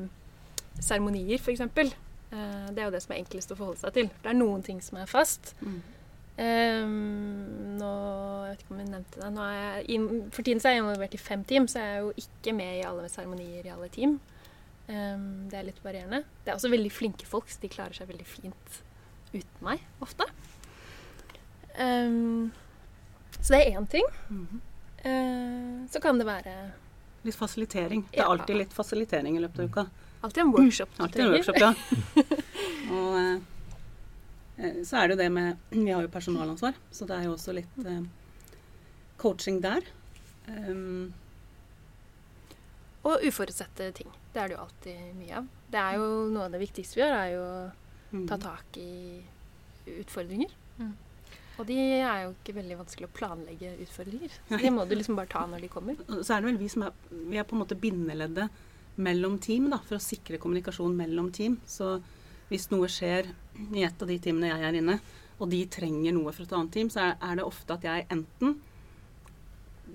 seremonier, 0.82 1.42
f.eks. 1.42 1.66
Uh, 1.66 2.70
det 2.70 2.82
er 2.82 2.86
jo 2.86 2.94
det 2.94 3.02
som 3.04 3.14
er 3.16 3.22
enklest 3.24 3.54
å 3.54 3.58
forholde 3.58 3.82
seg 3.82 3.96
til. 3.98 4.12
Det 4.24 4.32
er 4.32 4.38
noen 4.38 4.64
ting 4.66 4.80
som 4.86 5.02
er 5.02 5.10
fast. 5.10 5.54
Mm. 5.60 5.80
Um, 6.40 7.76
nå, 7.82 7.92
jeg 8.46 8.54
vet 8.54 8.64
ikke 8.64 8.76
om 8.76 8.82
jeg 8.84 8.92
nevnte 8.94 9.24
det. 9.24 9.32
Nå 9.36 9.48
er 9.50 9.60
jeg, 9.60 10.10
for 10.38 10.48
tiden 10.48 10.64
så 10.64 10.70
er 10.70 10.78
jeg 10.78 10.86
involvert 10.86 11.18
i 11.18 11.22
fem 11.22 11.44
team, 11.50 11.68
så 11.68 11.84
jeg 11.84 11.98
er 11.98 12.06
jo 12.06 12.14
ikke 12.24 12.56
med 12.56 12.78
i 12.78 12.86
alle 12.88 13.10
seremonier 13.12 13.66
i 13.66 13.74
alle 13.74 13.90
team. 13.94 14.20
Um, 14.90 15.48
det 15.52 15.60
er 15.60 15.68
litt 15.68 15.82
varierende. 15.86 16.24
Det 16.44 16.50
er 16.50 16.56
også 16.58 16.72
veldig 16.74 16.90
flinke 16.92 17.28
folk, 17.30 17.50
så 17.54 17.62
de 17.62 17.70
klarer 17.70 17.94
seg 17.94 18.08
veldig 18.10 18.26
fint 18.26 18.80
uten 19.30 19.62
meg, 19.62 19.84
ofte. 20.02 20.26
Um, 21.78 22.50
så 23.40 23.54
det 23.54 23.60
er 23.68 23.78
én 23.80 23.88
ting. 23.90 24.08
Mhm. 24.30 24.62
Uh, 25.00 25.88
så 25.88 26.02
kan 26.04 26.18
det 26.20 26.26
være 26.28 26.54
Litt 27.24 27.36
fasilitering. 27.36 28.06
Det 28.12 28.20
er 28.20 28.24
Ja. 28.24 28.30
alltid 28.32 28.56
litt 28.58 28.74
fasilitering 28.74 29.36
i 29.38 29.40
løpet 29.44 29.60
av 29.60 29.66
uka. 29.70 29.90
alltid 30.24 30.42
en 30.44 30.52
workshop 30.52 30.90
Mm. 30.98 31.04
Alltid 31.04 31.22
en 31.22 31.32
workshop, 31.32 31.58
ja. 31.60 31.74
og 32.92 33.42
eh, 34.58 34.84
så 34.84 34.98
er 34.98 35.08
det 35.08 35.18
jo 35.18 35.24
det 35.24 35.32
med 35.32 35.58
Vi 35.72 35.92
har 35.92 36.02
jo 36.02 36.08
personalansvar, 36.08 36.74
så 36.92 37.06
det 37.08 37.16
er 37.18 37.24
jo 37.24 37.34
også 37.36 37.54
litt 37.54 37.78
uh, 37.86 38.04
coaching 39.18 39.62
der. 39.62 39.82
Um, 40.48 41.14
Og 43.10 43.26
uforutsette 43.26 43.90
ting. 43.98 44.10
Det 44.34 44.42
er 44.42 44.50
det 44.52 44.58
jo 44.58 44.64
alltid 44.64 45.04
mye 45.18 45.38
av. 45.42 45.52
Det 45.74 45.82
er 45.82 45.98
jo 45.98 46.08
Noe 46.30 46.48
av 46.48 46.56
det 46.56 46.62
viktigste 46.62 47.00
vi 47.00 47.04
gjør, 47.04 47.16
er 47.18 47.30
jo 47.34 47.44
å 47.44 47.60
mm. 48.14 48.26
ta 48.30 48.40
tak 48.44 48.80
i 48.82 48.90
utfordringer. 50.00 50.54
Mm. 50.78 50.92
Og 51.60 51.68
de 51.68 51.78
er 52.00 52.22
jo 52.24 52.32
ikke 52.32 52.56
veldig 52.56 52.78
vanskelig 52.80 53.10
å 53.10 53.16
planlegge 53.18 53.74
utfordringer. 53.84 54.36
Så 54.48 54.60
de 54.62 54.72
må 54.72 54.86
du 54.88 54.96
liksom 54.96 55.18
bare 55.20 55.32
ta 55.32 55.44
når 55.50 55.66
de 55.66 55.72
kommer. 55.72 56.00
Så 56.08 56.36
er 56.36 56.40
det 56.40 56.52
vel 56.52 56.60
vi 56.62 56.70
som 56.72 56.86
er 56.88 56.94
Vi 57.10 57.40
er 57.42 57.48
på 57.48 57.58
en 57.58 57.64
måte 57.66 57.76
bindeleddet 57.80 58.62
mellom 59.00 59.38
team, 59.44 59.68
da, 59.72 59.80
for 59.84 59.98
å 59.98 60.04
sikre 60.04 60.40
kommunikasjon 60.40 60.96
mellom 60.96 61.32
team. 61.36 61.58
Så 61.68 61.98
hvis 62.50 62.70
noe 62.72 62.88
skjer 62.92 63.28
i 63.76 63.84
et 63.84 64.02
av 64.02 64.08
de 64.08 64.18
teamene 64.24 64.54
jeg 64.54 64.68
er 64.70 64.80
inne, 64.80 64.98
og 65.40 65.52
de 65.52 65.60
trenger 65.72 66.16
noe 66.16 66.34
fra 66.36 66.46
et 66.46 66.56
annet 66.56 66.74
team, 66.76 66.90
så 66.92 67.12
er 67.16 67.40
det 67.40 67.48
ofte 67.48 67.76
at 67.76 67.86
jeg 67.88 68.08
enten 68.12 68.58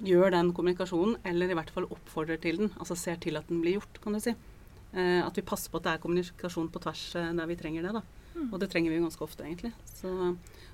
gjør 0.04 0.34
den 0.34 0.50
kommunikasjonen, 0.56 1.16
eller 1.28 1.52
i 1.52 1.56
hvert 1.58 1.72
fall 1.74 1.86
oppfordrer 1.92 2.40
til 2.42 2.62
den. 2.62 2.74
Altså 2.78 2.96
ser 2.98 3.20
til 3.22 3.38
at 3.40 3.48
den 3.50 3.62
blir 3.62 3.78
gjort, 3.78 4.00
kan 4.02 4.16
du 4.16 4.22
si. 4.22 4.34
Eh, 4.94 5.20
at 5.22 5.38
vi 5.38 5.46
passer 5.46 5.70
på 5.70 5.80
at 5.80 5.86
det 5.86 5.94
er 5.94 6.02
kommunikasjon 6.02 6.70
på 6.72 6.82
tvers 6.82 7.06
eh, 7.20 7.32
der 7.38 7.50
vi 7.50 7.58
trenger 7.60 7.86
det. 7.86 7.96
da. 7.98 8.04
Og 8.50 8.58
det 8.58 8.70
trenger 8.72 8.90
vi 8.90 8.98
jo 8.98 9.06
ganske 9.06 9.24
ofte, 9.24 9.46
egentlig. 9.46 9.72
Så, 9.94 10.10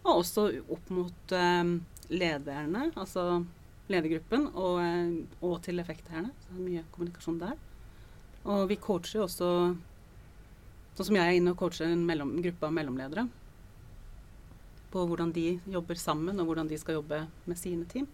og 0.04 0.12
også 0.12 0.46
opp 0.72 0.92
mot 0.94 1.34
eh, 1.36 1.74
lederne, 2.12 2.86
altså 2.94 3.42
ledergruppen, 3.90 4.48
og, 4.54 4.80
eh, 4.84 5.42
og 5.44 5.58
til 5.66 5.82
effektherrene. 5.82 6.32
Så 6.40 6.54
det 6.54 6.58
er 6.58 6.68
mye 6.68 6.86
kommunikasjon 6.94 7.40
der. 7.42 7.58
Og 8.48 8.66
vi 8.70 8.80
coacher 8.80 9.20
jo 9.20 9.28
også 9.28 9.52
Sånn 10.90 11.06
som 11.06 11.16
jeg 11.16 11.30
er 11.30 11.36
inne 11.38 11.52
og 11.54 11.56
coacher 11.56 11.86
en 11.88 12.02
mellom, 12.04 12.32
gruppe 12.44 12.66
av 12.66 12.72
mellomledere. 12.76 13.22
På 14.92 15.04
hvordan 15.08 15.30
de 15.32 15.44
jobber 15.70 15.96
sammen, 15.96 16.36
og 16.42 16.50
hvordan 16.50 16.68
de 16.68 16.76
skal 16.82 16.98
jobbe 16.98 17.22
med 17.46 17.56
sine 17.56 17.86
team. 17.88 18.08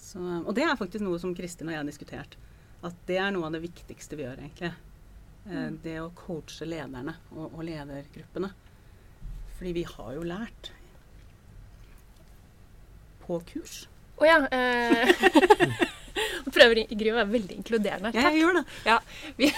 Så, 0.00 0.20
og 0.20 0.54
det 0.56 0.64
er 0.66 0.78
faktisk 0.78 1.04
noe 1.04 1.20
som 1.22 1.34
Kristin 1.36 1.68
og 1.68 1.76
jeg 1.76 1.82
har 1.82 1.88
diskutert. 1.88 2.38
At 2.86 2.96
det 3.08 3.18
er 3.20 3.34
noe 3.34 3.48
av 3.48 3.54
det 3.54 3.62
viktigste 3.66 4.16
vi 4.16 4.24
gjør, 4.24 4.40
egentlig. 4.40 4.72
Mm. 5.40 5.78
det 5.82 5.94
å 6.02 6.10
coache 6.14 6.66
lederne 6.68 7.14
og, 7.32 7.46
og 7.48 7.62
ledergruppene. 7.64 8.50
Fordi 9.56 9.72
vi 9.76 9.84
har 9.88 10.10
jo 10.14 10.26
lært 10.28 10.70
på 13.24 13.40
kurs. 13.48 13.82
Å 14.20 14.28
ja. 14.28 14.38
Eh, 14.52 15.10
prøver 16.54 16.82
Gry 16.90 17.12
å 17.12 17.18
være 17.20 17.32
veldig 17.32 17.58
inkluderende. 17.60 18.12
Ja, 18.16 18.30
jeg 18.30 18.44
gjør 18.44 18.60
det. 18.60 19.50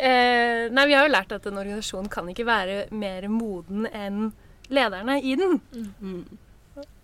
Eh, 0.00 0.64
nei, 0.72 0.84
vi 0.88 0.94
har 0.96 1.04
jo 1.04 1.12
lært 1.12 1.32
at 1.36 1.44
en 1.46 1.58
organisasjon 1.60 2.08
kan 2.10 2.26
ikke 2.32 2.46
være 2.48 2.78
mer 2.96 3.26
moden 3.30 3.84
enn 3.86 4.30
lederne 4.72 5.18
i 5.22 5.36
den. 5.38 5.60
Mm. 6.00 6.24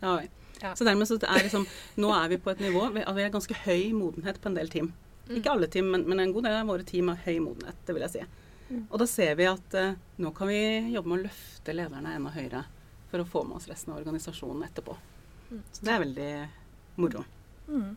Ja. 0.01 0.15
Ja. 0.63 0.73
Så 0.77 0.87
dermed 0.89 1.09
så 1.09 1.19
er 1.21 1.43
liksom, 1.45 1.67
nå 2.01 2.11
er 2.17 2.31
vi 2.33 2.39
på 2.41 2.49
et 2.49 2.63
nivå 2.65 2.87
Vi 2.95 3.03
vi 3.05 3.25
har 3.27 3.33
ganske 3.35 3.57
høy 3.67 3.93
modenhet 3.93 4.41
på 4.41 4.49
en 4.49 4.57
del 4.57 4.71
team. 4.73 4.93
Ikke 5.29 5.51
alle 5.53 5.67
team, 5.67 5.91
men, 5.91 6.07
men 6.09 6.23
en 6.23 6.33
god 6.33 6.47
del 6.47 6.57
av 6.61 6.71
våre 6.71 6.87
team 6.87 7.11
har 7.11 7.19
høy 7.27 7.41
modenhet. 7.43 7.79
det 7.87 7.97
vil 7.97 8.07
jeg 8.07 8.15
si. 8.15 8.25
Mm. 8.69 8.87
Og 8.91 8.99
da 8.99 9.07
ser 9.11 9.35
vi 9.39 9.47
at 9.47 9.77
uh, 9.79 9.93
nå 10.23 10.33
kan 10.35 10.51
vi 10.51 10.61
jobbe 10.95 11.11
med 11.11 11.19
å 11.19 11.27
løfte 11.27 11.75
lederne 11.75 12.15
enda 12.19 12.33
høyere 12.35 12.65
for 13.11 13.23
å 13.23 13.29
få 13.29 13.45
med 13.47 13.61
oss 13.61 13.69
resten 13.71 13.93
av 13.93 14.01
organisasjonen 14.01 14.65
etterpå. 14.67 14.97
Mm. 15.51 15.63
Så 15.71 15.87
det 15.87 15.93
er 15.93 16.03
veldig 16.03 16.31
moro. 17.03 17.23
Mm. 17.69 17.93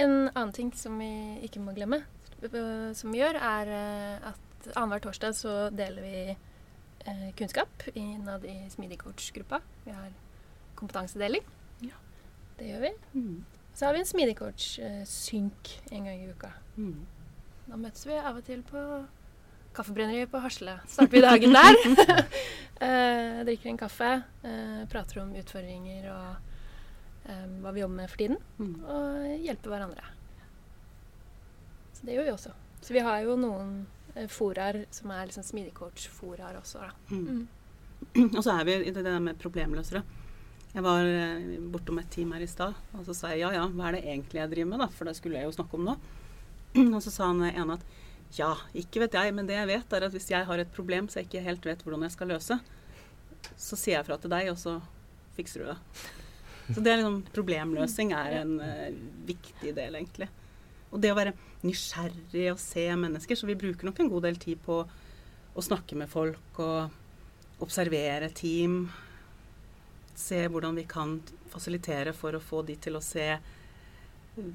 En 0.00 0.14
annen 0.32 0.54
ting 0.56 0.72
som 0.74 0.96
vi 0.98 1.10
ikke 1.46 1.62
må 1.62 1.74
glemme, 1.76 2.02
øh, 2.46 2.90
som 2.96 3.12
vi 3.12 3.20
gjør, 3.20 3.38
er 3.38 3.74
øh, 3.76 4.30
at 4.32 4.70
annenhver 4.74 5.04
torsdag 5.06 5.36
så 5.36 5.54
deler 5.74 6.02
vi 6.04 6.16
eh, 6.30 7.28
kunnskap 7.38 7.86
innad 7.94 8.44
i 8.48 8.56
Smidig 8.72 8.98
coach-gruppa. 9.02 9.60
Vi 9.84 9.94
har 9.94 10.10
kompetansedeling. 10.80 11.46
Ja. 11.86 11.96
Det 12.58 12.68
gjør 12.72 12.84
vi. 12.88 12.92
Mm. 13.14 13.38
Så 13.74 13.86
har 13.86 13.96
vi 13.96 14.02
en 14.02 14.10
Smidig 14.10 14.36
coach-synk 14.40 15.72
en 15.92 16.04
gang 16.04 16.20
i 16.20 16.28
uka. 16.28 16.52
Mm. 16.76 17.06
Da 17.70 17.78
møtes 17.78 18.06
vi 18.08 18.18
av 18.18 18.36
og 18.36 18.44
til 18.44 18.62
på 18.66 18.82
Kaffebrenneriet 19.76 20.30
på 20.32 20.40
Hasle. 20.42 20.80
Starter 20.90 21.14
vi 21.14 21.22
dagen 21.22 21.54
der. 21.54 21.76
eh, 22.86 23.42
drikker 23.46 23.70
en 23.70 23.78
kaffe, 23.78 24.10
eh, 24.42 24.80
prater 24.90 25.22
om 25.22 25.30
utfordringer 25.38 26.08
og 26.10 27.30
eh, 27.30 27.46
hva 27.62 27.72
vi 27.76 27.84
jobber 27.84 28.00
med 28.00 28.10
for 28.10 28.24
tiden. 28.24 28.40
Mm. 28.58 28.74
Og 28.82 29.44
hjelper 29.46 29.76
hverandre. 29.76 30.10
Så 31.94 32.08
det 32.08 32.18
gjør 32.18 32.26
vi 32.26 32.34
også. 32.34 32.52
Så 32.80 32.96
vi 32.96 33.04
har 33.06 33.22
jo 33.22 33.36
noen 33.38 33.74
eh, 34.16 34.26
foraer 34.32 34.82
som 34.90 35.12
er 35.14 35.30
liksom 35.30 35.46
smidig 35.46 35.74
coach-foraer 35.76 36.58
også. 36.58 36.82
Da. 36.82 37.14
Mm. 37.14 37.46
Og 38.36 38.42
så 38.42 38.56
er 38.56 38.66
vi 38.66 38.76
i 38.82 38.94
det 38.96 39.04
der 39.04 39.22
med 39.22 39.38
problemløsere. 39.38 40.02
Jeg 40.70 40.84
var 40.86 41.02
eh, 41.02 41.56
bortom 41.72 41.98
et 41.98 42.10
team 42.14 42.30
her 42.36 42.44
i 42.44 42.50
stad, 42.50 42.76
og 42.94 43.06
så 43.08 43.14
sa 43.16 43.32
jeg 43.32 43.42
ja 43.42 43.50
ja, 43.56 43.64
hva 43.66 43.88
er 43.88 43.98
det 43.98 44.04
egentlig 44.04 44.38
jeg 44.38 44.52
driver 44.52 44.70
med, 44.70 44.82
da? 44.84 44.88
For 44.94 45.08
det 45.08 45.16
skulle 45.18 45.40
jeg 45.40 45.48
jo 45.48 45.56
snakke 45.56 45.78
om 45.78 45.88
nå. 45.88 45.96
Og 46.94 47.00
så 47.02 47.10
sa 47.10 47.26
han 47.32 47.42
ene 47.48 47.74
at 47.74 47.86
ja, 48.36 48.52
ikke 48.78 49.02
vet 49.02 49.16
jeg, 49.18 49.34
men 49.34 49.48
det 49.48 49.56
jeg 49.56 49.66
vet 49.66 49.94
er 49.96 50.06
at 50.06 50.14
hvis 50.14 50.30
jeg 50.30 50.46
har 50.46 50.62
et 50.62 50.70
problem 50.70 51.08
så 51.10 51.18
jeg 51.18 51.26
ikke 51.26 51.42
helt 51.42 51.66
vet 51.66 51.82
hvordan 51.82 52.04
jeg 52.06 52.14
skal 52.14 52.30
løse, 52.30 52.58
så 53.58 53.78
sier 53.78 53.96
jeg 53.96 54.06
fra 54.06 54.20
til 54.22 54.30
deg, 54.30 54.52
og 54.52 54.60
så 54.60 54.76
fikser 55.34 55.64
du 55.64 55.72
det. 55.72 55.78
Så 56.70 56.82
det 56.86 56.92
er 56.92 57.00
liksom 57.00 57.16
Problemløsning 57.34 58.12
er 58.14 58.36
en 58.44 58.52
uh, 58.62 58.92
viktig 59.26 59.72
del, 59.74 59.96
egentlig. 59.98 60.28
Og 60.94 61.00
det 61.02 61.10
å 61.10 61.16
være 61.18 61.32
nysgjerrig 61.66 62.44
og 62.52 62.60
se 62.62 62.84
mennesker. 62.94 63.34
Så 63.34 63.48
vi 63.48 63.58
bruker 63.58 63.88
nok 63.88 63.98
en 63.98 64.10
god 64.12 64.28
del 64.28 64.38
tid 64.38 64.60
på 64.62 64.76
å 64.86 65.64
snakke 65.66 65.98
med 65.98 66.06
folk 66.12 66.60
og 66.62 67.64
observere 67.66 68.30
team. 68.30 68.84
Se 70.20 70.42
hvordan 70.52 70.76
vi 70.76 70.84
kan 70.88 71.16
fasilitere 71.50 72.12
for 72.16 72.36
å 72.36 72.42
få 72.44 72.60
de 72.66 72.76
til 72.76 72.98
å 72.98 73.02
se 73.04 73.26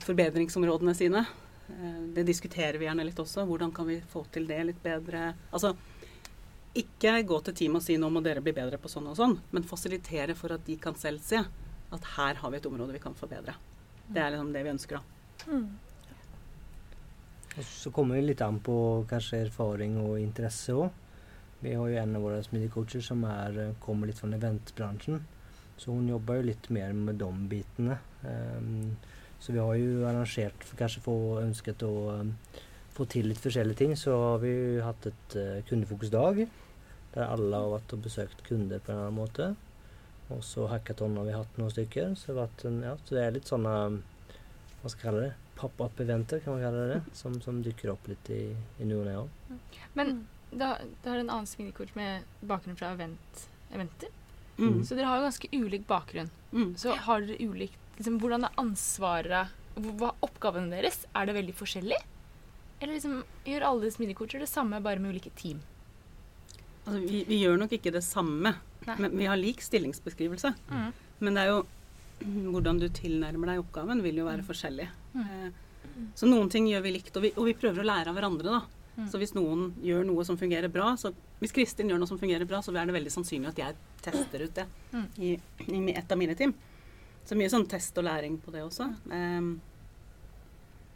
forbedringsområdene 0.06 0.94
sine. 0.96 1.26
Eh, 1.70 2.02
Det 2.16 2.24
diskuterer 2.24 2.78
vi 2.78 2.86
gjerne 2.86 3.06
litt 3.06 3.20
også. 3.20 3.46
Hvordan 3.48 3.74
kan 3.74 3.88
vi 3.88 4.00
få 4.02 4.26
til 4.32 4.48
det 4.48 4.62
litt 4.70 4.82
bedre? 4.84 5.34
Altså, 5.52 5.76
ikke 6.76 7.24
gå 7.24 7.40
til 7.44 7.56
team 7.56 7.78
og 7.80 7.84
si 7.84 7.98
nå 7.98 8.10
må 8.12 8.22
dere 8.24 8.44
bli 8.44 8.54
bedre 8.56 8.78
på 8.82 8.92
sånn 8.92 9.08
og 9.08 9.18
sånn, 9.18 9.38
men 9.52 9.64
fasilitere 9.64 10.36
for 10.36 10.56
at 10.56 10.66
de 10.68 10.76
kan 10.82 10.96
selv 11.00 11.24
se 11.24 11.40
at 11.40 12.12
her 12.18 12.42
har 12.42 12.52
vi 12.52 12.58
et 12.58 12.68
område 12.68 12.96
vi 12.96 13.04
kan 13.04 13.16
forbedre. 13.16 13.56
Det 14.08 14.22
er 14.22 14.34
liksom 14.34 14.52
det 14.54 14.64
vi 14.66 14.74
ønsker, 14.74 15.00
da. 15.00 15.52
Mm. 15.52 15.80
Så 17.64 17.92
kommer 17.96 18.20
det 18.20 18.26
litt 18.28 18.42
an 18.44 18.60
på 18.60 19.06
kanskje 19.08 19.46
erfaring 19.46 19.96
og 20.02 20.20
interesse 20.20 20.76
òg. 20.76 20.90
Vi 21.62 21.72
har 21.74 21.88
jo 21.88 22.02
en 22.02 22.18
av 22.18 22.26
våra 22.26 22.42
smidigcoacher 22.44 23.02
som 23.02 23.24
er, 23.24 23.74
kommer 23.80 24.12
fra 24.12 24.20
från 24.20 24.34
eventbranschen. 24.34 25.24
Så 25.78 25.92
hun 25.92 26.08
jobber 26.10 26.40
jo 26.40 26.48
litt 26.50 26.70
mer 26.74 26.94
med 26.96 27.20
de 27.20 27.30
bitene. 27.52 28.00
Um, 28.24 28.96
så 29.40 29.54
vi 29.54 29.62
har 29.62 29.76
jo 29.78 30.06
arrangert, 30.08 30.64
for 30.64 30.80
kanskje 30.80 31.04
få 31.04 31.16
ønsket 31.42 31.84
å 31.86 31.94
um, 32.22 32.32
få 32.96 33.06
til 33.12 33.28
litt 33.30 33.42
forskjellige 33.44 33.82
ting, 33.82 33.96
så 34.00 34.16
har 34.16 34.40
vi 34.44 34.54
jo 34.54 34.86
hatt 34.86 35.10
et 35.12 35.38
uh, 35.38 35.60
kundefokusdag. 35.68 36.46
Der 37.16 37.28
alle 37.28 37.62
har 37.62 37.74
vært 37.78 37.96
og 37.96 38.04
besøkt 38.08 38.44
kunder 38.48 38.82
på 38.82 38.92
en 38.92 38.98
eller 38.98 39.10
annen 39.10 39.20
måte. 39.20 39.54
Og 40.34 40.42
så 40.44 40.66
hackathon 40.72 41.18
har 41.20 41.28
vi 41.28 41.36
hatt 41.36 41.58
noen 41.60 41.74
stykker. 41.74 42.16
Så 42.18 42.32
det, 42.32 42.36
har 42.36 42.46
vært 42.46 42.68
en, 42.70 42.80
ja, 42.88 42.94
så 43.06 43.18
det 43.18 43.24
er 43.24 43.36
litt 43.36 43.52
sånne 43.52 43.74
Hva 44.82 44.92
skal 44.92 44.98
jeg 44.98 45.04
kalle 45.04 45.26
det? 45.28 45.34
Pop-up-eventer, 45.56 46.42
kan 46.44 46.56
man 46.56 46.66
kalle 46.66 46.88
det. 46.94 47.02
Som, 47.20 47.38
som 47.44 47.62
dukker 47.64 47.94
opp 47.94 48.08
litt 48.12 48.32
i, 48.34 48.44
i 48.82 48.88
ny 48.88 48.98
og 48.98 49.06
ne 49.08 49.20
òg. 49.22 49.60
Men 49.96 50.18
da, 50.52 50.76
da 51.04 51.12
har 51.12 51.20
du 51.20 51.26
en 51.26 51.34
annen 51.38 51.50
svingekort 51.50 51.96
med 51.98 52.26
bakgrunn 52.48 52.78
fra 52.80 52.92
event, 52.96 53.46
eventer. 53.76 54.12
Mm. 54.58 54.82
Så 54.88 54.96
dere 54.96 55.06
har 55.10 55.18
jo 55.20 55.26
ganske 55.28 55.50
ulik 55.52 55.86
bakgrunn. 55.88 56.30
Mm. 56.54 56.70
Så 56.80 56.94
har 56.96 57.22
dere 57.28 57.38
ulikt 57.44 57.76
liksom, 57.98 58.20
Hvordan 58.22 58.46
er 58.48 58.54
ansvaret 58.62 59.50
Hva 59.76 60.12
er 60.14 60.22
oppgaven 60.24 60.70
deres? 60.72 61.02
Er 61.16 61.26
det 61.28 61.36
veldig 61.36 61.56
forskjellig? 61.58 61.98
Eller 62.82 62.94
liksom, 62.96 63.18
gjør 63.46 63.66
alle 63.68 63.90
smidig-coacher 63.92 64.40
det 64.40 64.48
samme, 64.52 64.80
bare 64.84 65.00
med 65.04 65.12
ulike 65.16 65.32
team? 65.36 65.60
Altså, 66.86 67.00
vi, 67.10 67.24
vi 67.28 67.40
gjør 67.42 67.58
nok 67.60 67.72
ikke 67.76 67.92
det 67.96 68.04
samme, 68.06 68.54
Nei. 68.86 68.96
men 69.02 69.16
vi 69.18 69.26
har 69.28 69.40
lik 69.40 69.60
stillingsbeskrivelse. 69.66 70.54
Mm. 70.70 70.92
Men 71.26 71.34
det 71.40 71.44
er 71.46 71.52
jo 71.52 71.62
hvordan 72.54 72.80
du 72.80 72.88
tilnærmer 72.94 73.52
deg 73.52 73.64
oppgaven, 73.64 74.04
vil 74.06 74.22
jo 74.22 74.28
være 74.30 74.44
Mm. 74.44 74.48
forskjellig. 74.48 74.88
Mm. 75.16 75.26
Eh, 75.26 75.62
Så 76.16 76.28
noen 76.28 76.50
ting 76.52 76.68
gjør 76.68 76.82
vi 76.84 76.92
likt, 76.96 77.16
og 77.18 77.24
vi, 77.24 77.32
og 77.36 77.46
vi 77.48 77.54
prøver 77.60 77.82
å 77.84 77.88
lære 77.88 78.12
av 78.12 78.16
hverandre. 78.18 78.44
da. 78.60 78.62
Mm. 78.98 79.10
Så 79.12 79.20
hvis 79.20 79.34
noen 79.36 79.74
gjør 79.84 80.06
noe 80.08 80.24
som 80.28 80.38
fungerer 80.40 80.72
bra, 80.72 80.94
så 81.00 81.12
hvis 81.42 81.52
Kristin 81.56 81.90
gjør 81.92 82.00
noe 82.02 82.10
som 82.10 82.20
fungerer 82.22 82.48
bra, 82.48 82.62
så 82.64 82.72
er 82.76 82.88
det 82.88 82.96
veldig 82.96 83.12
sannsynlig 83.12 83.52
at 83.52 83.60
jeg 83.60 83.76
tester 84.06 84.46
ut 84.48 84.56
det 84.56 84.66
Mm. 84.96 85.08
i, 85.20 85.32
i 85.68 85.80
et 85.92 86.12
av 86.12 86.18
mine 86.18 86.36
team. 86.40 86.54
Så 87.26 87.36
mye 87.36 87.50
sånn 87.52 87.66
test 87.68 87.98
og 87.98 88.06
læring 88.06 88.38
på 88.40 88.52
det 88.54 88.62
også. 88.64 88.86
Um, 89.12 89.56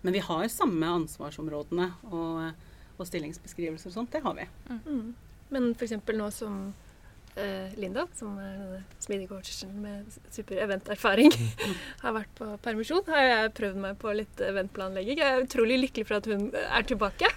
men 0.01 0.13
vi 0.15 0.21
har 0.23 0.45
samme 0.47 0.87
ansvarsområdene 1.01 1.89
og, 2.13 2.53
og 2.95 3.07
stillingsbeskrivelser 3.09 3.89
og 3.89 3.95
sånt. 3.97 4.13
Det 4.13 4.21
har 4.23 4.37
vi. 4.37 4.45
Mm. 4.85 5.09
Men 5.51 5.71
f.eks. 5.73 5.97
nå 6.15 6.29
som 6.31 6.59
uh, 6.69 7.73
Linda, 7.81 8.05
som 8.15 8.37
er 8.39 8.53
denne 8.61 8.79
smidig-coachen 9.03 9.73
med 9.83 10.19
super 10.31 10.61
eventerfaring, 10.63 11.33
har 12.05 12.15
vært 12.15 12.31
på 12.39 12.51
permisjon, 12.63 13.03
har 13.11 13.25
jeg 13.25 13.53
prøvd 13.59 13.81
meg 13.89 13.99
på 13.99 14.13
litt 14.21 14.45
eventplanlegging. 14.47 15.19
Jeg 15.19 15.35
er 15.35 15.43
utrolig 15.49 15.81
lykkelig 15.83 16.07
for 16.07 16.21
at 16.21 16.29
hun 16.31 16.47
er 16.61 16.87
tilbake 16.93 17.33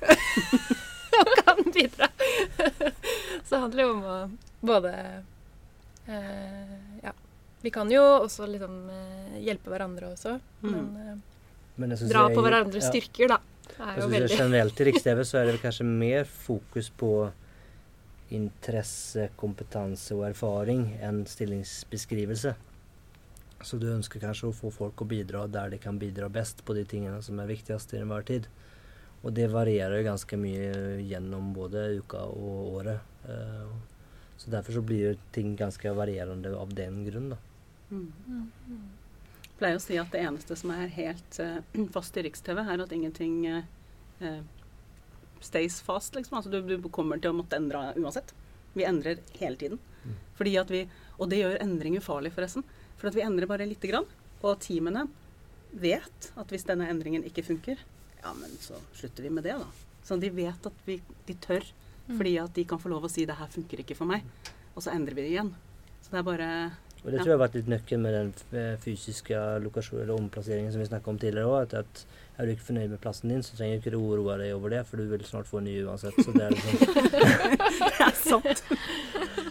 og 1.18 1.34
kan 1.42 1.64
bidra. 1.74 2.11
Så 3.44 3.54
det 3.54 3.60
handler 3.64 3.82
jo 3.84 3.90
om 3.96 4.02
å 4.04 4.16
både 4.72 4.92
eh, 6.06 6.78
Ja. 7.02 7.12
Vi 7.62 7.70
kan 7.70 7.90
jo 7.92 8.02
også 8.24 8.48
liksom 8.50 8.80
eh, 8.90 9.36
hjelpe 9.44 9.70
hverandre 9.70 10.12
også, 10.16 10.38
men 10.66 10.96
eh, 10.98 11.14
Men 11.76 11.94
dra 12.08 12.26
er- 12.28 12.34
på 12.34 12.42
hverandres 12.42 12.88
ja. 12.88 12.90
styrker, 12.90 13.28
da. 13.36 13.38
Jeg 13.72 13.86
er 13.86 14.00
jo 14.02 14.08
synes 14.10 14.34
Generelt 14.38 14.80
i 14.82 14.84
Riks-TV 14.88 15.22
så 15.24 15.38
er 15.40 15.46
det 15.52 15.60
kanskje 15.62 15.86
mer 15.86 16.26
fokus 16.28 16.90
på 16.90 17.12
interesse, 18.32 19.28
kompetanse 19.36 20.14
og 20.16 20.26
erfaring 20.30 20.86
enn 21.04 21.22
stillingsbeskrivelse. 21.28 22.54
Så 23.62 23.78
du 23.78 23.86
ønsker 23.92 24.22
kanskje 24.22 24.48
å 24.50 24.56
få 24.56 24.72
folk 24.74 25.04
å 25.04 25.08
bidra 25.08 25.44
der 25.50 25.70
de 25.70 25.78
kan 25.78 25.98
bidra 26.00 26.28
best 26.32 26.64
på 26.66 26.74
de 26.74 26.84
tingene 26.88 27.20
som 27.22 27.38
er 27.38 27.50
viktigst 27.50 27.94
i 27.94 28.00
enhver 28.02 28.24
tid. 28.26 28.48
Og 29.22 29.34
det 29.36 29.46
varierer 29.52 30.00
jo 30.00 30.08
ganske 30.08 30.38
mye 30.40 30.70
gjennom 31.06 31.52
både 31.54 31.84
uka 32.02 32.24
og 32.26 32.78
året. 32.80 33.00
Eh, 33.28 33.72
Så 34.42 34.50
derfor 34.50 34.72
så 34.74 34.80
blir 34.82 35.18
ting 35.30 35.52
ganske 35.56 35.92
varierende 35.94 36.50
av 36.58 36.72
den 36.74 37.04
grunn, 37.06 37.28
da. 37.30 37.36
Mm. 37.92 38.48
Jeg 39.44 39.52
pleier 39.60 39.76
å 39.78 39.82
si 39.84 39.98
at 40.00 40.10
det 40.10 40.24
eneste 40.26 40.56
som 40.58 40.72
er 40.74 40.90
helt 40.90 41.38
eh, 41.38 41.60
fast 41.94 42.16
i 42.18 42.24
Riks-TV, 42.26 42.58
er 42.64 42.82
at 42.82 42.94
ingenting 42.96 43.46
eh, 43.46 44.40
stays 45.40 45.78
fast, 45.86 46.16
liksom. 46.18 46.40
Altså 46.40 46.50
du, 46.50 46.58
du 46.66 46.90
kommer 46.90 47.22
til 47.22 47.30
å 47.30 47.38
måtte 47.38 47.60
endre 47.60 47.92
uansett. 47.94 48.34
Vi 48.74 48.82
endrer 48.88 49.22
hele 49.38 49.60
tiden. 49.60 49.78
Mm. 50.02 50.18
Fordi 50.40 50.56
at 50.58 50.74
vi, 50.74 50.82
og 51.18 51.30
det 51.30 51.38
gjør 51.44 51.62
endring 51.62 52.00
ufarlig, 52.00 52.34
forresten. 52.34 52.66
For 52.98 53.12
at 53.12 53.18
vi 53.18 53.22
endrer 53.22 53.46
bare 53.50 53.68
lite 53.68 53.90
grann. 53.92 54.08
Og 54.42 54.58
teamene 54.64 55.06
vet 55.70 56.32
at 56.34 56.50
hvis 56.50 56.66
denne 56.66 56.90
endringen 56.90 57.22
ikke 57.28 57.46
funker, 57.46 57.78
ja, 58.22 58.32
men 58.38 58.50
så 58.60 58.74
slutter 58.94 59.22
vi 59.22 59.30
med 59.30 59.44
det, 59.44 59.56
da. 59.58 59.66
Så 60.04 60.16
de 60.20 60.30
vet 60.34 60.66
at 60.66 60.86
vi, 60.86 61.00
de 61.26 61.34
tør. 61.34 61.64
Fordi 62.12 62.32
at 62.42 62.54
de 62.54 62.64
kan 62.66 62.80
få 62.82 62.90
lov 62.90 63.04
å 63.06 63.10
si 63.10 63.24
'det 63.24 63.36
her 63.38 63.46
funker 63.46 63.78
ikke 63.80 63.94
for 63.96 64.04
meg'. 64.10 64.22
Og 64.76 64.82
så 64.82 64.90
endrer 64.90 65.14
vi 65.14 65.22
det 65.22 65.30
igjen. 65.36 65.54
Så 66.02 66.10
det 66.10 66.18
er 66.18 66.22
bare 66.22 66.72
Og 67.04 67.10
det 67.10 67.18
Ja. 67.18 67.24
tror 67.24 67.30
jeg 67.32 67.38
har 67.38 67.48
vært 67.48 67.54
litt 67.54 67.66
nøkkelen 67.68 68.02
med 68.02 68.12
den 68.14 68.58
eh, 68.58 68.76
fysiske 68.78 69.34
lokasjonen 69.62 70.02
eller 70.02 70.14
omplasseringen 70.20 70.70
som 70.72 70.80
vi 70.80 70.86
snakket 70.86 71.08
om 71.08 71.18
tidligere 71.18 71.46
òg. 71.50 71.62
At, 71.62 71.74
at 71.74 72.06
er 72.38 72.46
du 72.46 72.52
ikke 72.52 72.68
fornøyd 72.72 72.90
med 72.90 73.00
plassen 73.00 73.28
din, 73.28 73.42
så 73.42 73.56
trenger 73.56 73.80
du 73.82 73.90
ikke 73.90 73.98
å 73.98 74.12
oroe 74.12 74.38
deg 74.38 74.54
over 74.54 74.70
det, 74.70 74.86
for 74.86 74.96
du 74.96 75.08
vil 75.08 75.24
snart 75.24 75.46
få 75.46 75.58
en 75.58 75.64
ny 75.64 75.82
uansett. 75.82 76.14
Så 76.14 76.32
det 76.32 76.42
er 76.42 76.50
liksom 76.50 76.78
Det 77.90 78.00
er 78.00 78.14
sant. 78.14 78.62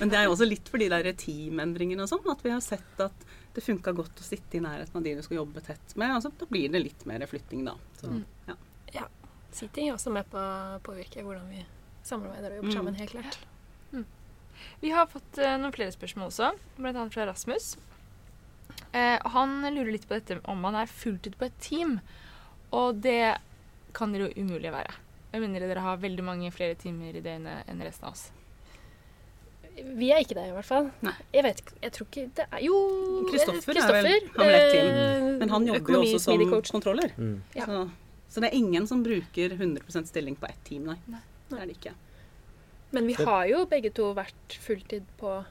Men 0.00 0.08
det 0.12 0.16
er 0.18 0.24
jo 0.26 0.32
også 0.34 0.48
litt 0.48 0.68
for 0.72 0.80
de 0.80 0.88
der 0.88 1.10
teamendringene 1.12 2.02
og 2.06 2.08
sånn, 2.08 2.24
at 2.32 2.42
vi 2.44 2.50
har 2.54 2.60
sett 2.64 3.00
at 3.04 3.26
det 3.54 3.64
funka 3.64 3.92
godt 3.96 4.20
å 4.22 4.24
sitte 4.24 4.56
i 4.56 4.62
nærheten 4.64 4.96
av 4.96 5.02
de 5.04 5.14
du 5.18 5.22
skal 5.26 5.40
jobbe 5.42 5.60
tett 5.66 5.96
med. 6.00 6.14
Altså, 6.14 6.30
da 6.38 6.46
blir 6.48 6.70
det 6.72 6.80
litt 6.84 7.04
mer 7.06 7.24
flytting, 7.26 7.64
da. 7.66 7.74
Så, 8.00 8.08
Mm. 8.08 8.24
ja. 8.96 9.06
Sitting 9.52 9.88
er 9.88 9.94
også 9.96 10.12
med 10.14 10.28
på 10.30 10.38
å 10.38 10.78
påvirke 10.86 11.24
hvordan 11.26 11.48
vi 11.50 11.64
samarbeider 12.06 12.52
og 12.52 12.56
jobber 12.62 12.68
Mm. 12.70 12.76
sammen, 12.76 12.94
helt 12.94 13.10
klart. 13.10 13.38
Vi 14.80 14.90
har 14.90 15.06
fått 15.06 15.38
uh, 15.38 15.56
noen 15.58 15.72
flere 15.72 15.90
spørsmål 15.90 16.28
også, 16.28 16.50
bl.a. 16.78 17.08
fra 17.10 17.26
Rasmus. 17.26 17.76
Uh, 18.94 19.18
han 19.34 19.62
lurer 19.74 19.92
litt 19.92 20.06
på 20.08 20.14
dette 20.18 20.38
om 20.44 20.62
han 20.64 20.74
er 20.76 20.86
fulltid 20.86 21.36
på 21.40 21.46
et 21.48 21.58
team. 21.60 21.98
Og 22.72 23.00
det 23.02 23.38
kan 23.96 24.12
dere 24.12 24.28
jo 24.30 24.44
umulig 24.44 24.70
være. 24.70 24.92
Med 25.32 25.42
mindre 25.42 25.66
dere 25.66 25.80
har 25.82 25.96
veldig 26.02 26.22
mange 26.26 26.52
flere 26.52 26.76
timer 26.78 27.16
i 27.16 27.22
døgnet 27.24 27.66
enn 27.66 27.82
resten 27.82 28.04
av 28.06 28.12
oss. 28.12 28.30
Vi 29.76 30.10
er 30.12 30.20
ikke 30.24 30.34
det, 30.36 30.48
i 30.50 30.52
hvert 30.54 30.64
fall. 30.68 30.90
Nei. 31.02 31.12
Jeg 31.32 31.44
vet 31.46 31.60
ikke, 31.62 31.72
jeg 31.82 31.92
tror 31.96 32.06
ikke 32.10 32.24
det 32.36 32.46
er 32.50 32.60
Jo, 32.64 32.74
Kristoffer 33.30 33.76
er 33.80 33.92
vel- 34.02 34.28
han 34.36 34.46
vel 34.46 34.54
ett 34.54 34.72
team. 34.72 34.86
eh, 34.86 35.38
Men 35.38 35.48
han 35.48 35.66
jobber 35.66 35.92
jo 35.92 36.00
også 36.02 36.20
som 36.20 36.62
kontroller. 36.70 37.12
mm. 37.16 37.40
Ja. 37.54 37.66
Så, 37.66 37.90
så 38.28 38.40
det 38.40 38.50
er 38.52 38.56
ingen 38.56 38.86
som 38.86 39.02
bruker 39.02 39.50
100% 39.56 40.06
stilling 40.06 40.36
på 40.36 40.48
ett 40.48 40.62
team, 40.64 40.84
nei. 40.84 40.98
Nei. 41.08 41.20
Det 41.50 41.58
er 41.58 41.66
det 41.66 41.76
ikke. 41.78 41.94
Men 42.92 43.06
vi 43.06 43.12
har 43.14 43.46
jo 43.46 43.64
begge 43.66 43.92
to 43.94 44.12
vært 44.14 44.58
fulltid 44.60 45.02
på 45.18 45.44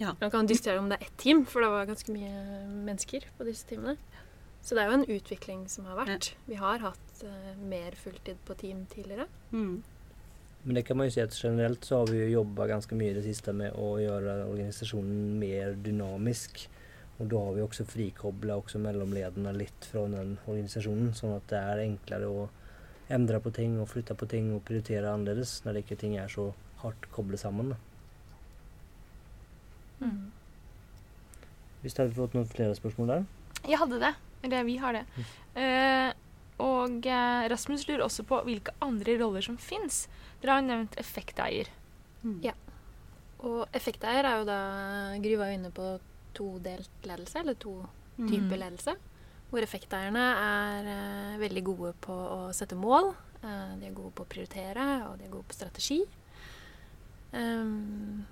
Ja. 0.00 0.14
Man 0.20 0.30
kan 0.30 0.46
diskutere 0.46 0.78
om 0.78 0.88
det 0.88 1.00
er 1.00 1.06
ett 1.06 1.16
team, 1.18 1.44
for 1.44 1.60
det 1.62 1.68
var 1.70 1.86
ganske 1.86 2.08
mye 2.10 2.66
mennesker 2.84 3.22
på 3.38 3.44
disse 3.44 3.64
teamene. 3.68 3.96
Så 4.62 4.74
det 4.74 4.78
er 4.82 4.90
jo 4.90 4.94
en 4.98 5.06
utvikling 5.06 5.68
som 5.70 5.84
har 5.84 5.96
vært. 5.96 6.32
Vi 6.48 6.54
har 6.54 6.78
hatt 6.78 7.22
uh, 7.24 7.54
mer 7.58 7.92
fulltid 7.98 8.36
på 8.46 8.56
team 8.56 8.86
tidligere. 8.86 9.26
Mm. 9.52 9.82
Men 10.62 10.78
det 10.78 10.84
kan 10.86 10.96
man 10.96 11.08
jo 11.08 11.14
si 11.16 11.22
at 11.22 11.34
generelt 11.34 11.84
så 11.84 11.98
har 12.00 12.10
vi 12.12 12.20
jo 12.20 12.38
jobba 12.38 12.68
ganske 12.70 12.94
mye 12.94 13.10
i 13.10 13.16
det 13.16 13.24
siste 13.26 13.54
med 13.56 13.74
å 13.74 13.96
gjøre 13.98 14.44
organisasjonen 14.46 15.36
mer 15.40 15.74
dynamisk. 15.82 16.64
Og 17.18 17.28
da 17.30 17.40
har 17.42 17.56
vi 17.56 17.64
også 17.64 17.86
frikobla 17.86 18.56
også 18.60 18.80
mellomlederne 18.82 19.54
litt 19.56 19.88
fra 19.90 20.04
den 20.10 20.36
organisasjonen, 20.46 21.12
sånn 21.18 21.34
at 21.36 21.48
det 21.50 21.62
er 21.62 21.82
enklere 21.86 22.30
å 22.30 22.48
endre 23.12 23.40
på 23.42 23.52
ting 23.54 23.74
og 23.82 23.90
flytte 23.90 24.14
på 24.18 24.28
ting 24.30 24.52
og 24.54 24.62
prioritere 24.66 25.10
annerledes 25.10 25.58
når 25.64 25.74
det 25.74 25.84
ikke 25.84 26.00
ting 26.00 26.16
er 26.18 26.30
så 26.32 26.52
hardt 26.82 27.10
koblet 27.14 27.42
sammen. 27.42 27.74
Mm. 30.02 30.30
Hvis 31.82 31.98
hadde 31.98 32.14
vi 32.14 32.20
fått 32.20 32.34
noen 32.38 32.50
flere 32.50 32.78
spørsmål 32.78 33.10
der? 33.10 33.26
Jeg 33.66 33.78
hadde 33.82 33.98
det. 34.02 34.14
Eller 34.42 34.64
vi 34.66 34.76
har 34.82 34.96
det. 34.96 35.02
Eh, 35.54 35.81
og 36.82 37.06
eh, 37.06 37.46
Rasmus 37.52 37.86
lurer 37.88 38.04
også 38.06 38.24
på 38.28 38.40
hvilke 38.46 38.74
andre 38.84 39.16
roller 39.22 39.44
som 39.44 39.56
fins. 39.58 40.04
Dere 40.42 40.58
har 40.58 40.66
nevnt 40.66 40.98
effekteier. 41.00 41.70
Mm. 42.22 42.38
Ja. 42.44 42.52
Og 43.42 43.64
effekteier 43.74 44.24
er 44.28 44.38
jo 44.40 44.44
da 44.46 44.58
Gry 45.22 45.34
var 45.40 45.50
jo 45.50 45.56
inne 45.58 45.72
på 45.74 45.86
todelt 46.36 47.08
ledelse, 47.08 47.40
eller 47.42 47.54
to 47.60 47.78
Mm. 48.18 48.26
typer 48.28 48.58
ledelse. 48.60 48.92
Hvor 49.48 49.64
effekteierne 49.64 50.20
er 50.36 50.88
eh, 50.92 51.38
veldig 51.40 51.62
gode 51.64 51.92
på 52.04 52.12
å 52.12 52.52
sette 52.52 52.76
mål. 52.76 53.14
Eh, 53.42 53.70
de 53.80 53.86
er 53.88 53.94
gode 53.96 54.12
på 54.12 54.26
å 54.26 54.28
prioritere, 54.28 54.84
og 55.08 55.16
de 55.18 55.24
er 55.24 55.32
gode 55.32 55.48
på 55.48 55.56
strategi. 55.56 56.02
Um, 57.32 58.26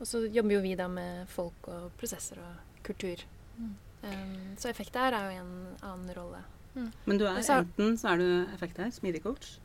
og 0.00 0.06
så 0.08 0.22
jobber 0.32 0.56
jo 0.56 0.62
vi 0.64 0.74
da 0.78 0.86
med 0.88 1.28
folk 1.28 1.68
og 1.68 1.90
prosesser 2.00 2.40
og 2.40 2.82
kultur. 2.86 3.20
Mm. 3.58 3.74
Um, 4.02 4.56
så 4.60 4.70
effekteier 4.70 5.12
er 5.16 5.26
jo 5.28 5.42
en 5.42 5.54
annen 5.82 6.14
rolle. 6.16 6.40
Men 6.76 7.18
du 7.18 7.24
er 7.26 7.40
så- 7.42 7.60
enten 7.62 7.96
så 7.98 8.12
er 8.12 8.18
du 8.20 8.54
effekter, 8.54 8.90
smidig 8.92 9.22
coach, 9.24 9.58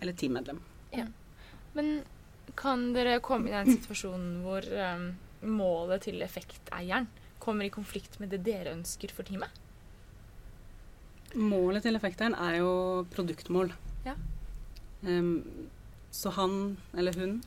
eller 0.00 0.12
teammedlem. 0.12 0.60
Ja. 0.92 1.06
Men 1.74 2.02
kan 2.56 2.92
dere 2.94 3.20
komme 3.20 3.48
i 3.50 3.54
den 3.54 3.76
situasjonen 3.76 4.40
hvor 4.44 4.64
um, 4.64 5.04
målet 5.42 6.02
til 6.08 6.20
effekteieren 6.22 7.08
kommer 7.40 7.64
i 7.64 7.72
konflikt 7.72 8.18
med 8.20 8.30
det 8.30 8.42
dere 8.44 8.74
ønsker 8.74 9.12
for 9.14 9.22
teamet? 9.28 9.50
Målet 11.34 11.84
til 11.86 11.94
effekteieren 11.94 12.34
er 12.34 12.58
jo 12.58 12.72
produktmål. 13.14 13.72
Ja. 14.04 14.16
Um, 15.06 15.68
så 16.10 16.32
han 16.34 16.76
eller 16.98 17.14
hun 17.20 17.42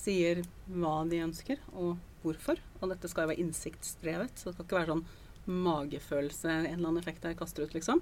sier 0.00 0.44
hva 0.70 1.02
de 1.10 1.24
ønsker, 1.24 1.58
og 1.74 1.98
hvorfor. 2.22 2.60
Og 2.80 2.92
dette 2.92 3.08
skal 3.10 3.24
jo 3.26 3.32
være 3.32 3.42
innsiktsdrevet, 3.42 4.38
så 4.38 4.50
det 4.50 4.54
skal 4.54 4.66
ikke 4.68 4.78
være 4.78 4.92
sånn 4.94 5.04
magefølelse 5.50 6.48
en 6.50 6.66
eller 6.66 6.88
annen 6.88 7.02
effekt 7.02 7.24
jeg 7.26 7.38
kaster 7.38 7.66
ut, 7.66 7.74
liksom. 7.76 8.00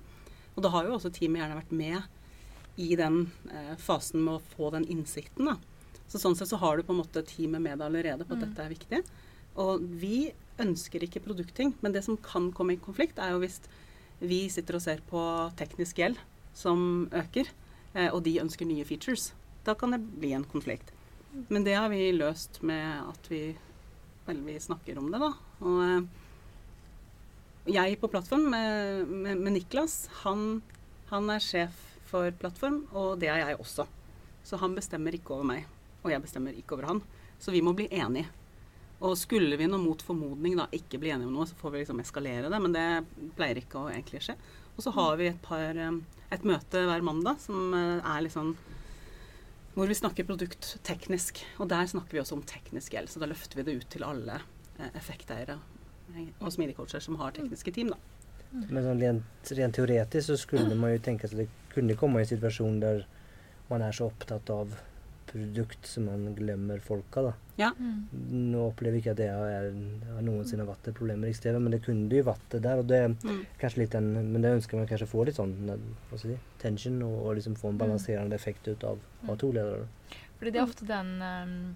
Og 0.57 0.63
da 0.65 0.71
har 0.75 0.87
jo 0.89 0.97
også 0.97 1.13
teamet 1.15 1.43
gjerne 1.43 1.59
vært 1.61 1.73
med 1.73 2.79
i 2.79 2.95
den 2.99 3.25
eh, 3.51 3.75
fasen 3.83 4.23
med 4.25 4.39
å 4.39 4.45
få 4.55 4.71
den 4.75 4.87
innsikten, 4.91 5.51
da. 5.51 5.57
Så 6.09 6.21
sånn 6.23 6.37
sett 6.39 6.49
så 6.49 6.57
har 6.63 6.77
du 6.79 6.83
på 6.87 6.95
en 6.95 7.03
måte 7.03 7.23
teamet 7.27 7.61
med 7.61 7.79
deg 7.79 7.87
allerede 7.89 8.25
på 8.25 8.33
at 8.37 8.41
Mm. 8.41 8.49
dette 8.49 8.65
er 8.65 8.73
viktig. 8.73 9.01
Og 9.59 9.83
vi 10.01 10.33
ønsker 10.59 11.03
ikke 11.05 11.23
produktting, 11.25 11.75
men 11.83 11.93
det 11.93 12.05
som 12.05 12.17
kan 12.17 12.51
komme 12.53 12.73
i 12.75 12.81
konflikt, 12.81 13.19
er 13.19 13.31
jo 13.35 13.41
hvis 13.43 13.61
vi 14.21 14.49
sitter 14.49 14.75
og 14.79 14.83
ser 14.83 15.01
på 15.11 15.21
teknisk 15.57 15.97
gjeld 16.01 16.17
som 16.55 17.09
øker, 17.13 17.47
eh, 17.95 18.09
og 18.13 18.23
de 18.25 18.39
ønsker 18.41 18.67
nye 18.67 18.85
features. 18.85 19.33
Da 19.65 19.75
kan 19.75 19.91
det 19.91 20.01
bli 20.21 20.33
en 20.33 20.45
konflikt. 20.45 20.91
Men 21.51 21.63
det 21.65 21.75
har 21.77 21.89
vi 21.91 22.11
løst 22.13 22.63
med 22.63 23.05
at 23.09 23.29
vi, 23.29 23.55
vel, 24.27 24.41
vi 24.47 24.59
snakker 24.59 24.99
om 24.99 25.11
det, 25.13 25.21
da. 25.21 25.33
Og 25.61 25.83
eh, 25.83 26.09
jeg 27.69 27.99
på 28.01 28.09
plattform 28.11 28.49
med, 28.53 29.07
med, 29.09 29.39
med 29.39 29.55
Niklas, 29.55 30.09
han, 30.23 30.61
han 31.11 31.31
er 31.33 31.43
sjef 31.43 31.85
for 32.09 32.33
plattform, 32.41 32.83
og 32.97 33.19
det 33.21 33.31
er 33.33 33.43
jeg 33.43 33.61
også. 33.61 33.87
Så 34.49 34.59
han 34.61 34.77
bestemmer 34.77 35.15
ikke 35.17 35.37
over 35.37 35.49
meg, 35.51 35.67
og 36.03 36.13
jeg 36.13 36.25
bestemmer 36.25 36.57
ikke 36.57 36.79
over 36.79 36.89
han. 36.95 37.03
Så 37.39 37.53
vi 37.55 37.63
må 37.65 37.75
bli 37.77 37.89
enige. 37.93 38.31
Og 39.05 39.15
skulle 39.19 39.59
vi 39.61 39.69
nå 39.71 39.79
mot 39.79 40.01
formodning 40.03 40.57
da 40.59 40.67
ikke 40.75 40.99
bli 40.99 41.13
enige 41.15 41.29
om 41.29 41.37
noe, 41.37 41.47
så 41.47 41.59
får 41.59 41.75
vi 41.75 41.83
liksom 41.83 42.01
eskalere 42.03 42.51
det, 42.51 42.63
men 42.65 42.75
det 42.75 42.87
pleier 43.39 43.61
ikke 43.61 43.85
å 43.85 43.93
egentlig 43.93 44.25
skje. 44.27 44.35
Og 44.75 44.83
så 44.83 44.95
har 44.97 45.19
vi 45.21 45.29
et, 45.31 45.41
par, 45.43 45.79
eh, 45.79 46.01
et 46.35 46.47
møte 46.47 46.83
hver 46.89 47.07
mandag 47.07 47.39
som 47.43 47.75
eh, 47.77 48.03
er 48.03 48.25
litt 48.25 48.35
sånn 48.35 48.57
hvor 49.79 49.87
vi 49.87 49.95
snakker 49.95 50.27
produkt 50.27 50.73
teknisk. 50.87 51.39
Og 51.63 51.69
der 51.71 51.87
snakker 51.87 52.17
vi 52.17 52.23
også 52.25 52.39
om 52.41 52.47
teknisk 52.47 52.97
gjeld, 52.97 53.11
så 53.13 53.23
da 53.23 53.29
løfter 53.31 53.61
vi 53.61 53.67
det 53.69 53.77
ut 53.79 53.91
til 53.95 54.07
alle 54.07 54.41
eh, 54.79 54.91
effekteiere 54.99 55.61
og 56.41 56.53
smidigcoacher 56.53 57.01
som 57.05 57.17
har 57.21 57.33
tekniske 57.37 57.73
team, 57.75 57.89
da. 57.95 57.97
Men 58.71 58.83
sånn 58.85 59.01
rent, 59.03 59.51
rent 59.59 59.75
teoretisk 59.77 60.31
så 60.31 60.37
skulle 60.41 60.75
man 60.75 60.95
jo 60.95 60.99
tenke 61.05 61.25
at 61.29 61.35
det 61.37 61.49
kunne 61.75 61.95
komme 62.01 62.23
i 62.23 62.25
en 62.25 62.31
situasjon 62.31 62.79
der 62.81 63.03
man 63.69 63.83
er 63.85 63.93
så 63.93 64.07
opptatt 64.09 64.49
av 64.51 64.73
produkt 65.29 65.85
som 65.85 66.07
man 66.09 66.31
glemmer 66.35 66.81
folka. 66.81 67.21
da. 67.59 67.73
Mm. 67.77 68.07
Nå 68.53 68.63
opplever 68.71 68.97
jeg 68.97 69.03
ikke 69.03 69.11
at 69.13 69.19
det 69.21 69.27
er, 69.29 69.67
har 70.15 70.23
noensinne 70.25 70.65
vært 70.65 70.89
et 70.89 70.97
problem 70.97 71.21
med 71.21 71.29
Riks-TV, 71.29 71.59
men 71.61 71.75
det 71.75 71.83
kunne 71.85 72.09
jo 72.09 72.25
vært 72.25 72.47
det 72.55 72.63
der. 72.65 72.79
og 72.81 72.87
det 72.89 72.97
er 73.03 73.09
Mm. 73.09 73.43
kanskje 73.61 73.79
litt 73.83 73.95
en, 73.95 74.33
Men 74.33 74.41
det 74.43 74.55
ønsker 74.57 74.79
man 74.79 74.87
kanskje 74.87 75.07
få 75.11 75.27
litt 75.27 75.37
sånn 75.37 75.53
hva 75.69 76.17
skal 76.19 76.31
si, 76.31 76.39
tension, 76.59 77.03
og, 77.03 77.27
og 77.27 77.37
liksom 77.37 77.55
få 77.57 77.69
en 77.69 77.79
balanserende 77.79 78.33
effekt 78.35 78.67
ut 78.69 78.83
av 78.85 78.99
av 79.29 79.37
to 79.37 79.53
ledere. 79.53 79.87
Fordi 80.39 80.51
det 80.53 80.57
er 80.57 80.63
ofte 80.65 80.87
den 80.87 81.21
um, 81.21 81.75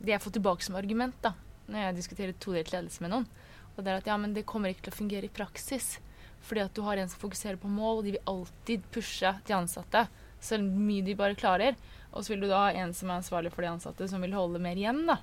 Det 0.00 0.12
jeg 0.12 0.20
får 0.22 0.32
tilbake 0.32 0.62
som 0.62 0.76
argument 0.76 1.14
da, 1.20 1.34
når 1.68 1.86
jeg 1.86 1.98
diskuterer 1.98 2.40
todelt 2.40 2.72
ledelse 2.74 3.04
med 3.04 3.14
noen. 3.14 3.28
Og 3.74 3.82
det 3.82 3.90
er 3.90 4.02
at 4.02 4.10
ja, 4.10 4.16
men 4.20 4.34
det 4.36 4.46
kommer 4.46 4.70
ikke 4.70 4.88
til 4.88 4.94
å 4.94 5.00
fungere 5.00 5.28
i 5.28 5.32
praksis. 5.34 5.96
Fordi 6.44 6.62
at 6.62 6.74
du 6.76 6.82
har 6.84 7.00
en 7.00 7.10
som 7.10 7.22
fokuserer 7.22 7.58
på 7.60 7.70
mål, 7.72 8.00
og 8.00 8.06
de 8.06 8.14
vil 8.16 8.30
alltid 8.30 8.84
pushe 8.94 9.32
de 9.48 9.56
ansatte 9.56 10.06
så 10.44 10.58
mye 10.60 11.04
de 11.04 11.16
bare 11.16 11.36
klarer. 11.38 11.76
Og 12.12 12.24
så 12.24 12.34
vil 12.34 12.44
du 12.44 12.50
da 12.50 12.66
ha 12.66 12.82
en 12.84 12.92
som 12.94 13.10
er 13.10 13.22
ansvarlig 13.22 13.52
for 13.54 13.64
de 13.64 13.72
ansatte, 13.72 14.08
som 14.10 14.22
vil 14.22 14.36
holde 14.36 14.60
mer 14.62 14.78
igjen. 14.78 15.04
da. 15.08 15.18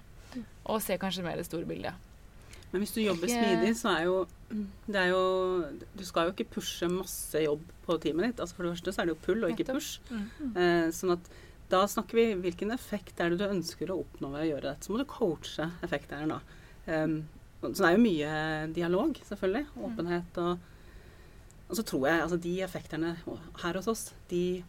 Og 0.66 0.82
se 0.84 0.98
kanskje 1.00 1.26
mer 1.26 1.38
det 1.40 1.48
store 1.48 1.68
bildet. 1.70 2.10
Men 2.72 2.84
hvis 2.84 2.94
du 2.96 3.02
jobber 3.04 3.28
smidig, 3.28 3.74
så 3.76 3.92
er 3.98 4.06
jo 4.08 4.18
det 4.88 5.00
er 5.00 5.10
jo 5.12 5.24
Du 5.96 6.04
skal 6.08 6.28
jo 6.28 6.34
ikke 6.34 6.54
pushe 6.58 6.88
masse 6.92 7.40
jobb 7.40 7.64
på 7.86 7.98
teamet 8.04 8.30
ditt. 8.30 8.40
Altså 8.44 8.56
For 8.56 8.64
det 8.64 8.74
første 8.78 8.94
så 8.96 9.02
er 9.02 9.10
det 9.10 9.16
jo 9.16 9.24
pull 9.26 9.44
og 9.44 9.52
ikke 9.52 9.74
push. 9.74 10.00
Mm. 10.10 10.54
Eh, 10.56 10.88
sånn 10.96 11.16
at 11.18 11.32
da 11.72 11.82
snakker 11.88 12.18
vi 12.20 12.26
hvilken 12.44 12.74
effekt 12.76 13.20
er 13.24 13.32
det 13.34 13.40
du 13.42 13.48
ønsker 13.48 13.92
å 13.94 14.00
oppnå 14.04 14.30
ved 14.34 14.44
å 14.44 14.50
gjøre 14.50 14.68
dette. 14.70 14.86
Så 14.88 14.94
må 14.94 15.00
du 15.02 15.08
coache 15.10 15.70
effekteieren, 15.86 16.34
da. 16.36 16.42
Um, 16.92 17.16
så 17.62 17.76
det 17.84 17.88
er 17.92 17.96
jo 17.98 18.04
mye 18.04 18.34
dialog, 18.76 19.20
selvfølgelig. 19.28 19.68
Åpenhet 19.88 20.40
og 20.44 20.68
Og 21.72 21.78
så 21.78 21.84
tror 21.88 22.08
jeg 22.10 22.20
altså 22.26 22.38
de 22.44 22.52
effekterne 22.66 23.14
her 23.62 23.78
hos 23.80 23.88
oss, 23.88 24.02
de 24.28 24.64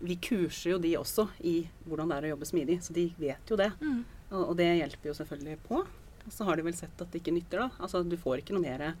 Vi 0.00 0.16
kurser 0.16 0.72
jo 0.72 0.78
de 0.82 0.94
også 0.98 1.28
i 1.44 1.68
hvordan 1.86 2.08
det 2.10 2.16
er 2.16 2.24
å 2.26 2.30
jobbe 2.32 2.46
smidig, 2.48 2.78
så 2.82 2.94
de 2.96 3.04
vet 3.20 3.50
jo 3.52 3.56
det. 3.60 3.68
Mm. 3.84 4.00
Og, 4.30 4.42
og 4.48 4.54
det 4.56 4.66
hjelper 4.80 5.10
jo 5.10 5.14
selvfølgelig 5.18 5.58
på. 5.68 5.82
Og 6.24 6.32
så 6.32 6.44
har 6.48 6.56
de 6.56 6.64
vel 6.66 6.74
sett 6.78 7.00
at 7.04 7.10
det 7.12 7.20
ikke 7.20 7.34
nytter, 7.36 7.60
da. 7.66 7.68
Altså 7.84 8.00
du 8.02 8.16
får 8.16 8.40
ikke 8.40 8.56
noe 8.56 8.64
mer 8.64 8.94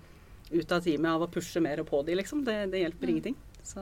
ut 0.50 0.72
av 0.76 0.84
teamet 0.84 1.10
av 1.10 1.24
å 1.24 1.30
pushe 1.32 1.60
mer 1.64 1.80
på 1.88 2.02
de, 2.06 2.14
liksom. 2.20 2.44
Det, 2.44 2.58
det 2.72 2.82
hjelper 2.84 3.06
Mm. 3.08 3.12
ingenting. 3.14 3.36
Så 3.64 3.80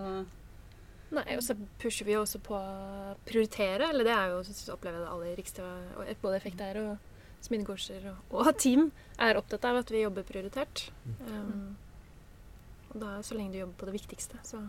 Nei, 1.17 1.25
og 1.39 1.43
så 1.45 1.55
pusher 1.81 2.05
vi 2.05 2.13
jo 2.13 2.23
også 2.25 2.41
på 2.45 2.57
å 2.57 3.15
prioritere. 3.29 3.89
Eller 3.93 4.09
det 4.09 4.15
er 4.15 4.33
jo 4.35 4.41
opplever 4.75 4.99
jeg 4.99 5.05
det 5.05 5.13
alle 5.13 5.31
i 5.31 5.37
Rikstv, 5.39 5.69
og 5.97 6.25
både 6.25 6.41
effekteiere 6.41 6.85
og 6.91 7.45
smidigcoacher 7.45 8.09
og, 8.11 8.33
og 8.35 8.49
team 8.59 8.89
er 9.23 9.39
opptatt 9.39 9.69
av 9.69 9.79
at 9.81 9.93
vi 9.95 10.03
jobber 10.03 10.27
prioritert. 10.27 10.89
Um, 11.23 11.77
og 12.91 12.99
da, 13.03 13.13
så 13.25 13.37
lenge 13.39 13.55
du 13.55 13.61
jobber 13.61 13.79
på 13.79 13.89
det 13.89 13.95
viktigste, 14.01 14.41
så 14.47 14.61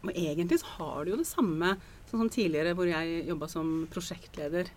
Og 0.00 0.12
egentlig 0.14 0.60
så 0.62 0.68
har 0.78 1.04
du 1.04 1.12
jo 1.12 1.20
det 1.20 1.28
samme 1.28 1.74
sånn 2.08 2.22
som 2.22 2.30
tidligere 2.32 2.72
hvor 2.76 2.88
jeg 2.88 3.24
jobba 3.28 3.48
som 3.52 3.72
prosjektleder. 3.92 4.70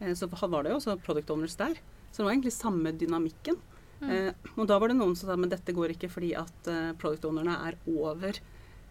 Eh, 0.00 0.14
så 0.18 0.26
var 0.26 0.64
det 0.64 0.72
jo 0.72 0.78
også 0.80 0.96
product 1.04 1.30
owners 1.30 1.54
der. 1.56 1.78
Så 2.10 2.18
det 2.18 2.26
var 2.26 2.32
egentlig 2.34 2.54
samme 2.56 2.92
dynamikken. 2.98 3.60
Mm. 4.00 4.10
Eh, 4.10 4.50
og 4.56 4.66
da 4.68 4.78
var 4.82 4.90
det 4.90 4.98
noen 4.98 5.14
som 5.16 5.30
sa 5.30 5.36
men 5.38 5.52
dette 5.52 5.72
går 5.72 5.94
ikke 5.94 6.10
fordi 6.12 6.34
at 6.36 6.68
eh, 6.68 6.90
product 7.00 7.24
ownerne 7.30 7.54
er 7.68 7.78
over 7.88 8.36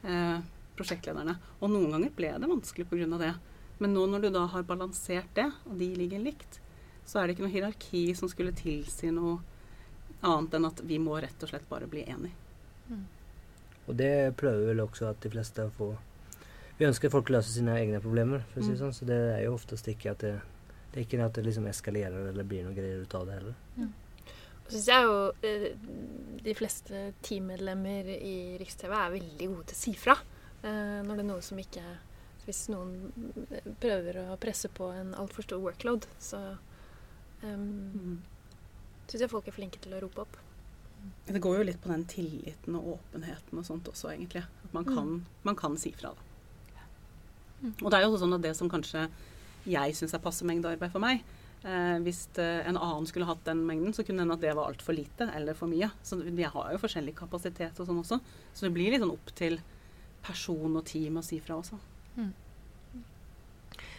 eh, 0.07 0.39
prosjektlederne. 0.77 1.37
Og 1.61 1.71
noen 1.71 1.95
ganger 1.95 2.13
ble 2.15 2.31
det 2.39 2.51
vanskelig 2.51 2.87
pga. 2.89 3.17
det. 3.17 3.33
Men 3.79 3.93
nå 3.93 4.05
når 4.07 4.21
du 4.21 4.29
da 4.29 4.45
har 4.47 4.63
balansert 4.63 5.33
det, 5.35 5.51
og 5.65 5.77
de 5.79 5.89
ligger 5.95 6.19
likt, 6.23 6.59
så 7.05 7.19
er 7.19 7.27
det 7.27 7.35
ikke 7.35 7.45
noe 7.45 7.53
hierarki 7.53 8.15
som 8.15 8.29
skulle 8.29 8.55
tilsi 8.55 9.11
noe 9.11 9.39
annet 10.23 10.53
enn 10.57 10.65
at 10.65 10.81
vi 10.81 10.97
må 10.97 11.19
rett 11.21 11.43
og 11.43 11.49
slett 11.49 11.67
bare 11.69 11.87
bli 11.87 12.05
enige. 12.07 12.33
Og 13.85 13.93
det 13.95 14.35
prøver 14.37 14.71
vel 14.71 14.81
også 14.81 15.11
at 15.11 15.21
de 15.21 15.29
fleste 15.29 15.67
å 15.67 15.73
få 15.75 15.95
Vi 16.77 16.83
ønsker 16.83 17.07
at 17.07 17.13
folk 17.13 17.29
løser 17.31 17.53
sine 17.55 17.71
egne 17.79 18.01
problemer, 18.03 18.41
for 18.51 18.59
å 18.59 18.63
si 18.65 18.71
det 18.73 18.81
Mm. 18.81 18.83
sånn. 18.83 18.93
Så 18.93 19.05
det 19.07 19.15
er 19.15 19.43
jo 19.45 19.53
oftest 19.53 19.87
ikke 19.87 20.11
at 20.11 20.19
det 20.19 20.41
det 20.95 21.01
er 21.01 21.05
ikke 21.09 21.25
at 21.25 21.33
det 21.33 21.43
liksom 21.43 21.65
eskalerer 21.67 22.29
eller 22.29 22.43
blir 22.47 22.63
noe 22.63 22.73
greier 22.73 23.01
ut 23.03 23.15
av 23.15 23.25
det 23.27 23.33
heller. 23.33 23.55
Og 24.65 24.69
syns 24.71 24.85
jeg 24.87 25.03
jo 25.03 25.31
eh, 25.43 25.65
de 26.45 26.53
fleste 26.55 27.01
teammedlemmer 27.21 28.07
i 28.15 28.57
Riks-TV 28.61 28.93
er 28.95 29.11
veldig 29.11 29.49
gode 29.51 29.65
til 29.65 29.75
å 29.75 29.81
si 29.81 29.93
fra. 29.99 30.15
Eh, 30.65 30.99
når 31.05 31.19
det 31.19 31.23
er 31.23 31.29
noe 31.29 31.43
som 31.45 31.59
ikke 31.61 31.83
Hvis 32.45 32.63
noen 32.73 32.93
prøver 33.81 34.17
å 34.23 34.37
presse 34.41 34.69
på 34.73 34.89
en 34.93 35.13
altfor 35.17 35.45
stor 35.45 35.61
workload, 35.63 36.05
så 36.21 36.41
um, 37.41 38.19
syns 39.09 39.23
jeg 39.23 39.31
folk 39.31 39.47
er 39.49 39.55
flinke 39.55 39.81
til 39.81 39.95
å 39.97 40.01
rope 40.03 40.21
opp. 40.21 40.37
Det 41.25 41.41
går 41.41 41.57
jo 41.57 41.65
litt 41.71 41.81
på 41.81 41.89
den 41.89 42.05
tilliten 42.09 42.77
og 42.77 42.99
åpenheten 42.99 43.57
og 43.57 43.65
sånt 43.65 43.89
også, 43.89 44.11
egentlig. 44.13 44.43
At 44.61 44.77
man 44.77 44.85
kan, 44.85 45.15
man 45.41 45.57
kan 45.57 45.73
si 45.81 45.89
fra, 45.97 46.13
da. 46.13 46.85
Mm. 47.63 47.73
Og 47.81 47.89
det 47.89 47.97
er 47.97 48.05
jo 48.05 48.11
også 48.11 48.21
sånn 48.27 48.37
at 48.37 48.45
det 48.45 48.53
som 48.57 48.69
kanskje 48.69 49.07
jeg 49.65 49.97
syns 49.97 50.13
er 50.13 50.21
passe 50.21 50.45
mengde 50.45 50.69
arbeid 50.69 50.93
for 50.93 51.01
meg, 51.01 51.23
eh, 51.65 51.97
hvis 52.05 52.27
eh, 52.41 52.61
en 52.69 52.77
annen 52.77 53.09
skulle 53.09 53.25
hatt 53.29 53.41
den 53.47 53.63
mengden, 53.65 53.93
så 53.95 54.05
kunne 54.05 54.21
det 54.21 54.27
hende 54.27 54.37
at 54.37 54.45
det 54.45 54.53
var 54.57 54.69
altfor 54.69 54.97
lite 54.97 55.31
eller 55.33 55.57
for 55.57 55.71
mye. 55.71 55.89
Så 56.05 56.21
jeg 56.25 56.51
har 56.53 56.73
jo 56.73 56.81
forskjellig 56.83 57.15
kapasitet 57.17 57.81
og 57.81 57.89
sånn 57.89 58.03
også. 58.03 58.21
Så 58.53 58.67
det 58.67 58.75
blir 58.77 58.93
litt 58.93 59.01
sånn 59.01 59.17
opp 59.17 59.33
til 59.37 59.57
person 60.25 60.75
og 60.75 60.85
team 60.89 61.21
å 61.21 61.25
si 61.25 61.39
fra 61.43 61.59
også. 61.61 61.79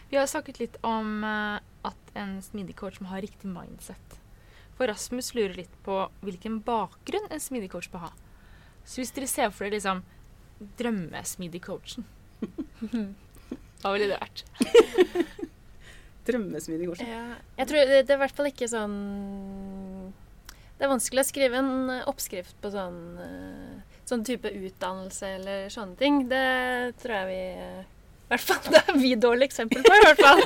Vi 0.08 0.16
har 0.16 0.26
snakket 0.30 0.60
litt 0.60 0.76
om 0.86 1.24
eh, 1.26 1.58
at 1.86 2.12
en 2.18 2.38
smidig 2.44 2.76
coach 2.78 3.00
må 3.02 3.10
ha 3.10 3.20
riktig 3.22 3.50
mindset. 3.50 4.18
For 4.76 4.86
Rasmus 4.90 5.32
lurer 5.34 5.56
litt 5.62 5.72
på 5.86 5.98
hvilken 6.22 6.60
bakgrunn 6.66 7.26
en 7.32 7.42
smidig 7.42 7.72
coach 7.72 7.88
bør 7.90 8.08
ha. 8.08 8.12
Så 8.86 9.00
hvis 9.00 9.14
dere 9.16 9.30
ser 9.30 9.50
for 9.50 9.66
dere 9.66 9.78
liksom 9.78 10.04
drømmesmidig 10.78 11.58
coachen 11.66 12.06
Hva 13.82 13.90
ville 13.92 14.06
det 14.08 14.16
vært? 14.20 14.44
Drømmesmidig 16.28 16.86
coachen. 16.88 17.10
Ja, 17.10 17.24
jeg 17.58 17.70
tror 17.70 17.90
det, 17.90 17.98
det 18.06 18.14
er 18.14 18.20
i 18.20 18.22
hvert 18.22 18.38
fall 18.38 18.48
ikke 18.48 18.68
sånn 18.70 18.94
Det 20.46 20.86
er 20.86 20.92
vanskelig 20.92 21.24
å 21.24 21.28
skrive 21.28 21.60
en 21.60 21.92
oppskrift 22.06 22.56
på 22.62 22.70
sånn 22.72 23.02
eh, 23.26 23.75
Sånn 24.06 24.22
type 24.26 24.50
utdannelse 24.50 25.32
eller 25.38 25.68
sånne 25.72 25.98
ting. 25.98 26.22
Det 26.30 26.46
tror 27.02 27.16
jeg 27.20 27.26
vi 27.32 27.40
I 27.50 28.30
hvert 28.30 28.46
fall 28.46 28.68
det 28.74 28.82
er 28.84 29.00
vi 29.02 29.14
dårlige 29.18 29.50
eksempel 29.50 29.82
på, 29.86 29.92
i 29.96 30.04
hvert 30.06 30.22
fall. 30.22 30.42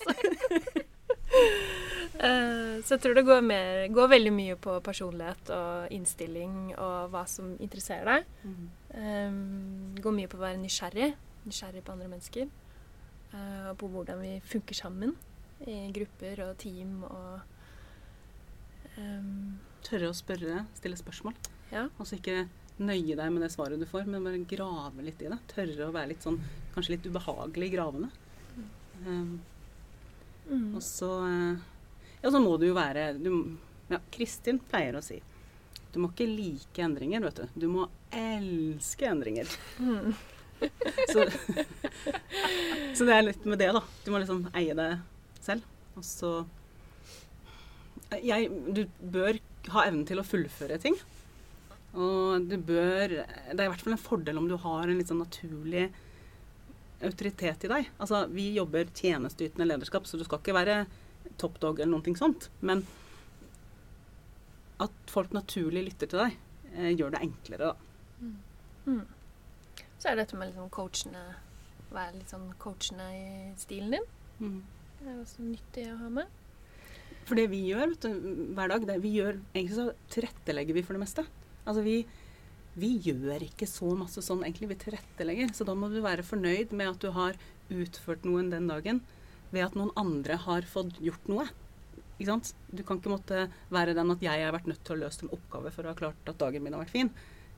så, 0.00 0.14
Eh, 2.20 2.74
så 2.84 2.94
jeg 2.94 3.00
tror 3.00 3.14
det 3.16 3.24
går, 3.24 3.40
mer, 3.40 3.86
går 3.96 4.08
veldig 4.12 4.32
mye 4.34 4.56
på 4.60 4.74
personlighet 4.84 5.52
og 5.56 5.92
innstilling 5.94 6.74
og 6.74 7.14
hva 7.14 7.22
som 7.30 7.54
interesserer 7.56 8.10
deg. 8.10 8.26
Mm. 8.44 8.66
Um, 8.92 9.94
går 10.04 10.16
mye 10.18 10.28
på 10.28 10.36
å 10.36 10.42
være 10.42 10.60
nysgjerrig. 10.60 11.14
Nysgjerrig 11.46 11.80
på 11.86 11.94
andre 11.94 12.10
mennesker. 12.10 12.50
Uh, 13.32 13.70
og 13.70 13.78
på 13.80 13.88
hvordan 13.94 14.20
vi 14.20 14.34
funker 14.52 14.76
sammen 14.76 15.14
i 15.64 15.78
grupper 15.96 16.44
og 16.44 16.58
team 16.60 17.00
og 17.08 17.40
um, 18.98 19.56
Tørre 19.80 20.10
å 20.10 20.16
spørre, 20.16 20.66
stille 20.76 20.98
spørsmål. 21.00 21.32
Ja. 21.70 21.86
Altså 21.96 22.18
ikke 22.18 22.44
nøye 22.80 23.16
deg 23.16 23.32
med 23.32 23.44
det 23.44 23.50
svaret 23.52 23.80
du 23.80 23.86
får, 23.88 24.06
men 24.08 24.24
bare 24.24 24.40
grave 24.48 25.04
litt 25.04 25.20
i 25.22 25.30
det. 25.30 25.38
Tørre 25.52 25.88
å 25.88 25.94
være 25.94 26.12
litt 26.12 26.24
sånn 26.24 26.40
kanskje 26.74 26.96
litt 26.96 27.08
ubehagelig 27.10 27.72
gravende. 27.74 28.10
Um, 29.06 29.40
mm. 30.48 30.70
Og 30.76 30.82
så 30.84 31.08
eh, 31.24 31.60
Ja, 32.20 32.28
så 32.28 32.40
må 32.42 32.58
du 32.60 32.66
jo 32.66 32.74
være 32.76 33.14
du, 33.16 33.30
ja, 33.88 33.96
Kristin 34.12 34.58
pleier 34.68 34.98
å 34.98 35.00
si 35.00 35.16
du 35.90 35.98
må 35.98 36.10
ikke 36.12 36.28
like 36.28 36.82
endringer, 36.84 37.24
vet 37.24 37.40
du. 37.40 37.62
Du 37.64 37.66
må 37.70 37.86
elske 38.14 39.08
endringer. 39.10 39.50
Mm. 39.82 40.12
Så, 41.08 41.24
så 42.92 43.06
det 43.08 43.14
er 43.14 43.22
litt 43.24 43.46
med 43.48 43.56
det, 43.62 43.70
da. 43.72 43.80
Du 44.04 44.10
må 44.12 44.18
liksom 44.20 44.42
eie 44.52 44.74
det 44.76 44.90
selv. 45.40 45.64
Og 45.96 46.04
så 46.04 46.32
jeg, 48.20 48.50
Du 48.68 48.82
bør 49.00 49.38
ha 49.72 49.86
evnen 49.88 50.04
til 50.04 50.20
å 50.20 50.26
fullføre 50.26 50.76
ting. 50.82 50.98
Og 51.90 52.46
du 52.46 52.54
bør 52.62 53.10
Det 53.10 53.56
er 53.56 53.64
i 53.64 53.70
hvert 53.72 53.82
fall 53.82 53.96
en 53.96 54.00
fordel 54.00 54.38
om 54.38 54.46
du 54.48 54.56
har 54.62 54.86
en 54.86 54.98
litt 54.98 55.10
sånn 55.10 55.22
naturlig 55.24 55.88
autoritet 57.00 57.64
i 57.64 57.70
deg. 57.72 57.86
Altså, 57.98 58.26
vi 58.28 58.50
jobber 58.54 58.90
tjenesteytende 58.92 59.66
lederskap, 59.66 60.06
så 60.06 60.20
du 60.20 60.24
skal 60.26 60.42
ikke 60.42 60.56
være 60.56 60.82
top 61.40 61.56
dog 61.62 61.80
eller 61.80 61.96
noe 61.96 62.16
sånt. 62.18 62.50
Men 62.60 62.84
at 64.80 65.12
folk 65.12 65.32
naturlig 65.36 65.86
lytter 65.88 66.10
til 66.10 66.22
deg, 66.24 66.36
eh, 66.74 66.90
gjør 66.92 67.14
det 67.14 67.22
enklere, 67.24 67.70
da. 67.72 68.26
Mm. 68.86 69.06
Så 70.00 70.08
er 70.08 70.16
det 70.16 70.26
dette 70.26 70.36
med 70.36 70.50
liksom 70.50 70.68
coachene 70.72 71.22
Være 71.90 72.20
litt 72.20 72.30
sånn 72.30 72.52
coachende 72.62 73.06
i 73.10 73.24
stilen 73.58 73.96
din. 73.96 74.04
Mm. 74.38 74.60
Det 75.00 75.08
er 75.10 75.16
også 75.18 75.42
nyttig 75.42 75.86
å 75.90 75.96
ha 75.98 76.10
med. 76.20 76.36
For 77.26 77.34
det 77.34 77.48
vi 77.50 77.64
gjør 77.66 77.90
vet 77.90 78.04
du, 78.04 78.28
hver 78.54 78.70
dag, 78.70 78.86
det 78.86 78.98
vi 79.02 79.10
gjør, 79.16 79.40
egentlig 79.50 79.74
så 79.74 79.88
tilrettelegger 80.14 80.76
vi 80.76 80.84
for 80.86 80.94
det 80.94 81.02
meste. 81.02 81.24
Altså 81.64 81.84
vi, 81.84 81.96
vi 82.80 82.92
gjør 83.04 83.44
ikke 83.46 83.68
så 83.68 83.92
masse 83.98 84.22
sånn 84.24 84.44
egentlig, 84.46 84.72
vi 84.72 84.82
tilrettelegger. 84.84 85.54
Så 85.56 85.66
da 85.68 85.76
må 85.78 85.90
du 85.92 86.00
være 86.04 86.26
fornøyd 86.26 86.74
med 86.76 86.92
at 86.92 87.00
du 87.02 87.10
har 87.16 87.38
utført 87.70 88.26
noen 88.26 88.50
den 88.52 88.70
dagen 88.70 89.02
ved 89.50 89.66
at 89.66 89.76
noen 89.78 89.90
andre 89.98 90.38
har 90.44 90.66
fått 90.70 91.00
gjort 91.02 91.26
noe. 91.30 91.48
Ikke 92.20 92.30
sant? 92.30 92.52
Du 92.68 92.82
kan 92.86 93.00
ikke 93.00 93.12
måtte 93.14 93.44
være 93.72 93.96
den 93.96 94.12
at 94.12 94.22
jeg 94.22 94.44
har 94.44 94.54
vært 94.54 94.68
nødt 94.70 94.82
til 94.84 94.98
å 94.98 95.02
løse 95.04 95.24
en 95.24 95.34
oppgave 95.34 95.72
for 95.74 95.86
å 95.86 95.92
ha 95.92 95.98
klart 95.98 96.30
at 96.30 96.40
dagen 96.40 96.64
min 96.64 96.76
har 96.76 96.84
vært 96.84 96.94
fin. 96.94 97.12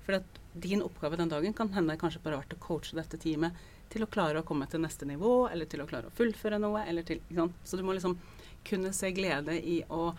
For 0.06 0.18
at 0.18 0.40
din 0.52 0.82
oppgave 0.82 1.18
den 1.18 1.30
dagen 1.30 1.54
kan 1.56 1.70
hende 1.74 1.98
kanskje 1.98 2.22
bare 2.24 2.40
vært 2.40 2.54
å 2.56 2.60
coache 2.62 2.96
dette 2.98 3.18
teamet 3.22 3.58
til 3.92 4.04
å 4.04 4.10
klare 4.10 4.40
å 4.40 4.46
komme 4.46 4.66
til 4.70 4.80
neste 4.82 5.06
nivå, 5.08 5.48
eller 5.52 5.68
til 5.68 5.82
å 5.82 5.88
klare 5.88 6.08
å 6.08 6.16
fullføre 6.16 6.60
noe. 6.62 6.84
eller 6.86 7.02
til, 7.02 7.20
ikke 7.28 7.42
sant? 7.42 7.58
Så 7.64 7.76
du 7.76 7.82
må 7.84 7.96
liksom 7.96 8.16
kunne 8.64 8.92
se 8.96 9.10
glede 9.12 9.58
i 9.58 9.82
å 9.90 10.14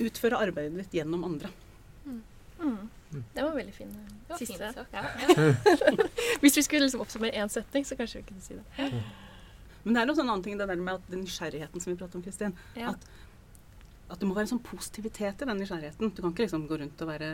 utføre 0.00 0.38
arbeidet 0.38 0.76
ditt 0.78 1.00
gjennom 1.00 1.24
andre. 1.26 1.50
Mm. 2.60 3.22
Det 3.34 3.42
var 3.42 3.54
veldig 3.56 3.72
fin 3.74 3.88
eh, 3.90 4.10
Det 4.28 4.34
var 4.34 4.38
siste. 4.38 4.72
fint. 4.72 4.92
Ja. 4.92 6.04
Hvis 6.42 6.56
vi 6.60 6.62
skulle 6.62 6.84
liksom 6.86 7.02
oppsummere 7.02 7.32
én 7.40 7.50
setning, 7.50 7.86
så 7.88 7.96
kanskje 7.98 8.20
vi 8.20 8.28
kunne 8.28 8.44
si 8.44 8.54
det. 8.58 8.90
Men 9.82 9.96
det 9.96 10.02
er 10.02 10.12
også 10.12 10.22
en 10.22 10.30
annen 10.30 10.44
ting, 10.44 10.58
det 10.60 10.68
der 10.68 10.76
med 10.78 10.94
at 11.00 11.08
den 11.10 11.24
nysgjerrigheten 11.24 11.80
som 11.82 11.92
vi 11.92 11.98
prater 11.98 12.20
om, 12.20 12.22
Kristin. 12.22 12.54
Ja. 12.76 12.92
At, 12.92 13.08
at 14.12 14.20
det 14.20 14.28
må 14.28 14.36
være 14.36 14.46
en 14.46 14.52
sånn 14.54 14.62
positivitet 14.66 15.42
i 15.42 15.48
den 15.48 15.60
nysgjerrigheten. 15.62 16.12
Du 16.14 16.22
kan 16.22 16.34
ikke 16.34 16.46
liksom 16.46 16.68
gå 16.70 16.78
rundt 16.82 17.02
og 17.02 17.10
være 17.10 17.30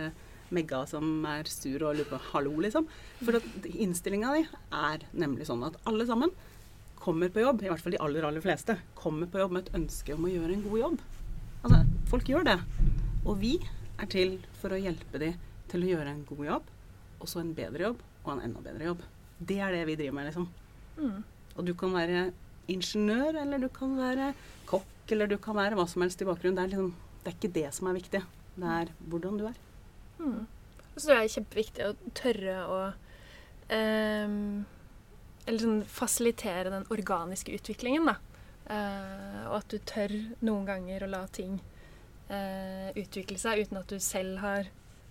megga 0.55 0.85
som 0.87 1.25
er 1.27 1.49
sur 1.51 1.83
og 1.89 1.97
lurer 1.99 2.07
på 2.13 2.21
'hallo', 2.31 2.61
liksom. 2.63 2.87
For 3.25 3.41
innstillinga 3.67 4.35
di 4.37 4.45
er 4.73 5.03
nemlig 5.13 5.49
sånn 5.49 5.65
at 5.67 5.75
alle 5.85 6.07
sammen 6.07 6.31
kommer 7.03 7.29
på 7.29 7.43
jobb, 7.43 7.63
i 7.63 7.69
hvert 7.71 7.83
fall 7.83 7.93
de 7.95 8.01
aller, 8.03 8.25
aller 8.27 8.41
fleste, 8.43 8.79
kommer 8.95 9.27
på 9.27 9.39
jobb 9.43 9.53
med 9.53 9.67
et 9.67 9.75
ønske 9.79 10.15
om 10.15 10.25
å 10.27 10.31
gjøre 10.31 10.55
en 10.55 10.63
god 10.63 10.79
jobb. 10.79 11.01
Altså, 11.65 11.83
folk 12.11 12.31
gjør 12.31 12.45
det. 12.47 12.57
Og 13.27 13.39
vi 13.43 13.53
er 13.97 14.11
til 14.13 14.37
for 14.61 14.75
å 14.75 14.81
hjelpe 14.81 15.21
de 15.23 15.33
til 15.71 15.85
å 15.85 15.91
gjøre 15.95 16.13
en 16.13 16.25
god 16.29 16.45
jobb, 16.47 16.73
og 17.21 17.31
så 17.31 17.41
en 17.43 17.55
bedre 17.57 17.89
jobb, 17.89 18.03
og 18.25 18.33
en 18.35 18.45
enda 18.49 18.63
bedre 18.65 18.91
jobb. 18.91 19.05
Det 19.39 19.59
er 19.63 19.75
det 19.75 19.87
vi 19.89 19.97
driver 19.99 20.17
med, 20.19 20.29
liksom. 20.31 20.49
Mm. 20.97 21.23
Og 21.57 21.67
du 21.67 21.73
kan 21.79 21.95
være 21.97 22.27
ingeniør, 22.73 23.41
eller 23.43 23.63
du 23.63 23.69
kan 23.73 23.97
være 23.99 24.33
kokk, 24.69 24.93
eller 25.15 25.31
du 25.31 25.37
kan 25.43 25.57
være 25.59 25.79
hva 25.79 25.87
som 25.89 26.05
helst 26.05 26.23
i 26.23 26.29
bakgrunnen. 26.29 26.59
Det 26.59 26.65
er, 26.65 26.73
liksom, 26.75 26.93
det 27.23 27.33
er 27.33 27.39
ikke 27.39 27.55
det 27.57 27.67
som 27.77 27.91
er 27.91 27.99
viktig. 27.99 28.23
Det 28.57 28.71
er 28.77 28.93
hvordan 29.11 29.41
du 29.41 29.47
er. 29.51 29.59
Mm. 30.21 30.47
Så 30.97 31.11
det 31.11 31.17
er 31.17 31.35
kjempeviktig 31.35 31.85
å 31.85 32.13
tørre 32.17 32.55
å 32.73 32.77
ehm, 33.75 34.65
Eller 35.45 35.61
sånn 35.61 35.83
fasilitere 35.85 36.73
den 36.73 36.87
organiske 36.91 37.53
utviklingen, 37.55 38.09
da. 38.09 38.17
Eh, 38.67 39.43
og 39.47 39.61
at 39.61 39.69
du 39.71 39.79
tør 39.87 40.15
noen 40.43 40.65
ganger 40.67 41.05
å 41.05 41.11
la 41.13 41.21
ting 41.31 41.61
eh, 41.61 41.76
utvikle 42.97 43.39
seg 43.39 43.61
uten 43.63 43.79
at 43.79 43.87
du 43.93 44.01
selv 44.03 44.39
har 44.43 44.67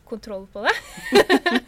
kontroll 0.05 0.47
på 0.53 0.65
det. 0.67 0.73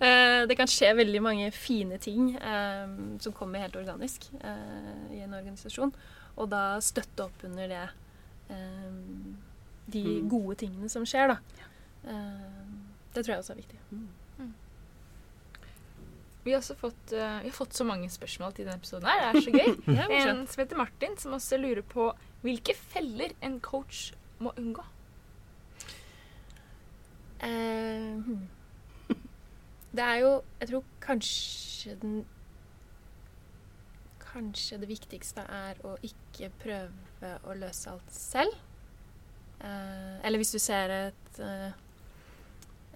Eh, 0.00 0.42
det 0.48 0.56
kan 0.58 0.66
skje 0.68 0.88
veldig 0.96 1.20
mange 1.22 1.50
fine 1.54 1.98
ting 2.02 2.32
eh, 2.34 2.88
som 3.22 3.32
kommer 3.36 3.62
helt 3.62 3.76
organisk 3.78 4.24
eh, 4.40 5.12
i 5.14 5.20
en 5.22 5.36
organisasjon. 5.36 5.92
Og 6.40 6.48
da 6.50 6.80
støtte 6.82 7.26
opp 7.28 7.44
under 7.46 7.68
det 7.70 7.82
ehm, 8.50 9.36
De 9.86 10.02
Mm. 10.02 10.28
gode 10.32 10.56
tingene 10.64 10.88
som 10.90 11.04
skjer, 11.06 11.30
da. 11.30 11.36
Ehm, 12.10 12.74
det 13.14 13.22
tror 13.22 13.34
jeg 13.36 13.44
også 13.44 13.54
er 13.54 13.60
viktig. 13.60 13.78
Vi 16.44 16.52
har 16.52 16.58
også 16.60 16.74
fått, 16.76 17.12
eh, 17.12 17.38
vi 17.44 17.48
har 17.52 17.56
fått 17.56 17.72
så 17.78 17.84
mange 17.88 18.10
spørsmål 18.12 18.52
til 18.56 18.66
denne 18.66 18.76
episoden. 18.82 19.06
her. 19.08 19.32
Det 19.32 19.38
er 19.38 19.46
så 19.46 19.54
gøy. 19.54 19.70
En 20.34 20.46
som 20.48 20.64
heter 20.64 20.76
Martin, 20.76 21.14
som 21.16 21.32
også 21.38 21.56
lurer 21.60 21.82
på 21.86 22.10
hvilke 22.42 22.74
feller 22.76 23.32
en 23.40 23.60
coach 23.60 24.10
må 24.40 24.52
unngå. 24.58 24.82
Eh, 27.40 28.14
hmm. 28.24 28.48
Det 29.94 30.02
er 30.02 30.20
jo 30.22 30.30
Jeg 30.60 30.68
tror 30.70 30.84
kanskje 31.02 31.96
den 32.02 32.24
Kanskje 34.24 34.80
det 34.82 34.88
viktigste 34.90 35.44
er 35.46 35.78
å 35.86 35.94
ikke 36.02 36.48
prøve 36.58 37.34
å 37.46 37.54
løse 37.54 37.92
alt 37.92 38.08
selv. 38.10 38.56
Eh, 39.62 40.16
eller 40.26 40.40
hvis 40.42 40.50
du 40.56 40.58
ser 40.58 40.90
et 40.90 41.38
eh, 41.38 41.68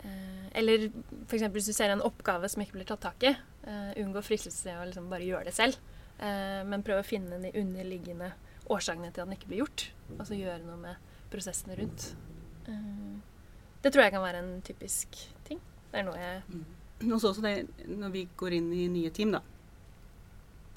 eh, 0.03 0.49
Eller 0.59 0.89
f.eks. 1.28 1.47
hvis 1.55 1.70
du 1.70 1.76
ser 1.76 1.95
en 1.95 2.03
oppgave 2.03 2.51
som 2.51 2.64
ikke 2.64 2.80
blir 2.80 2.89
tatt 2.91 3.05
tak 3.07 3.22
i. 3.28 3.36
eh, 3.68 3.93
unngå 4.03 4.22
fristelse 4.24 4.74
å 4.80 4.89
liksom 4.89 5.07
bare 5.12 5.28
gjøre 5.28 5.51
det 5.51 5.55
selv. 5.55 5.78
Eh, 6.18 6.64
men 6.66 6.82
prøve 6.82 7.05
å 7.05 7.07
finne 7.07 7.39
de 7.43 7.55
underliggende 7.61 8.32
årsakene 8.68 9.12
til 9.12 9.22
at 9.22 9.28
den 9.28 9.36
ikke 9.39 9.53
blir 9.53 9.62
gjort. 9.62 9.86
Altså 10.18 10.34
gjøre 10.39 10.64
noe 10.66 10.80
med 10.82 10.97
prosessene 11.30 11.78
rundt. 11.78 12.11
Eh, 12.66 13.18
det 13.83 13.93
tror 13.93 14.05
jeg 14.05 14.14
kan 14.14 14.24
være 14.24 14.43
en 14.43 14.51
typisk 14.66 15.20
ting. 15.47 15.61
Det 15.91 16.01
er 16.01 16.07
noe 16.07 16.18
jeg 16.18 16.43
mm. 16.49 17.12
også, 17.14 17.31
også 17.31 17.45
det, 17.45 17.55
når 17.89 18.11
vi 18.14 18.22
går 18.39 18.59
inn 18.59 18.68
i 18.74 18.89
nye 18.93 19.12
team, 19.14 19.31
da, 19.37 19.43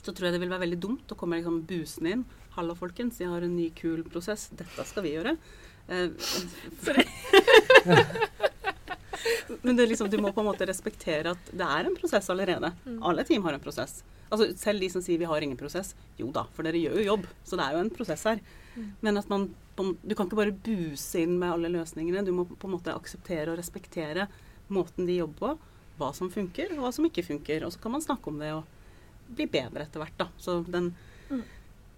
så 0.02 0.12
tror 0.12 0.28
jeg 0.28 0.36
det 0.36 0.44
vil 0.44 0.54
være 0.54 0.66
veldig 0.66 0.82
dumt 0.82 1.14
å 1.14 1.18
komme 1.18 1.40
liksom 1.40 1.64
busende 1.70 2.16
inn. 2.16 2.24
'Hallo, 2.52 2.74
folkens, 2.76 3.22
jeg 3.22 3.32
har 3.32 3.42
en 3.46 3.56
ny, 3.56 3.70
kul 3.72 4.04
prosess. 4.12 4.50
Dette 4.52 4.84
skal 4.88 5.06
vi 5.06 5.16
gjøre.' 5.16 5.38
Eh, 5.92 6.10
Men 9.62 9.76
det 9.76 9.84
er 9.84 9.92
liksom, 9.92 10.10
du 10.10 10.18
må 10.22 10.32
på 10.34 10.42
en 10.42 10.50
måte 10.50 10.66
respektere 10.68 11.34
at 11.36 11.52
det 11.52 11.66
er 11.66 11.88
en 11.88 11.98
prosess 11.98 12.30
allerede. 12.34 12.72
Mm. 12.86 13.00
Alle 13.08 13.24
team 13.28 13.44
har 13.46 13.54
en 13.56 13.64
prosess. 13.64 14.02
Altså 14.32 14.46
Selv 14.58 14.82
de 14.82 14.90
som 14.90 15.04
sier 15.04 15.20
vi 15.22 15.30
har 15.30 15.44
ingen 15.44 15.60
prosess. 15.60 15.94
Jo 16.20 16.32
da, 16.34 16.44
for 16.56 16.66
dere 16.66 16.82
gjør 16.82 17.02
jo 17.02 17.10
jobb. 17.10 17.24
Så 17.46 17.60
det 17.60 17.66
er 17.66 17.76
jo 17.76 17.84
en 17.84 17.94
prosess 17.94 18.24
her. 18.30 18.42
Men 19.02 19.18
at 19.18 19.30
man 19.30 19.50
Du 19.78 20.14
kan 20.14 20.28
ikke 20.28 20.38
bare 20.38 20.54
buse 20.54 21.24
inn 21.24 21.40
med 21.40 21.50
alle 21.50 21.70
løsningene. 21.74 22.22
Du 22.26 22.32
må 22.36 22.44
på 22.46 22.68
en 22.68 22.76
måte 22.76 22.94
akseptere 22.94 23.50
og 23.50 23.58
respektere 23.58 24.28
måten 24.70 25.08
de 25.08 25.16
jobber 25.16 25.56
på. 25.56 25.70
Hva 25.98 26.12
som 26.14 26.30
funker, 26.30 26.76
og 26.76 26.84
hva 26.84 26.92
som 26.94 27.08
ikke 27.08 27.24
funker. 27.26 27.66
Og 27.66 27.74
så 27.74 27.82
kan 27.82 27.96
man 27.96 28.04
snakke 28.04 28.30
om 28.30 28.38
det 28.38 28.52
og 28.54 28.68
bli 29.32 29.48
bedre 29.50 29.88
etter 29.88 30.04
hvert, 30.04 30.18
da. 30.20 30.28
Så 30.38 30.60
den 30.70 30.94
Mm. 31.32 31.44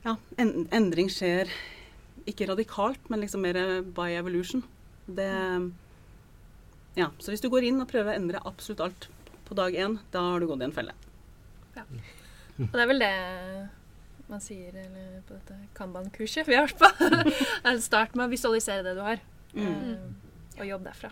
Ja, 0.03 0.15
en, 0.37 0.67
endring 0.75 1.09
skjer 1.09 1.49
ikke 2.29 2.45
radikalt, 2.51 3.09
men 3.09 3.23
liksom 3.23 3.41
mer 3.41 3.81
by 3.81 4.11
evolution. 4.19 4.63
Det 5.07 5.71
Ja. 6.95 7.09
Så 7.17 7.33
hvis 7.33 7.41
du 7.41 7.49
går 7.49 7.65
inn 7.65 7.81
og 7.81 7.89
prøver 7.89 8.13
å 8.13 8.15
endre 8.19 8.41
absolutt 8.45 8.83
alt 8.85 9.07
på 9.47 9.55
dag 9.57 9.73
én, 9.73 9.97
da 10.11 10.21
har 10.21 10.39
du 10.39 10.47
gått 10.47 10.61
i 10.61 10.67
en 10.69 10.75
felle. 10.75 10.93
Og 12.59 12.71
det 12.71 12.83
er 12.83 12.87
vel 12.87 13.01
det 13.01 13.13
man 14.33 14.41
sier 14.43 14.73
eller, 14.83 15.19
på 15.27 15.37
dette 15.37 15.57
Kanban-kurset 15.77 16.47
vi 16.49 16.57
har 16.57 16.67
vært 16.67 16.81
på. 16.81 17.77
Start 17.89 18.15
med 18.17 18.27
å 18.27 18.31
visualisere 18.33 18.83
det 18.89 18.97
du 18.97 19.03
har, 19.05 19.21
Mm. 19.53 19.67
eh, 19.69 20.57
og 20.57 20.65
jobb 20.65 20.87
derfra. 20.87 21.11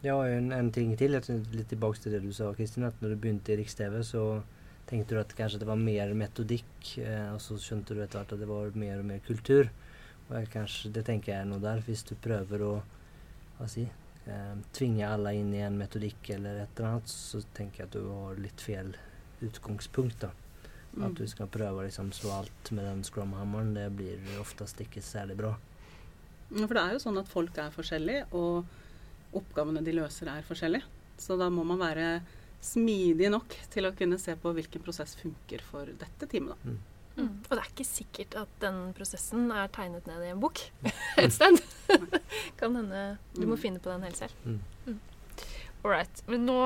Jeg 0.00 0.14
har 0.14 0.28
jo 0.30 0.36
en, 0.38 0.52
en 0.54 0.68
ting 0.72 0.92
til. 0.96 1.16
Jeg 1.16 1.42
litt 1.52 1.68
tilbake 1.72 1.98
til 2.00 2.14
det 2.14 2.20
du 2.22 2.30
sa, 2.32 2.52
Kristin. 2.54 2.86
At 2.86 3.00
når 3.02 3.12
du 3.16 3.20
begynte 3.24 3.52
i 3.52 3.56
Riks-TV, 3.58 3.98
så 4.06 4.22
tenkte 4.88 5.16
du 5.16 5.20
at 5.20 5.34
kanskje 5.36 5.58
det 5.60 5.66
var 5.68 5.80
mer 5.80 6.12
metodikk. 6.16 6.92
Eh, 7.02 7.32
og 7.34 7.40
så 7.42 7.58
skjønte 7.60 7.96
du 7.96 8.02
etter 8.04 8.20
hvert 8.20 8.32
at 8.36 8.40
det 8.44 8.48
var 8.48 8.70
mer 8.78 9.02
og 9.02 9.08
mer 9.10 9.18
kultur. 9.26 9.68
Og 10.28 10.36
jeg, 10.38 10.50
kanskje, 10.54 10.92
det 10.94 11.02
tenker 11.08 11.32
jeg 11.34 11.42
er 11.42 11.50
noe 11.50 11.60
der. 11.64 11.82
Hvis 11.84 12.04
du 12.08 12.14
prøver 12.22 12.62
å 12.68 12.72
hva 13.58 13.66
si, 13.68 13.88
eh, 14.30 14.54
tvinge 14.78 15.08
alle 15.10 15.34
inn 15.40 15.50
i 15.58 15.64
en 15.66 15.76
metodikk 15.82 16.30
eller 16.36 16.62
et 16.62 16.78
eller 16.78 16.92
annet, 16.94 17.10
så 17.10 17.42
tenker 17.58 17.82
jeg 17.82 17.90
at 17.90 17.98
du 17.98 18.06
har 18.12 18.38
litt 18.38 18.62
feil 18.64 18.94
utgangspunkt. 19.44 20.20
da. 20.28 20.30
At 21.04 21.14
du 21.14 21.26
skal 21.30 21.46
prøve 21.46 21.78
å 21.82 21.84
liksom 21.86 22.10
slå 22.12 22.30
alt 22.40 22.70
med 22.74 22.84
den 22.84 23.04
scrum-hammeren, 23.06 23.74
det 23.76 23.86
blir 23.96 24.18
oftest 24.40 24.80
ikke 24.82 25.02
særlig 25.04 25.36
bra. 25.38 25.52
Ja, 26.50 26.66
For 26.66 26.74
det 26.74 26.82
er 26.82 26.92
jo 26.96 27.02
sånn 27.04 27.18
at 27.20 27.28
folk 27.28 27.58
er 27.60 27.70
forskjellige, 27.74 28.26
og 28.32 28.64
oppgavene 29.36 29.82
de 29.84 29.92
løser 29.92 30.30
er 30.32 30.42
forskjellige. 30.48 30.84
Så 31.20 31.36
da 31.38 31.48
må 31.52 31.64
man 31.68 31.78
være 31.82 32.22
smidig 32.64 33.28
nok 33.30 33.54
til 33.70 33.86
å 33.86 33.92
kunne 33.94 34.18
se 34.18 34.34
på 34.40 34.50
hvilken 34.56 34.82
prosess 34.82 35.14
funker 35.20 35.62
for 35.62 35.86
dette 36.00 36.26
teamet. 36.30 36.56
Da. 36.64 36.76
Mm. 37.18 37.28
Og 37.44 37.50
det 37.50 37.58
er 37.58 37.70
ikke 37.72 37.84
sikkert 37.86 38.34
at 38.38 38.50
den 38.62 38.76
prosessen 38.94 39.48
er 39.50 39.68
tegnet 39.74 40.06
ned 40.06 40.22
i 40.22 40.32
en 40.32 40.40
bok 40.42 40.60
et 41.18 41.34
sted. 41.34 41.58
kan 42.60 42.74
hende 42.78 43.18
du 43.34 43.44
må 43.46 43.54
Mm. 43.56 43.62
finne 43.62 43.78
på 43.82 43.90
den 43.90 44.02
helt 44.06 44.16
selv. 44.16 44.34
All 45.84 45.90
right. 45.92 46.22
Men 46.26 46.46
nå, 46.46 46.58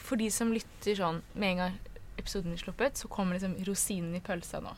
for 0.00 0.16
de 0.20 0.30
som 0.32 0.52
lytter 0.54 0.96
sånn 0.96 1.20
med 1.34 1.50
en 1.56 1.62
gang 1.64 1.78
episoden 2.18 2.52
blir 2.52 2.60
sluppet, 2.60 2.96
så 3.00 3.08
kommer 3.08 3.38
liksom 3.38 3.56
rosinen 3.68 4.14
i 4.18 4.20
pølsa 4.24 4.60
nå. 4.64 4.74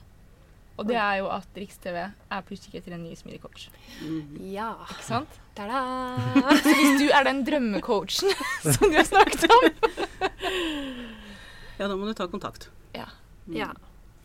Og 0.81 0.87
det 0.89 0.97
er 0.97 1.19
jo 1.21 1.27
at 1.29 1.59
Riks-TV 1.61 1.97
er 2.01 2.45
på 2.47 2.55
utkikk 2.57 2.79
etter 2.79 2.95
en 2.97 3.03
ny 3.05 3.11
smidig 3.19 3.41
coach. 3.43 3.67
Mm. 4.01 4.39
Ja. 4.49 4.71
Ikke 4.89 5.05
sant? 5.05 5.35
Ta-da! 5.59 5.81
Så 6.65 6.73
hvis 6.79 6.95
du 7.03 7.11
er 7.13 7.27
den 7.29 7.43
drømmecoachen 7.45 8.33
som 8.79 8.87
du 8.89 8.97
har 8.97 9.05
snakket 9.05 9.45
om, 9.51 9.67
Ja, 11.81 11.89
da 11.89 11.97
må 11.97 12.07
du 12.09 12.15
ta 12.17 12.27
kontakt. 12.33 12.69
Ja. 12.97 13.07
Mm. 13.47 13.57
Ja. 13.59 13.71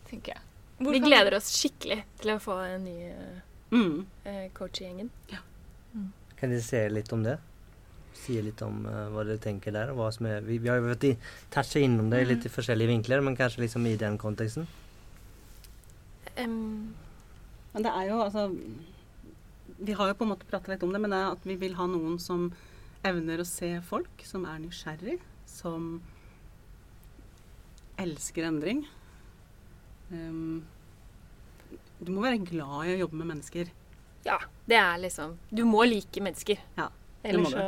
tenker 0.08 0.36
jeg. 0.36 0.42
Vi 0.86 0.98
gleder 1.00 1.34
oss 1.38 1.48
skikkelig 1.56 2.02
til 2.20 2.34
å 2.34 2.40
få 2.40 2.56
en 2.66 2.84
ny 2.88 2.96
eh, 3.10 3.42
Mm. 3.74 4.04
eh, 4.24 4.44
coach 4.54 4.80
i 4.80 4.84
gjengen. 4.86 5.08
Kan 6.38 6.52
dere 6.52 6.62
se 6.62 6.84
litt 6.92 7.10
om 7.12 7.24
det? 7.24 7.38
Si 8.16 8.40
litt 8.42 8.62
om 8.66 8.80
uh, 8.88 9.06
hva 9.12 9.22
dere 9.28 9.38
tenker 9.42 9.74
der? 9.74 9.90
og 9.92 9.98
hva 10.00 10.08
som 10.14 10.26
er, 10.26 10.40
vi, 10.46 10.56
vi 10.58 10.68
har 10.72 10.80
jo 10.80 10.86
vært 10.88 11.04
i- 11.04 11.16
touchet 11.54 11.84
innom 11.84 12.08
det 12.10 12.22
i 12.24 12.28
litt 12.32 12.46
i 12.48 12.52
forskjellige 12.52 12.88
vinkler, 12.90 13.20
men 13.22 13.36
kanskje 13.38 13.62
liksom 13.66 13.86
i 13.86 13.96
den 14.00 14.16
konteksten? 14.18 14.66
Um, 16.38 16.94
Men 17.72 17.82
det 17.84 17.92
er 17.92 18.08
jo 18.10 18.18
altså 18.24 18.46
Vi 19.78 19.92
har 19.96 20.08
jo 20.10 20.14
på 20.18 20.24
en 20.26 20.30
måte 20.32 20.48
pratet 20.48 20.68
litt 20.74 20.82
om 20.84 20.92
det, 20.92 21.00
men 21.00 21.12
det 21.12 21.18
er 21.20 21.30
at 21.36 21.44
vi 21.48 21.56
vil 21.60 21.74
ha 21.76 21.86
noen 21.86 22.18
som 22.20 22.50
evner 23.04 23.40
å 23.40 23.46
se 23.46 23.68
folk, 23.84 24.22
som 24.24 24.44
er 24.48 24.58
nysgjerrig, 24.64 25.18
som 25.46 26.00
elsker 28.00 28.46
endring. 28.48 28.84
Um, 30.10 30.64
du 32.00 32.10
må 32.12 32.24
være 32.24 32.40
glad 32.44 32.88
i 32.88 32.94
å 32.96 33.00
jobbe 33.04 33.20
med 33.20 33.30
mennesker. 33.34 33.70
ja, 34.26 34.38
det 34.68 34.76
er 34.76 34.98
liksom 34.98 35.36
Du 35.50 35.64
må 35.64 35.84
like 35.86 36.20
mennesker. 36.20 36.58
Ja, 36.76 36.88
Ellers 37.28 37.52
så 37.52 37.66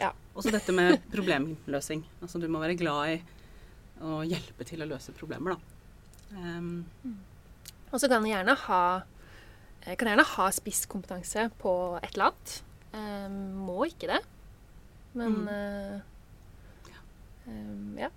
Ja. 0.00 0.10
Også 0.34 0.50
dette 0.50 0.72
med 0.74 0.98
problemløsing. 1.12 2.02
Altså 2.22 2.40
du 2.42 2.48
må 2.50 2.58
være 2.62 2.74
glad 2.78 3.12
i 3.14 3.18
å 4.02 4.22
hjelpe 4.26 4.64
til 4.66 4.82
å 4.82 4.88
løse 4.90 5.12
problemer, 5.14 5.54
da. 5.54 5.58
Um, 6.34 6.86
Og 7.92 8.00
så 8.02 8.08
kan 8.10 8.24
du 8.24 8.28
gjerne 8.28 8.56
ha 8.64 8.80
eh, 9.86 9.94
kan 9.94 10.08
gjerne 10.10 10.24
ha 10.26 10.48
spisskompetanse 10.50 11.46
på 11.62 11.74
et 12.02 12.10
eller 12.16 12.32
annet. 12.32 12.56
Um, 12.94 13.38
må 13.68 13.84
ikke 13.86 14.10
det. 14.10 14.20
Men 15.14 15.32
Mm. 15.44 15.48
uh, 15.48 16.00
ja. 16.90 17.00
Um, 17.46 17.96
ja. 17.98 18.08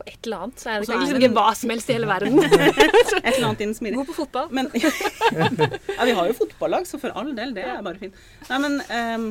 På 0.00 0.06
et 0.08 0.26
eller 0.26 0.42
annet 0.46 0.58
så 0.62 0.70
er 0.72 0.80
det 0.80 0.86
så 0.88 0.94
er 0.96 1.02
liksom 1.04 1.20
ikke 1.20 1.34
hva 1.36 1.48
som 1.54 1.70
helst 1.70 1.90
i 1.90 1.92
hele 1.94 2.08
verden. 2.10 2.38
et 2.42 3.34
eller 3.36 3.48
annet 3.50 3.60
innen 3.66 3.76
smidig. 3.78 3.98
God 4.00 4.10
på 4.10 4.18
fotball. 4.24 4.48
Men 4.50 4.70
Ja, 5.98 6.04
vi 6.08 6.14
har 6.16 6.26
jo 6.30 6.38
fotballag, 6.40 6.86
så 6.88 6.98
for 6.98 7.14
all 7.14 7.30
del, 7.36 7.52
det 7.54 7.66
er 7.68 7.82
bare 7.84 8.00
fint. 8.00 8.16
Nei, 8.48 8.58
men 8.64 8.80
ehm, 8.88 9.26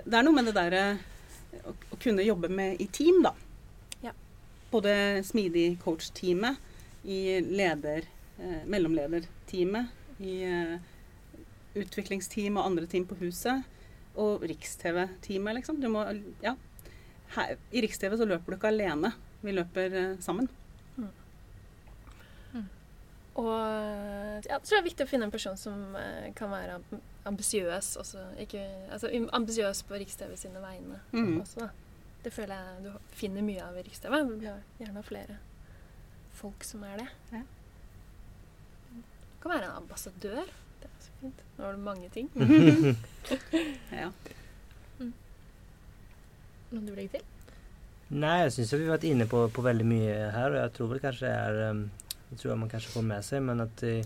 det 0.00 0.18
er 0.18 0.24
noe 0.24 0.36
med 0.36 0.48
det 0.48 0.54
derre 0.56 0.82
å, 1.68 1.74
å 1.92 1.98
kunne 2.00 2.24
jobbe 2.24 2.50
med 2.52 2.80
i 2.80 2.88
team, 2.92 3.20
da. 3.24 3.34
Ja. 4.04 4.14
Både 4.72 4.94
smidig 5.26 5.76
coach-teamet, 5.84 6.70
i 7.02 7.40
leder, 7.42 8.06
eh, 8.38 8.60
mellomlederteamet, 8.70 9.90
i 10.22 10.36
eh, 10.46 10.76
utviklingsteam 11.82 12.60
og 12.60 12.68
andre 12.68 12.86
team 12.86 13.08
på 13.10 13.18
huset, 13.24 13.64
og 14.14 14.44
Riks-TV-teamet, 14.46 15.60
liksom. 15.60 15.80
Du 15.80 15.88
må 15.92 16.06
Ja. 16.44 16.56
Her, 17.32 17.56
I 17.72 17.80
Riks-TV 17.80 18.18
så 18.20 18.28
løper 18.28 18.52
du 18.52 18.58
ikke 18.58 18.68
alene. 18.68 19.14
Vi 19.40 19.54
løper 19.56 19.94
eh, 19.96 20.16
sammen. 20.20 20.50
Og 23.40 23.48
ja, 23.48 24.58
jeg 24.58 24.58
er 24.58 24.82
det 24.82 24.84
viktig 24.90 25.06
å 25.06 25.08
finne 25.08 25.28
en 25.28 25.32
person 25.32 25.56
som 25.56 25.94
eh, 25.96 26.32
kan 26.36 26.50
være 26.52 26.76
amb- 26.80 26.98
ambisiøs 27.30 27.94
også. 28.02 28.26
Ikke, 28.44 28.64
altså 28.92 29.08
ambisiøs 29.32 29.82
på 29.88 30.00
Riks-TV 30.02 30.34
sine 30.36 30.60
vegne 30.60 31.00
mm. 31.14 31.40
også, 31.40 31.64
da. 31.64 31.70
Det 32.22 32.30
føler 32.30 32.54
jeg 32.54 32.84
du 32.84 33.16
finner 33.18 33.42
mye 33.46 33.64
av 33.64 33.78
i 33.78 33.86
Riks-TV. 33.86 34.18
Vi 34.28 34.36
vil 34.44 34.50
gjerne 34.82 35.00
ha 35.00 35.06
flere 35.06 35.38
folk 36.38 36.66
som 36.66 36.84
er 36.86 37.02
det. 37.02 37.08
Ja. 37.32 37.42
Du 38.92 39.42
kan 39.42 39.54
være 39.56 39.70
en 39.70 39.80
ambassadør. 39.80 40.52
Det 40.82 40.90
er 40.90 41.02
så 41.02 41.16
fint. 41.22 41.42
Nå 41.56 41.66
har 41.66 41.76
du 41.78 41.84
mange 41.88 42.12
ting. 42.14 42.30
Ja. 43.92 44.08
Noe 46.72 46.80
du 46.80 46.88
vil 46.94 47.02
legge 47.02 47.18
til? 47.18 47.26
Nei, 48.12 48.38
jeg 48.42 48.52
syns 48.54 48.72
vi 48.74 48.86
har 48.86 48.94
vært 48.94 49.04
inne 49.08 49.26
på, 49.28 49.42
på 49.52 49.64
veldig 49.64 49.84
mye 49.88 50.14
her, 50.34 50.54
og 50.54 50.58
jeg 50.58 50.72
tror 50.76 50.88
vel 50.90 51.00
kanskje 51.00 51.28
det 51.28 51.34
er 51.36 51.60
um, 51.72 51.82
Det 52.32 52.40
tror 52.40 52.54
jeg 52.54 52.60
man 52.62 52.70
kanskje 52.72 52.94
får 52.94 53.04
med 53.06 53.26
seg, 53.26 53.42
men 53.44 53.60
at 53.60 53.82
i, 53.84 53.96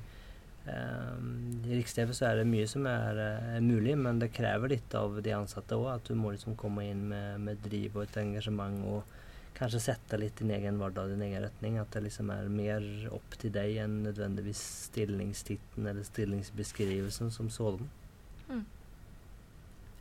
eh, 0.67 1.19
i 1.63 1.77
Riks-TV 1.79 2.15
så 2.17 2.29
er 2.29 2.41
det 2.41 2.49
mye 2.51 2.67
som 2.71 2.89
er, 2.91 3.21
er, 3.23 3.61
mulig, 3.63 3.95
men 4.03 4.19
det 4.23 4.33
krever 4.35 4.75
litt 4.75 4.97
av 4.99 5.21
de 5.23 5.35
ansatte 5.37 5.79
òg. 5.79 5.93
At 5.95 6.11
du 6.11 6.19
må 6.19 6.35
liksom 6.35 6.59
komme 6.59 6.89
inn 6.91 7.07
med, 7.13 7.41
med 7.47 7.63
driv 7.65 8.01
og 8.01 8.09
et 8.09 8.19
engasjement 8.25 8.83
og 8.91 9.15
kanskje 9.57 9.81
sette 9.87 10.19
litt 10.21 10.37
din 10.43 10.53
egen 10.53 10.83
hverdag, 10.83 11.15
din 11.15 11.23
egen 11.29 11.47
retning. 11.47 11.79
At 11.81 11.95
det 11.95 12.03
liksom 12.09 12.35
er 12.35 12.51
mer 12.51 12.89
opp 13.15 13.39
til 13.41 13.55
deg 13.55 13.79
enn 13.85 14.03
nødvendigvis 14.09 14.65
stillingstittelen 14.91 15.93
eller 15.93 16.11
stillingsbeskrivelsen 16.11 17.31
som 17.33 17.53
sådan. 17.55 17.95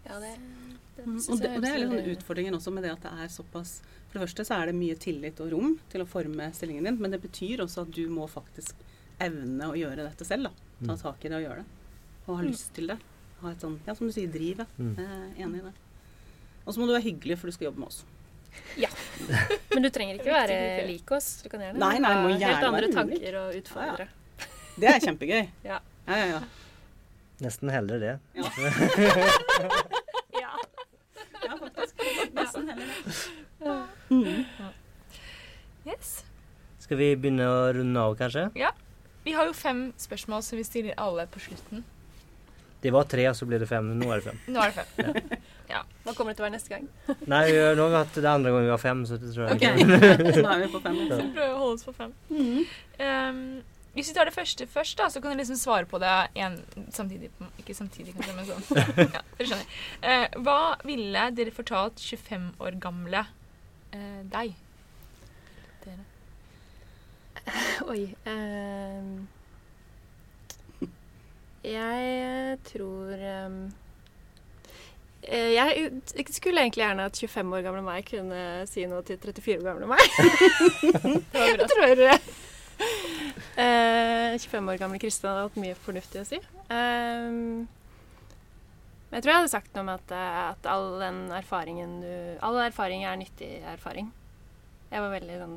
Ja, 0.05 0.19
det, 0.21 0.36
det 0.38 0.76
Mm, 1.05 1.17
Og 1.17 1.39
det, 1.41 1.49
og 1.55 1.61
det 1.61 1.69
er 1.69 1.82
litt 1.82 1.91
sånn 1.91 2.11
utfordringen 2.15 2.55
også 2.55 2.71
med 2.71 2.86
det 2.88 2.93
at 2.95 3.03
det 3.03 3.11
er 3.26 3.32
såpass 3.32 3.71
For 4.16 4.22
det 4.24 4.30
første 4.30 4.43
så 4.47 4.55
er 4.61 4.70
det 4.70 4.76
mye 4.80 4.95
tillit 4.95 5.39
og 5.43 5.49
rom 5.51 5.74
til 5.91 5.99
å 5.99 6.05
forme 6.07 6.45
stillingen 6.55 6.86
din, 6.88 6.97
men 7.03 7.11
det 7.11 7.18
betyr 7.20 7.59
også 7.66 7.82
at 7.84 7.89
du 7.91 8.05
må 8.07 8.30
faktisk 8.32 8.78
evne 9.20 9.68
å 9.68 9.76
gjøre 9.76 10.05
dette 10.07 10.24
selv. 10.24 10.43
da. 10.47 10.51
Ta 10.86 10.93
Mm. 10.95 11.01
tak 11.01 11.26
i 11.26 11.28
det 11.28 11.36
og 11.36 11.43
gjøre 11.43 11.57
det. 11.57 11.66
Og 12.28 12.38
ha 12.38 12.41
Mm. 12.43 12.47
lyst 12.51 12.72
til 12.74 12.88
det. 12.88 12.97
Ha 13.41 13.49
et 13.51 13.59
sånn, 13.59 13.80
ja, 13.86 13.93
som 13.93 14.07
du 14.07 14.13
sier, 14.13 14.32
driv. 14.32 14.63
Mm. 14.80 14.95
Jeg 14.95 15.05
er 15.05 15.43
enig 15.45 15.59
i 15.59 15.63
det. 15.66 15.74
Og 16.66 16.74
så 16.74 16.78
må 16.80 16.88
du 16.88 16.93
være 16.93 17.03
hyggelig, 17.11 17.38
for 17.38 17.47
du 17.47 17.51
skal 17.51 17.66
jobbe 17.68 17.80
med 17.80 17.88
oss. 17.88 18.03
Ja. 18.78 18.88
Men 19.74 19.84
du 19.84 19.89
trenger 19.89 20.16
ikke 20.16 20.32
være 20.32 20.88
lik 20.88 21.11
oss. 21.11 21.41
Du 21.43 21.49
kan 21.49 21.59
gjerne 21.59 21.78
Nei, 21.78 21.97
nei, 21.99 22.13
må 22.16 22.32
ha 22.32 22.38
helt 22.39 22.63
andre 22.63 22.88
tanker 22.93 23.36
og 23.36 23.53
utfordre. 23.59 24.07
Det 24.80 24.88
er 24.95 24.99
kjempegøy. 25.03 25.49
Ja. 25.66 25.80
Ja, 26.07 26.16
ja, 26.16 26.26
ja. 26.26 26.41
Nesten 27.41 27.70
heller 27.70 27.99
det. 27.99 28.20
Ja. 28.34 28.49
ja. 28.55 29.70
Nesten 32.56 32.70
heller 32.70 32.88
Ja. 33.66 33.76
Mm. 34.10 34.45
Yes. 35.88 36.24
Skal 36.82 36.97
vi 36.99 37.12
begynne 37.18 37.45
å 37.49 37.74
runde 37.74 37.99
av, 38.01 38.16
kanskje? 38.20 38.47
Ja. 38.58 38.72
Vi 39.26 39.34
har 39.34 39.47
jo 39.49 39.53
fem 39.58 39.88
spørsmål 39.97 40.43
som 40.45 40.58
vi 40.60 40.64
stiller 40.68 40.93
alle 41.01 41.26
på 41.28 41.39
slutten. 41.41 41.84
Det 42.82 42.91
var 42.93 43.08
tre, 43.10 43.24
så 43.34 43.47
ble 43.49 43.58
det 43.58 43.66
fem. 43.70 43.88
Nå 43.97 44.12
er 44.14 44.20
det 44.22 44.26
fem. 44.28 44.39
Nå 44.53 44.62
er 44.62 44.70
det 44.70 44.84
fem. 44.86 45.39
Hva 46.06 46.14
kommer 46.14 46.32
det 46.32 46.38
til 46.38 46.43
å 46.43 46.45
være 46.45 46.53
neste 46.53 46.70
gang? 46.76 46.84
Nei, 47.34 47.39
vi 47.49 47.58
har- 47.58 47.74
nå 47.80 47.88
har 47.88 47.89
vi 47.95 47.97
hatt 48.03 48.20
det 48.22 48.30
andre 48.30 48.51
gangen 48.53 48.68
vi 48.68 48.74
var 48.76 48.82
fem, 48.84 49.01
så 49.10 49.18
det 49.18 49.32
tror 49.34 49.47
jeg 49.47 49.56
Ok, 49.56 49.64
så 50.36 50.43
da 50.45 50.51
er 50.53 50.62
vi 50.62 50.68
på 50.76 50.82
fem. 50.84 50.99
Så 51.10 51.18
Vi 51.24 51.32
prøver 51.34 51.56
å 51.56 51.62
holde 51.64 51.80
oss 51.80 51.88
på 51.88 51.95
fem. 51.97 52.14
Mm. 52.30 52.60
Um, 52.99 53.41
hvis 53.95 54.09
vi 54.09 54.13
tar 54.17 54.27
det 54.27 54.35
første 54.35 54.65
først, 54.67 54.97
da, 54.99 55.07
så 55.09 55.21
kan 55.23 55.31
du 55.31 55.39
liksom 55.39 55.55
svare 55.55 55.87
på 55.87 55.99
det 56.03 56.11
en, 56.43 56.57
samtidig. 56.91 57.29
Ikke 57.61 57.73
samtidig, 57.77 58.11
kanskje, 58.17 58.33
men 58.35 58.49
sånn. 58.49 58.65
Ja, 59.15 59.21
dere 59.37 59.47
skjønner. 59.47 59.77
Eh, 60.03 60.25
hva 60.43 60.57
ville 60.83 61.21
dere 61.37 61.53
fortalt 61.55 62.03
25 62.03 62.49
år 62.59 62.75
gamle 62.83 63.21
eh, 63.95 64.19
deg? 64.33 64.51
Dere. 65.85 66.03
Oi. 67.93 68.01
eh, 68.27 69.15
jeg 71.65 72.57
tror 72.67 73.13
ehm, 73.15 73.61
eh, 75.23 75.53
Jeg 75.55 75.85
jeg 76.17 76.25
skulle 76.35 76.61
egentlig 76.61 76.83
gjerne 76.83 77.07
at 77.07 77.17
25 77.17 77.55
år 77.57 77.63
gamle 77.65 77.85
meg 77.87 78.03
kunne 78.11 78.41
si 78.69 78.83
noe 78.91 79.07
til 79.07 79.17
34 79.23 79.55
år 79.61 79.69
gamle 79.71 79.87
meg. 79.95 80.03
jeg 81.39 81.71
tror 81.71 82.03
eh, 83.57 84.36
25 84.38 84.69
år 84.71 84.80
gamle 84.82 84.99
Kristin 85.01 85.30
hadde 85.30 85.45
hatt 85.47 85.59
mye 85.61 85.78
fornuftig 85.86 86.21
å 86.21 86.28
si. 86.28 86.39
Eh, 86.69 87.30
men 89.05 89.19
jeg 89.19 89.23
tror 89.23 89.32
jeg 89.32 89.39
hadde 89.39 89.53
sagt 89.53 89.76
noe 89.78 89.86
om 89.86 89.91
at, 89.93 90.11
eh, 90.11 90.39
at 90.49 90.67
all 90.71 90.88
den 90.99 91.19
erfaringen 91.38 91.99
du 92.03 92.11
All 92.43 92.57
erfaring 92.65 93.05
er 93.07 93.19
nyttig 93.21 93.51
erfaring. 93.76 94.09
Jeg 94.91 95.01
var 95.03 95.13
veldig 95.13 95.38
sånn 95.43 95.55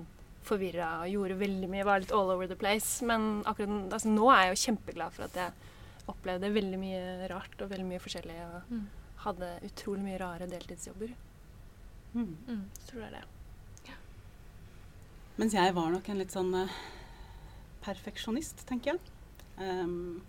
forvirra 0.49 0.91
og 1.03 1.11
gjorde 1.13 1.41
veldig 1.43 1.69
mye, 1.69 1.85
var 1.85 2.01
litt 2.01 2.13
all 2.15 2.31
over 2.33 2.47
the 2.49 2.57
place. 2.57 3.03
Men 3.05 3.43
akkurat 3.45 3.93
altså, 3.93 4.13
nå 4.13 4.29
er 4.33 4.45
jeg 4.47 4.55
jo 4.55 4.63
kjempeglad 4.67 5.13
for 5.17 5.27
at 5.27 5.35
jeg 5.37 5.53
opplevde 6.09 6.53
veldig 6.55 6.79
mye 6.81 7.29
rart 7.29 7.59
og 7.61 7.73
veldig 7.73 7.89
mye 7.89 8.01
forskjellig. 8.05 8.39
Og 8.47 8.71
Mm. 8.73 8.87
hadde 9.25 9.49
utrolig 9.67 10.05
mye 10.07 10.21
rare 10.21 10.47
deltidsjobber. 10.47 11.11
Mm. 12.15 12.37
Mm. 12.47 12.63
tror 12.87 12.87
tror 12.87 13.03
jeg 13.03 13.13
det. 13.13 13.25
Mens 15.39 15.55
jeg 15.55 15.75
var 15.75 15.91
nok 15.91 16.09
en 16.09 16.19
litt 16.19 16.33
sånn 16.35 16.55
eh, 16.55 16.69
perfeksjonist, 17.89 18.63
tenker 18.69 18.95
jeg. 18.95 19.01
Um, 19.59 20.21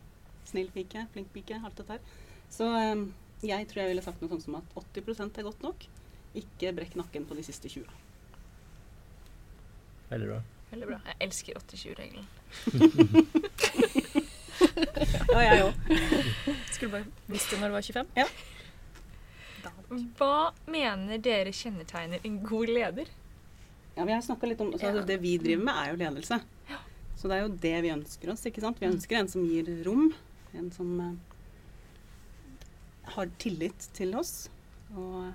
snill 0.50 0.72
pike, 0.74 1.06
flink 1.14 1.30
pike, 1.36 1.56
alt 1.62 1.78
dette 1.78 1.98
her. 1.98 2.04
Så 2.50 2.66
um, 2.66 3.10
jeg 3.46 3.68
tror 3.70 3.84
jeg 3.84 3.92
ville 3.94 4.06
sagt 4.06 4.22
noe 4.24 4.32
sånt 4.34 4.46
som 4.48 4.58
at 4.60 4.68
80% 4.80 5.40
er 5.40 5.48
godt 5.48 5.62
nok. 5.66 5.80
Ikke 6.40 6.74
brekk 6.76 6.94
nakken 7.00 7.24
på 7.30 7.38
de 7.38 7.44
siste 7.46 7.68
20. 7.72 7.86
Veldig 10.10 10.30
bra. 10.32 10.40
Veldig 10.72 10.88
bra. 10.90 11.00
Jeg 11.06 11.16
elsker 11.28 11.62
80-20-regelen. 11.62 12.28
Ja, 15.30 15.40
jeg 15.40 15.64
òg. 15.64 15.74
Skulle 16.74 16.92
bare 16.92 17.06
visst 17.30 17.52
det 17.52 17.60
når 17.62 17.72
du 17.72 17.76
var 17.78 17.86
25. 17.86 18.08
Ja. 18.20 18.26
Hva 20.20 20.36
mener 20.70 21.18
dere 21.24 21.52
kjennetegner 21.56 22.20
en 22.28 22.36
god 22.46 22.68
leder? 22.74 23.08
Ja, 23.96 24.06
vi 24.06 24.14
har 24.14 24.48
litt 24.48 24.62
om 24.62 24.74
altså, 24.74 24.92
Ja. 24.92 25.06
Det 25.06 25.22
vi 25.22 25.38
driver 25.42 25.64
med, 25.64 25.76
er 25.76 25.90
jo 25.94 25.98
ledelse. 26.04 26.40
Så 27.20 27.28
det 27.28 27.36
er 27.38 27.44
jo 27.44 27.56
det 27.60 27.76
vi 27.84 27.92
ønsker 27.92 28.32
oss. 28.32 28.46
ikke 28.48 28.62
sant? 28.64 28.80
Vi 28.80 28.88
ønsker 28.88 29.20
en 29.20 29.28
som 29.28 29.44
gir 29.44 29.68
rom. 29.86 30.06
En 30.56 30.70
som 30.72 30.94
eh, 31.04 31.16
har 33.16 33.30
tillit 33.42 33.90
til 33.98 34.16
oss. 34.16 34.48
Og, 34.96 35.30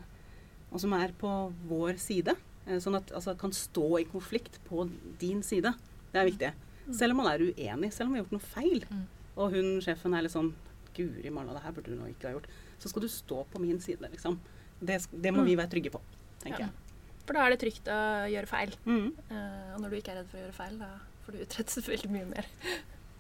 og 0.73 0.81
som 0.83 0.95
er 0.97 1.13
på 1.21 1.31
vår 1.69 1.99
side. 2.01 2.35
Eh, 2.67 2.79
sånn 2.83 2.97
at 2.99 3.13
altså, 3.15 3.35
kan 3.39 3.53
stå 3.55 3.89
i 4.01 4.07
konflikt 4.09 4.57
på 4.69 4.87
din 5.21 5.43
side. 5.45 5.75
Det 6.15 6.21
er 6.23 6.31
viktig. 6.31 6.53
Selv 6.95 7.15
om 7.15 7.23
man 7.23 7.31
er 7.33 7.45
uenig, 7.51 7.93
selv 7.97 8.09
om 8.11 8.15
vi 8.15 8.21
har 8.21 8.25
gjort 8.27 8.37
noe 8.39 8.49
feil. 8.55 8.85
Mm. 8.91 9.05
Og 9.35 9.55
hun 9.57 9.71
sjefen 9.85 10.15
er 10.17 10.25
litt 10.27 10.35
sånn 10.37 10.53
Guri 10.95 11.27
malla, 11.35 11.51
det 11.57 11.65
her 11.65 11.73
burde 11.75 11.91
du 11.91 11.97
nå 11.99 12.07
ikke 12.13 12.29
ha 12.29 12.35
gjort. 12.37 12.45
Så 12.79 12.87
skal 12.93 13.03
du 13.03 13.09
stå 13.11 13.41
på 13.51 13.59
min 13.59 13.81
side, 13.83 14.07
liksom. 14.13 14.37
Det, 14.79 15.01
det 15.11 15.33
må 15.35 15.41
Mm. 15.43 15.49
vi 15.49 15.57
være 15.59 15.73
trygge 15.73 15.91
på, 15.91 15.99
tenker 16.39 16.61
Ja. 16.61 16.67
jeg. 16.69 17.01
For 17.27 17.35
da 17.35 17.47
er 17.47 17.51
det 17.51 17.59
trygt 17.65 17.89
å 17.91 17.97
gjøre 18.31 18.47
feil. 18.47 18.75
Mm. 18.87 19.09
Eh, 19.33 19.75
og 19.75 19.81
når 19.83 19.91
du 19.91 19.97
ikke 19.99 20.13
er 20.13 20.19
redd 20.21 20.29
for 20.31 20.39
å 20.39 20.43
gjøre 20.45 20.55
feil, 20.55 20.79
da 20.79 20.91
får 21.25 21.33
du 21.33 21.45
utrettet 21.45 21.89
veldig 21.89 22.11
mye 22.13 22.27
mer. 22.31 22.49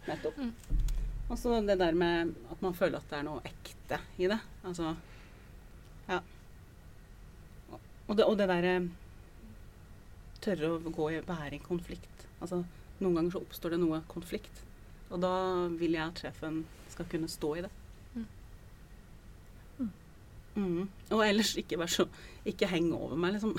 Nettopp. 0.09 0.37
Mm. 0.37 0.53
Og 1.31 1.39
så 1.41 1.61
det 1.65 1.79
der 1.81 1.97
med 1.97 2.35
at 2.53 2.63
man 2.63 2.77
føler 2.77 3.01
at 3.01 3.09
det 3.11 3.19
er 3.19 3.27
noe 3.27 3.45
ekte 3.49 4.01
i 4.21 4.29
det. 4.31 4.41
Altså 4.65 4.95
Ja. 6.09 6.21
Og 8.07 8.17
det, 8.17 8.25
og 8.25 8.37
det 8.37 8.49
derre 8.51 8.75
Tørre 10.45 10.75
å 10.75 10.93
gå 10.93 11.07
i, 11.15 11.21
være 11.25 11.57
i 11.57 11.63
konflikt. 11.65 12.27
Altså 12.45 12.59
noen 13.01 13.15
ganger 13.17 13.33
så 13.33 13.41
oppstår 13.41 13.73
det 13.73 13.79
noe 13.81 14.03
konflikt. 14.11 14.61
Og 15.09 15.23
da 15.23 15.33
vil 15.73 15.97
jeg 15.97 16.05
at 16.05 16.21
sjefen 16.21 16.59
skal 16.93 17.09
kunne 17.09 17.31
stå 17.33 17.55
i 17.57 17.63
det. 17.65 17.71
Mm. 18.13 18.27
Mm. 20.55 20.83
Og 21.17 21.25
ellers 21.25 21.55
ikke 21.59 21.81
vær 21.81 21.91
så 21.91 22.05
Ikke 22.45 22.69
henge 22.69 22.93
over 22.95 23.17
meg, 23.17 23.39
liksom. 23.39 23.57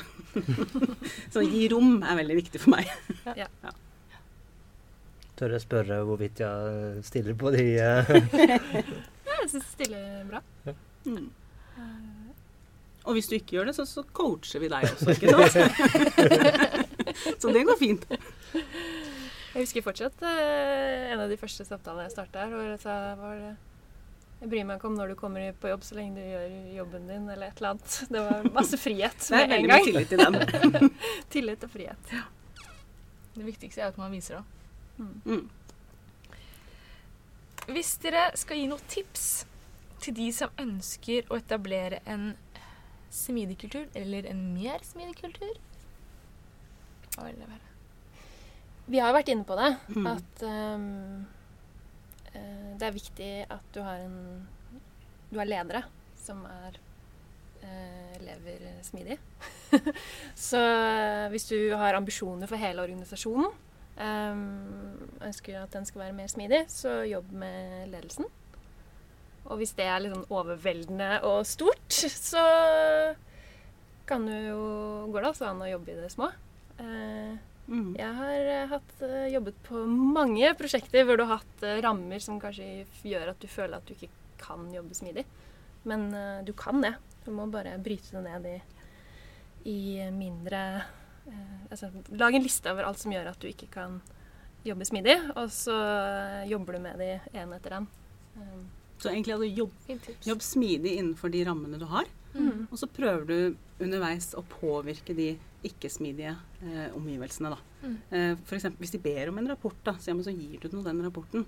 så 1.33 1.41
gi 1.41 1.65
rom 1.73 2.03
er 2.05 2.19
veldig 2.21 2.37
viktig 2.37 2.61
for 2.61 2.75
meg. 2.75 2.91
Tør 3.25 3.81
jeg 5.41 5.61
spørre 5.61 6.03
hvorvidt 6.07 6.39
jeg 6.39 7.03
stiller 7.03 7.35
på 7.35 7.51
de 7.51 7.65
eh, 7.75 8.13
Ja, 9.25 9.39
jeg 9.41 9.49
syns 9.49 9.65
det 9.65 9.71
stiller 9.73 10.23
bra. 10.29 10.41
Mm. 11.05 11.29
Og 13.05 13.13
hvis 13.13 13.27
du 13.29 13.35
ikke 13.37 13.57
gjør 13.57 13.67
det, 13.69 13.75
så, 13.77 13.85
så 13.85 14.01
coacher 14.17 14.63
vi 14.63 14.69
deg 14.71 14.87
også, 14.89 15.13
ikke 15.13 15.29
sant? 15.29 15.53
så 17.41 17.51
det 17.53 17.61
går 17.67 17.77
fint. 17.77 18.07
Jeg 19.55 19.61
husker 19.61 19.85
fortsatt 19.85 20.25
eh, 20.25 21.11
en 21.13 21.21
av 21.21 21.29
de 21.31 21.37
første 21.39 21.63
samtalene 21.67 22.07
jeg 22.07 22.15
starta 22.15 22.43
her, 22.43 22.55
hvor 22.55 22.65
jeg 22.65 22.79
sa 22.81 22.95
var 23.19 23.37
det 23.39 23.51
Jeg 24.41 24.49
bryr 24.51 24.65
meg 24.67 24.79
ikke 24.79 24.89
om 24.89 24.97
når 24.97 25.13
du 25.13 25.15
kommer 25.19 25.53
på 25.61 25.69
jobb, 25.71 25.85
så 25.85 25.99
lenge 25.99 26.17
du 26.17 26.25
gjør 26.25 26.57
jobben 26.79 27.05
din, 27.11 27.29
eller 27.29 27.51
et 27.51 27.61
eller 27.61 27.75
annet. 27.75 27.99
Det 28.09 28.25
var 28.25 28.49
masse 28.57 28.81
frihet 28.81 29.29
Det 29.29 29.37
er 29.37 29.47
med 29.47 29.55
en 29.59 29.69
veldig 29.69 29.69
mye 29.69 29.77
gang. 29.77 29.85
tillit 29.85 30.09
til 30.09 30.19
den. 30.25 30.91
Tillit 31.37 31.69
og 31.69 31.71
frihet. 31.77 32.11
Ja. 32.11 32.25
Det 33.35 33.45
viktigste 33.45 33.85
er 33.85 33.93
at 33.93 34.01
man 34.01 34.11
viser 34.15 34.41
det. 34.41 34.43
Mm. 34.97 35.49
Hvis 37.71 37.95
dere 38.03 38.27
skal 38.37 38.57
gi 38.61 38.67
noen 38.69 38.85
tips 38.91 39.45
til 40.03 40.13
de 40.17 40.27
som 40.35 40.49
ønsker 40.61 41.25
å 41.33 41.37
etablere 41.39 41.99
en 42.05 42.35
smidig 43.15 43.57
kultur, 43.63 43.85
eller 43.97 44.27
en 44.29 44.41
mer 44.53 44.79
smidig 44.85 45.15
kultur 45.21 45.53
Hva 47.15 47.23
vil 47.29 47.37
det 47.39 47.47
være? 47.47 47.69
Vi 48.91 48.99
har 49.01 49.09
jo 49.09 49.17
vært 49.17 49.31
inne 49.33 49.45
på 49.49 49.55
det, 49.57 49.69
Mm. 49.95 50.07
at 50.11 50.43
eh, 50.45 50.77
det 52.77 52.85
er 52.89 52.91
viktig 52.99 53.31
at 53.49 53.65
du 53.73 53.79
har 53.81 53.97
en 54.03 54.47
Du 55.31 55.39
har 55.39 55.45
ledere 55.49 55.83
som 56.21 56.43
er 56.45 56.77
eh, 57.63 58.17
lever 58.21 58.59
smidig. 58.85 59.17
Så 60.35 60.59
hvis 61.31 61.47
du 61.49 61.73
har 61.75 61.93
ambisjoner 61.97 62.47
for 62.47 62.57
hele 62.61 62.81
organisasjonen, 62.83 63.49
ehm, 64.01 64.43
ønsker 65.25 65.61
at 65.61 65.75
den 65.75 65.87
skal 65.87 66.05
være 66.05 66.17
mer 66.17 66.31
smidig, 66.31 66.65
så 66.71 67.01
jobb 67.07 67.31
med 67.31 67.89
ledelsen. 67.93 68.29
Og 69.45 69.59
hvis 69.61 69.75
det 69.77 69.85
er 69.85 70.01
litt 70.01 70.15
sånn 70.15 70.29
overveldende 70.33 71.09
og 71.27 71.43
stort, 71.47 71.99
så 72.29 72.45
kan 74.09 74.25
du 74.25 74.33
jo 74.33 74.61
går 75.13 75.21
det 75.21 75.33
altså 75.33 75.49
an 75.49 75.65
å 75.65 75.69
jobbe 75.69 75.93
i 75.93 75.99
det 75.99 76.13
små. 76.13 76.31
Uh, 76.79 77.35
Mm. 77.65 77.95
jeg 77.97 78.13
har 78.13 78.47
eh, 78.53 78.67
hatt, 78.69 78.91
eh, 79.01 79.31
jobbet 79.33 79.55
på 79.65 79.79
mange 79.89 80.51
prosjekter 80.53 81.01
hvor 81.01 81.17
du 81.17 81.23
har 81.25 81.39
hatt 81.39 81.63
rammer 81.81 82.21
som 82.21 82.37
kanskje 82.37 82.85
gjør 83.01 83.31
at 83.31 83.39
du 83.41 83.47
føler 83.49 83.79
at 83.79 83.87
du 83.87 83.95
ikke 83.95 84.11
kan 84.37 84.67
jobbe 84.69 84.93
smidig. 84.93 85.23
Men 85.89 86.07
uh, 86.13 86.43
du 86.45 86.51
kan 86.57 86.81
det. 86.81 86.95
Du 87.25 87.31
må 87.33 87.45
bare 87.49 87.75
bryte 87.81 88.13
det 88.13 88.21
ned 88.25 88.45
i, 88.49 88.55
i 89.69 89.79
mindre 90.13 90.61
Altså 91.71 91.89
lag 92.13 92.35
en 92.37 92.43
liste 92.45 92.69
over 92.71 92.85
alt 92.87 93.01
som 93.01 93.13
gjør 93.13 93.31
at 93.31 93.41
du 93.41 93.47
ikke 93.49 93.67
kan 93.73 93.99
jobbe 94.65 94.87
smidig, 94.87 95.15
og 95.37 95.51
så 95.53 95.75
eh, 95.75 96.47
jobber 96.49 96.77
du 96.77 96.83
med 96.85 97.01
de 97.01 97.09
ene 97.37 97.57
etter 97.57 97.77
en. 97.77 97.87
Um, 98.37 98.65
Så 98.97 99.11
egentlig 99.11 99.35
altså, 99.35 99.49
jobb, 99.49 100.07
jobb 100.25 100.41
smidig 100.45 100.95
innenfor 100.99 101.33
de 101.33 101.43
rammene 101.45 101.79
du 101.81 101.85
har. 101.89 102.07
mm. 102.33 102.67
Og 102.71 102.79
så 102.79 102.89
prøver 102.89 103.25
du 103.29 103.83
underveis 103.83 104.31
å 104.37 104.43
påvirke 104.47 105.15
de 105.17 105.33
ikke-smidige 105.65 106.33
eh, 106.63 106.89
omgivelsene. 106.95 107.51
Da. 107.53 107.59
Mm. 107.83 107.95
Eh, 108.09 108.33
for 108.45 108.57
eksempel, 108.57 108.81
hvis 108.83 108.95
de 108.95 109.01
ber 109.03 109.31
om 109.31 109.39
en 109.41 109.51
rapport, 109.53 109.77
da, 109.85 109.95
så, 109.99 110.11
ja, 110.11 110.17
men 110.17 110.25
så 110.27 110.33
gir 110.33 110.61
du 110.61 110.69
dem 110.69 110.83
den 110.85 111.03
rapporten. 111.05 111.45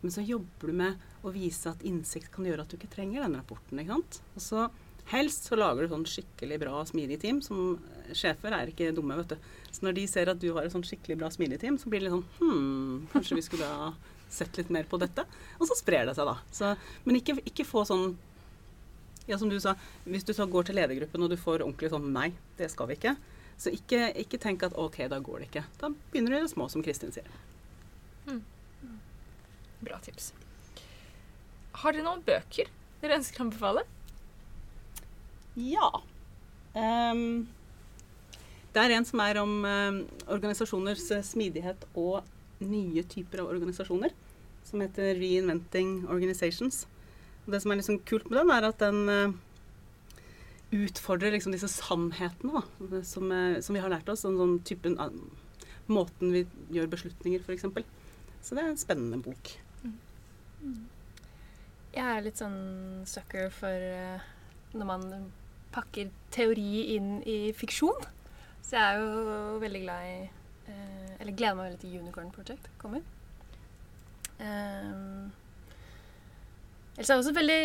Men 0.00 0.14
så 0.14 0.24
jobber 0.24 0.70
du 0.70 0.76
med 0.76 1.26
å 1.26 1.32
vise 1.34 1.70
at 1.70 1.82
innsikt 1.86 2.30
kan 2.32 2.46
gjøre 2.48 2.64
at 2.64 2.72
du 2.72 2.78
ikke 2.78 2.92
trenger 2.92 3.26
den 3.26 3.36
rapporten. 3.36 3.80
ikke 3.82 3.98
sant? 3.98 4.20
Og 4.34 4.44
så 4.44 4.68
Helst 5.10 5.48
så 5.48 5.58
lager 5.58 5.82
du 5.82 5.90
sånn 5.90 6.06
skikkelig 6.06 6.60
bra 6.62 6.84
smidig 6.86 7.18
team. 7.22 7.40
som 7.42 7.80
Sjefer 8.14 8.54
er 8.54 8.70
ikke 8.70 8.92
dumme, 8.94 9.16
vet 9.18 9.34
du. 9.34 9.50
Så 9.70 9.84
når 9.86 9.98
de 9.98 10.06
ser 10.10 10.30
at 10.30 10.40
du 10.42 10.48
har 10.54 10.66
et 10.66 10.74
sånn 10.74 10.86
skikkelig 10.86 11.18
bra 11.18 11.30
smidig 11.34 11.60
team, 11.62 11.78
så 11.78 11.90
blir 11.90 12.02
det 12.02 12.08
litt 12.08 12.16
sånn 12.16 12.26
Hm, 12.38 13.06
kanskje 13.12 13.38
vi 13.38 13.46
skulle 13.46 13.66
ha 13.66 13.92
sett 14.30 14.56
litt 14.58 14.70
mer 14.70 14.86
på 14.86 14.98
dette? 15.02 15.24
Og 15.58 15.66
så 15.66 15.76
sprer 15.78 16.06
det 16.06 16.14
seg, 16.18 16.30
da. 16.30 16.36
Så, 16.54 16.74
men 17.06 17.18
ikke, 17.18 17.40
ikke 17.42 17.66
få 17.66 17.84
sånn 17.88 18.14
ja, 19.26 19.38
som 19.38 19.50
du 19.50 19.58
sa, 19.62 19.76
hvis 20.06 20.26
du 20.26 20.32
så 20.34 20.46
går 20.50 20.66
til 20.66 20.78
ledergruppen 20.78 21.22
og 21.22 21.30
du 21.30 21.36
får 21.38 21.62
ordentlig 21.62 21.92
sånn 21.92 22.08
Nei, 22.14 22.30
det 22.58 22.70
skal 22.72 22.90
vi 22.90 22.98
ikke. 22.98 23.14
Så 23.60 23.72
ikke, 23.76 24.08
ikke 24.22 24.40
tenk 24.40 24.64
at 24.66 24.76
OK, 24.80 25.02
da 25.12 25.20
går 25.22 25.42
det 25.42 25.50
ikke. 25.50 25.64
Da 25.82 25.90
begynner 26.10 26.34
du 26.34 26.38
i 26.38 26.44
det 26.46 26.52
små, 26.54 26.66
som 26.72 26.82
Kristin 26.82 27.12
sier. 27.14 27.28
Bra 29.84 29.98
tips. 30.04 30.32
Har 31.82 31.94
dere 31.94 32.04
noen 32.06 32.24
bøker 32.24 32.70
dere 33.00 33.16
ønsker 33.20 33.40
å 33.40 33.46
anbefale? 33.46 33.84
Ja. 35.60 35.90
Um, 36.74 37.48
det 38.70 38.82
er 38.82 38.92
en 38.94 39.06
som 39.06 39.20
er 39.24 39.38
om 39.40 39.64
ehm, 39.66 39.96
organisasjoners 40.30 41.08
eh, 41.16 41.24
smidighet 41.26 41.88
og 41.98 42.22
nye 42.62 43.02
typer 43.10 43.42
av 43.42 43.50
organisasjoner. 43.50 44.14
Som 44.64 44.84
heter 44.84 45.16
'Reinventing 45.18 46.06
Organizations'. 46.06 46.84
Og 47.46 47.52
det 47.52 47.62
som 47.62 47.72
er 47.72 47.80
liksom 47.80 47.98
kult 48.06 48.30
med 48.30 48.38
den, 48.38 48.50
er 48.50 48.68
at 48.68 48.78
den 48.78 49.08
uh, 49.08 49.32
utfordrer 50.70 51.32
liksom 51.32 51.52
disse 51.52 51.68
sannhetene 51.72 52.60
da, 52.60 53.00
som, 53.02 53.32
uh, 53.32 53.58
som 53.60 53.74
vi 53.74 53.80
har 53.80 53.90
lært 53.90 54.08
oss. 54.12 54.22
Sånn, 54.22 54.36
sånn 54.38 54.60
typen 54.62 54.98
uh, 55.00 55.08
måten 55.90 56.30
vi 56.30 56.44
gjør 56.70 56.92
beslutninger, 56.92 57.42
f.eks. 57.42 57.66
Så 58.44 58.54
det 58.54 58.62
er 58.62 58.70
en 58.70 58.78
spennende 58.78 59.18
bok. 59.24 59.56
Jeg 61.90 62.06
er 62.06 62.22
litt 62.22 62.38
sånn 62.38 63.02
sucker 63.08 63.50
for 63.50 63.88
når 64.76 64.86
man 64.86 65.08
pakker 65.74 66.10
teori 66.34 66.96
inn 66.96 67.20
i 67.28 67.52
fiksjon. 67.56 68.06
Så 68.64 68.76
jeg 68.76 68.82
er 68.86 69.00
jo 69.02 69.58
veldig 69.62 69.82
glad 69.82 70.06
i 70.06 70.16
eh, 70.70 71.12
Eller 71.20 71.36
gleder 71.36 71.56
meg 71.58 71.70
veldig 71.70 71.80
til 71.82 72.00
Unicorn 72.00 72.30
Project 72.34 72.70
kommer. 72.80 73.02
Um, 74.40 75.30
ellers 76.96 77.10
er 77.10 77.14
jeg 77.14 77.22
også 77.22 77.34
veldig 77.36 77.62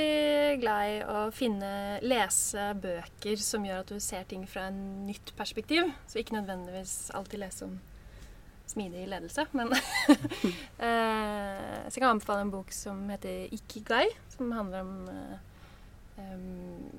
glad 0.60 0.92
i 0.92 0.98
å 1.08 1.20
finne, 1.36 1.70
lese 2.04 2.72
bøker 2.84 3.40
som 3.40 3.64
gjør 3.68 3.84
at 3.86 3.94
du 3.94 4.00
ser 4.04 4.26
ting 4.28 4.44
fra 4.50 4.68
en 4.72 5.06
nytt 5.08 5.32
perspektiv. 5.38 5.92
Så 6.10 6.20
ikke 6.20 6.40
nødvendigvis 6.40 7.14
alltid 7.16 7.46
lese 7.46 7.70
om 7.70 7.78
smidig 8.68 9.06
ledelse, 9.08 9.48
men 9.54 9.72
Eh, 10.76 11.76
så 11.88 11.96
jeg 11.96 12.02
kan 12.04 12.12
anbefale 12.12 12.44
en 12.44 12.52
bok 12.52 12.72
som 12.76 13.06
heter 13.10 13.48
Ikigai, 13.56 14.10
som 14.34 14.52
handler 14.52 14.84
om 14.84 15.08
eh, 15.08 15.38
em, 16.20 16.90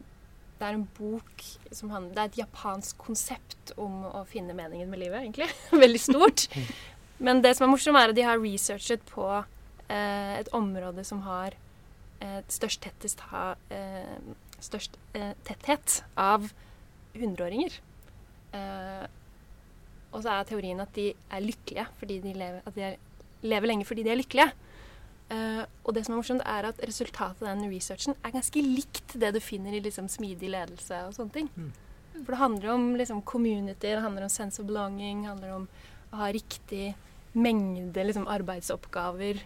Det 0.56 0.64
er 0.64 0.76
en 0.78 0.86
bok 0.96 1.42
som 1.74 1.90
handler 1.92 2.14
Det 2.14 2.22
er 2.22 2.30
et 2.30 2.38
japansk 2.40 2.96
konsept 2.98 3.74
om 3.76 4.06
å 4.08 4.22
finne 4.28 4.56
meningen 4.56 4.88
med 4.88 5.02
livet, 5.02 5.20
egentlig. 5.24 5.50
Veldig 5.84 6.00
stort. 6.00 6.46
Men 7.18 7.42
det 7.44 7.54
som 7.56 7.66
er 7.66 7.72
morsomt, 7.72 7.98
er 8.00 8.12
at 8.12 8.16
de 8.16 8.24
har 8.24 8.40
researchet 8.40 9.04
på 9.10 9.26
eh, 9.36 10.32
et 10.40 10.50
område 10.56 11.04
som 11.04 11.22
har 11.26 11.56
eh, 12.24 12.40
størst, 12.52 12.82
tettest 12.84 13.24
ha, 13.32 13.50
eh, 13.72 14.16
størst 14.64 14.96
eh, 15.16 15.32
tetthet 15.48 16.00
av 16.20 16.48
hundreåringer. 17.16 17.78
Eh, 18.56 19.06
og 20.12 20.22
så 20.24 20.32
er 20.32 20.48
teorien 20.48 20.80
at 20.80 20.92
de 20.96 21.10
er 21.12 21.44
lykkelige 21.44 21.88
fordi 22.00 22.20
de 22.24 22.32
lever, 22.36 22.72
de 22.76 22.84
er, 22.90 23.00
lever 23.44 23.72
lenge 23.72 23.88
fordi 23.88 24.06
de 24.06 24.14
er 24.14 24.20
lykkelige. 24.20 24.52
Eh, 25.26 25.64
og 25.82 25.94
det 25.96 26.04
som 26.06 26.14
er 26.14 26.20
morsomt, 26.20 26.44
er 26.46 26.68
at 26.68 26.78
resultatet 26.86 27.42
av 27.42 27.56
den 27.56 27.72
researchen 27.72 28.14
er 28.22 28.34
ganske 28.34 28.62
likt 28.62 29.16
det 29.18 29.32
du 29.34 29.40
finner 29.42 29.74
i 29.74 29.82
liksom, 29.82 30.10
smidig 30.10 30.52
ledelse 30.52 31.00
og 31.08 31.16
sånne 31.16 31.34
ting. 31.34 31.50
Mm. 31.56 31.72
For 32.20 32.32
det 32.32 32.40
handler 32.40 32.72
om 32.76 32.86
liksom, 32.96 33.24
community, 33.26 33.90
det 33.90 34.04
handler 34.04 34.28
om 34.28 34.32
sense 34.32 34.62
of 34.62 34.68
belonging, 34.68 35.24
det 35.24 35.32
handler 35.32 35.56
om 35.56 35.66
å 36.12 36.22
ha 36.22 36.30
riktig 36.34 36.94
mengde 37.36 38.06
liksom, 38.06 38.28
arbeidsoppgaver. 38.30 39.42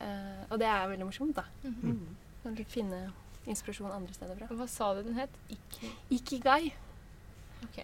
Uh, 0.00 0.42
og 0.50 0.58
det 0.62 0.68
er 0.70 0.90
veldig 0.90 1.06
morsomt, 1.08 1.38
da. 1.38 1.46
Mhm. 1.66 2.16
Kan 2.40 2.54
du 2.56 2.62
finne 2.64 3.00
inspirasjon 3.50 3.92
andre 3.92 4.14
steder 4.16 4.38
fra. 4.38 4.48
Hva 4.56 4.66
sa 4.70 4.92
du 4.96 5.02
den 5.04 5.18
het? 5.18 5.34
Ikke 5.52 5.90
Ikigai. 6.14 6.72
Ok. 7.66 7.82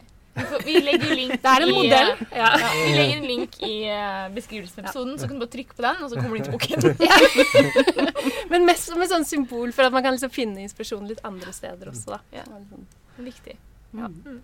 Vi, 0.66 0.74
legger 0.84 1.14
link 1.16 1.32
Det 1.43 1.51
er 1.53 1.62
en 1.64 1.70
modell. 1.74 2.11
eh, 2.11 2.37
Ja, 2.37 2.49
vi 2.59 2.93
legger 2.97 3.16
en 3.16 3.26
link 3.30 3.57
i 3.64 3.74
eh, 3.89 4.26
beskrivelsen 4.34 4.82
av 4.82 4.89
episoden, 4.91 5.14
så 5.18 5.28
kan 5.30 5.39
du 5.39 5.45
bare 5.47 5.53
trykke 5.55 5.76
på 5.78 5.84
den, 5.87 6.03
og 6.05 6.11
så 6.12 6.16
kommer 6.20 6.34
du 6.34 6.37
inn 6.37 6.47
til 6.47 6.55
boken. 6.57 8.11
Men 8.53 8.66
mest 8.68 8.91
som 8.91 9.01
et 9.03 9.11
sånn 9.12 9.24
symbol 9.28 9.72
for 9.72 9.89
at 9.89 9.95
man 9.97 10.05
kan 10.05 10.12
liksom 10.16 10.32
finne 10.34 10.61
inspirasjon 10.66 11.09
litt 11.09 11.22
andre 11.26 11.53
steder 11.57 11.89
også, 11.93 12.16
da. 12.16 12.20
Ja. 12.37 12.45
Sånn- 12.51 12.87
Viktig. 13.26 13.57
Ja. 13.97 14.11
Mm. 14.12 14.41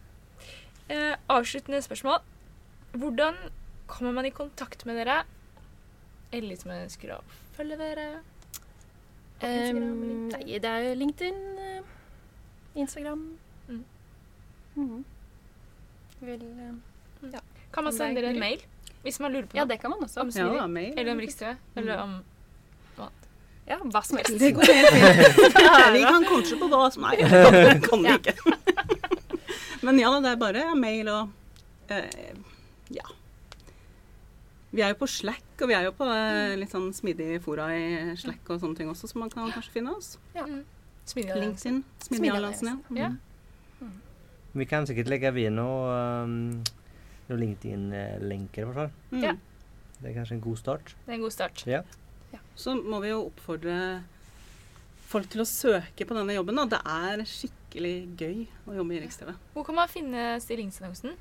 Eh, 0.88 1.14
avsluttende 1.30 1.82
spørsmål. 1.84 2.20
Hvordan 2.96 3.36
kommer 3.88 4.12
man 4.16 4.26
i 4.28 4.32
kontakt 4.34 4.84
med 4.88 4.96
dere? 5.00 5.22
Eller 6.32 6.56
som 6.56 6.70
som 6.70 6.78
ønsker 6.80 7.12
å 7.18 7.22
følge 7.56 7.76
dere? 7.76 8.06
Um, 9.42 10.28
nei, 10.30 10.58
det 10.62 10.68
er 10.70 10.84
jo 10.86 10.94
LinkedIn, 11.00 11.40
eh, 11.58 11.80
Instagram 12.78 13.24
Mm. 13.68 13.82
Mhm. 14.76 15.04
Vel, 16.22 16.44
ja. 17.32 17.40
Kan 17.72 17.84
man 17.84 17.92
Om 17.92 17.98
sende 17.98 18.20
dere 18.22 18.34
en 18.34 18.42
mail 18.42 18.62
hvis 19.02 19.18
man 19.18 19.32
lurer 19.34 19.48
på 19.50 19.56
Ja, 19.58 19.64
det 19.66 19.80
kan 19.82 19.90
man 19.90 20.04
også. 20.04 20.20
Om 20.22 20.28
Ja, 20.30 20.32
smidig? 20.32 20.58
da, 20.60 20.66
mail. 20.70 20.92
Eller 20.98 21.12
om 21.12 21.18
noe 21.18 21.50
Eller 21.76 22.02
om 22.02 22.20
Ja, 23.66 23.76
hva 23.78 24.02
som 24.02 24.18
helst. 24.18 24.38
Det 24.38 24.50
går 24.56 24.66
helt 24.66 24.88
fint. 24.90 25.56
Vi 25.96 26.02
kan 26.02 26.24
coache 26.26 26.58
på 26.58 26.68
hva 26.70 26.90
som 26.90 27.04
er. 27.06 27.22
Det 27.22 27.82
kan 27.88 28.02
vi 28.02 28.14
ikke. 28.18 28.34
Men 29.86 29.98
ja, 30.02 30.10
det 30.22 30.32
er 30.32 30.40
bare 30.40 30.64
mail 30.78 31.08
og 31.10 31.30
eh, 31.94 32.34
ja. 32.90 33.06
Vi 34.72 34.82
er 34.82 34.94
jo 34.94 34.98
på 35.02 35.08
Slack, 35.10 35.46
og 35.60 35.70
vi 35.70 35.76
er 35.78 35.86
jo 35.86 35.92
på 35.94 36.06
eh, 36.10 36.54
litt 36.58 36.74
sånn 36.74 36.90
smidige 36.96 37.38
fora 37.44 37.68
i 37.76 38.14
Slack 38.18 38.50
og 38.50 38.62
sånne 38.62 38.78
ting 38.78 38.90
også, 38.90 39.10
så 39.10 39.20
man 39.22 39.30
kan 39.30 39.50
kanskje 39.54 39.74
finne 39.74 39.94
oss. 39.94 40.14
Mm. 40.34 40.62
Smidig. 41.06 41.38
LinkedIn, 41.42 41.82
Smidigalliansen, 42.06 42.78
ja. 42.94 43.06
Ja. 43.06 43.10
Vi 44.54 44.64
kan 44.68 44.86
sikkert 44.86 45.08
legge 45.08 45.30
ved 45.34 45.50
noe, 45.54 45.92
um, 46.24 46.62
noe 47.30 47.38
LinkedIn-lenker, 47.40 48.62
i 48.62 48.68
hvert 48.68 48.74
fall. 48.82 48.90
Mm. 49.14 49.22
Ja. 49.24 49.34
Det 50.02 50.10
er 50.10 50.16
kanskje 50.18 50.34
en 50.36 50.42
god 50.44 50.58
start. 50.60 50.94
Det 51.06 51.12
er 51.12 51.16
en 51.16 51.24
god 51.24 51.32
start. 51.34 51.62
Ja. 51.66 51.82
Så 52.56 52.74
må 52.76 52.98
vi 53.00 53.08
jo 53.12 53.22
oppfordre 53.30 53.76
folk 55.12 55.28
til 55.32 55.42
å 55.42 55.48
søke 55.48 56.06
på 56.08 56.16
denne 56.16 56.34
jobben. 56.36 56.56
Da. 56.56 56.64
det 56.74 56.80
er 56.84 57.22
skikkelig 57.28 57.94
gøy 58.20 58.38
å 58.68 58.76
jobbe 58.78 58.96
i 58.96 59.02
Riks-TV. 59.04 59.32
Hvor 59.54 59.66
kan 59.68 59.76
man 59.78 59.88
finne 59.92 60.24
stillingsannonsen? 60.40 61.14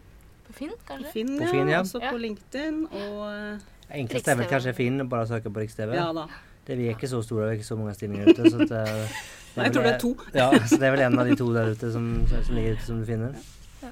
På 0.47 0.55
Finn, 0.57 0.71
På 0.75 0.95
kanskje? 0.95 1.23
ja. 1.23 1.37
På. 1.39 1.51
Finn, 1.51 1.69
ja. 1.71 1.81
Også 1.83 2.01
Ja. 2.01 2.11
på 2.11 2.17
LinkedIn 2.19 2.81
og 2.91 3.19
eh, 3.31 3.67
Enklest 4.01 4.27
er 4.31 4.35
vel 4.39 4.47
kanskje 4.47 4.73
Finn, 4.75 5.03
bare 5.11 5.27
søke 5.27 5.51
på 5.51 5.59
Riks-TV. 5.63 5.93
Ja 5.95 6.11
da. 6.15 6.25
Det, 6.67 6.77
vi 6.77 6.87
er 6.87 6.95
ikke 6.95 7.09
så 7.11 7.21
store, 7.25 7.47
vi 7.49 7.55
er 7.55 7.59
ikke 7.59 7.67
så 7.71 7.75
mange 7.79 7.93
stillinger 7.97 8.31
ute. 8.31 8.51
Så 8.51 8.57
det, 8.67 8.71
er- 8.71 9.15
Nei, 9.55 9.65
jeg 9.67 9.73
tror 9.75 9.83
det 9.83 9.93
er 9.93 9.99
to. 9.99 10.11
Ja, 10.41 10.49
så 10.67 10.77
det 10.79 10.87
er 10.87 10.93
vel 10.95 11.03
en 11.07 11.19
av 11.19 11.27
de 11.27 11.35
to 11.39 11.47
der 11.53 11.73
ute 11.75 11.89
som, 11.91 12.05
som 12.31 12.55
ligger 12.55 12.77
ute, 12.77 12.85
som 12.87 12.99
du 13.01 13.05
finner. 13.09 13.33
Ja. 13.81 13.91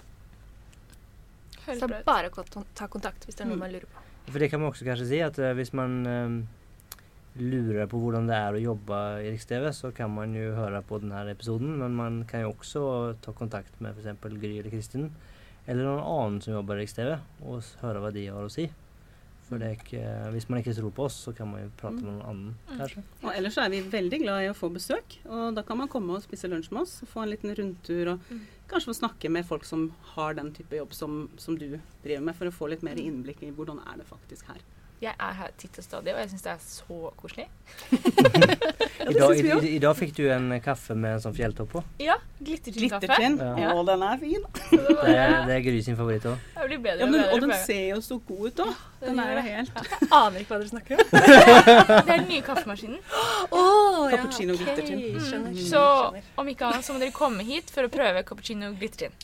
Så 1.76 1.89
bare 2.05 2.30
å 2.32 2.45
ta- 2.49 2.64
ta 2.76 2.88
kontakt 2.88 3.26
hvis 3.28 3.36
det 3.36 3.43
er 3.45 3.49
noe 3.51 3.57
Mm. 3.60 3.66
man 3.66 3.72
lurer 3.76 3.86
på. 3.91 4.05
For 4.32 4.39
det 4.39 4.49
kan 4.51 4.60
man 4.62 4.72
også 4.72 4.86
kanskje 4.86 5.07
si, 5.10 5.20
at 5.26 5.38
eh, 5.39 5.53
hvis 5.57 5.74
man 5.74 5.93
eh, 6.07 7.41
lurer 7.41 7.88
på 7.89 7.99
hvordan 8.01 8.28
det 8.30 8.36
er 8.38 8.53
å 8.57 8.62
jobbe 8.62 8.99
i 9.26 9.32
Riks-TV, 9.34 9.70
så 9.74 9.91
kan 9.95 10.12
man 10.14 10.34
jo 10.38 10.53
høre 10.55 10.82
på 10.86 10.99
denne 11.01 11.22
episoden, 11.32 11.78
men 11.80 11.95
man 11.95 12.24
kan 12.30 12.41
jo 12.45 12.53
også 12.53 12.84
ta 13.22 13.32
kontakt 13.34 13.74
med 13.82 13.95
f.eks. 13.97 14.20
Gry 14.39 14.60
eller 14.60 14.70
Kristin, 14.74 15.10
eller 15.68 15.84
noen 15.84 16.03
annen 16.03 16.41
som 16.41 16.53
jobber 16.55 16.78
i 16.78 16.84
Riks-TV, 16.86 17.18
og 17.45 17.64
høre 17.82 17.99
hva 18.03 18.12
de 18.14 18.28
har 18.28 18.43
å 18.47 18.51
si. 18.53 18.70
For 19.49 19.57
det 19.57 19.65
er 19.67 19.75
ikke, 19.79 20.31
hvis 20.31 20.45
man 20.49 20.59
ikke 20.61 20.75
tror 20.77 20.91
på 20.93 21.03
oss, 21.07 21.15
så 21.25 21.31
kan 21.35 21.47
man 21.49 21.63
jo 21.63 21.69
prate 21.75 21.95
med 22.03 22.05
noen 22.05 22.21
annen, 22.29 22.55
Mm. 22.69 22.77
kanskje. 22.77 23.03
Og 23.23 23.31
ellers 23.35 23.55
så 23.57 23.63
er 23.65 23.69
vi 23.73 23.81
veldig 23.81 24.19
glad 24.21 24.43
i 24.45 24.49
å 24.51 24.53
få 24.55 24.69
besøk, 24.71 25.17
og 25.25 25.55
da 25.55 25.63
kan 25.63 25.77
man 25.77 25.87
komme 25.89 26.13
og 26.13 26.21
spise 26.21 26.47
lunsj 26.47 26.71
med 26.71 26.81
oss. 26.83 27.01
Få 27.09 27.23
en 27.23 27.29
liten 27.31 27.55
rundtur 27.57 28.11
og 28.13 28.19
Mm. 28.29 28.41
kanskje 28.69 28.85
få 28.93 28.99
snakke 28.99 29.29
med 29.31 29.45
folk 29.45 29.65
som 29.65 29.91
har 30.13 30.33
den 30.35 30.51
type 30.53 30.69
jobb 30.77 30.93
som, 30.93 31.29
som 31.37 31.57
du 31.57 31.79
driver 32.03 32.21
med, 32.21 32.35
for 32.35 32.45
å 32.45 32.53
få 32.53 32.69
litt 32.69 32.83
mer 32.83 32.95
innblikk 32.95 33.41
i 33.41 33.51
hvordan 33.51 33.79
er 33.91 33.97
det 33.97 34.05
faktisk 34.05 34.45
her. 34.45 34.61
Jeg 34.99 35.13
er 35.15 35.35
her 35.37 35.51
titt 35.55 35.77
og 35.79 35.83
stadig, 35.85 36.11
og 36.11 36.19
jeg 36.19 36.29
syns 36.33 36.41
det 36.43 36.49
er 36.51 36.57
så 36.59 37.09
koselig. 37.15 37.45
I 39.09 39.13
dag, 39.15 39.31
i, 39.39 39.43
i, 39.47 39.69
I 39.77 39.79
dag 39.79 39.93
fikk 39.95 40.11
du 40.17 40.25
en 40.27 40.49
kaffe 40.63 40.91
med 40.91 41.15
en 41.15 41.21
sånn 41.23 41.35
fjelltopp 41.37 41.69
på. 41.71 41.83
Ja, 42.03 42.17
glittertrinnkaffe. 42.43 43.07
Glittertrinn. 43.07 43.37
Ja. 43.63 43.69
Og 43.79 43.85
den 43.87 44.03
er 44.03 44.19
fin! 44.19 44.43
Så 44.69 44.75
det, 44.75 44.97
Det 44.99 45.13
er, 45.13 45.35
det 45.47 45.55
er 45.55 45.63
Gry 45.69 45.77
sin 45.85 45.95
favoritt 45.95 46.27
òg. 46.27 46.43
Ja, 46.57 46.67
og 46.67 47.15
og 47.37 47.45
den 47.45 47.55
ser 47.63 47.85
jo 47.93 48.01
så 48.03 48.19
god 48.27 48.43
ut 48.49 48.61
òg. 48.65 48.83
den 48.99 49.15
Den 49.15 49.23
er 49.23 49.31
jo 49.37 49.45
helt 49.47 49.79
ja. 49.79 49.85
Jeg 50.01 50.11
aner 50.19 50.43
ikke 50.43 50.51
hva 50.51 50.59
dere 50.59 50.73
snakker 50.73 50.99
om. 50.99 51.07
Det 51.15 52.03
er 52.03 52.11
den 52.11 52.29
nye 52.33 52.43
kaffemaskinen. 52.49 52.99
Oh, 53.59 54.03
Cappuccino 54.11 54.53
glittertinn. 54.59 55.01
Skjønner. 55.23 55.55
Mm. 55.55 55.63
Så 55.71 55.81
om 56.43 56.51
ikke 56.51 56.67
annet 56.67 56.85
så 56.85 56.93
må 56.93 56.99
dere 57.01 57.15
komme 57.15 57.47
hit 57.47 57.71
for 57.73 57.87
å 57.87 57.91
prøve 57.91 58.27
cappuccino 58.27 58.73
glittertrinn. 58.75 59.15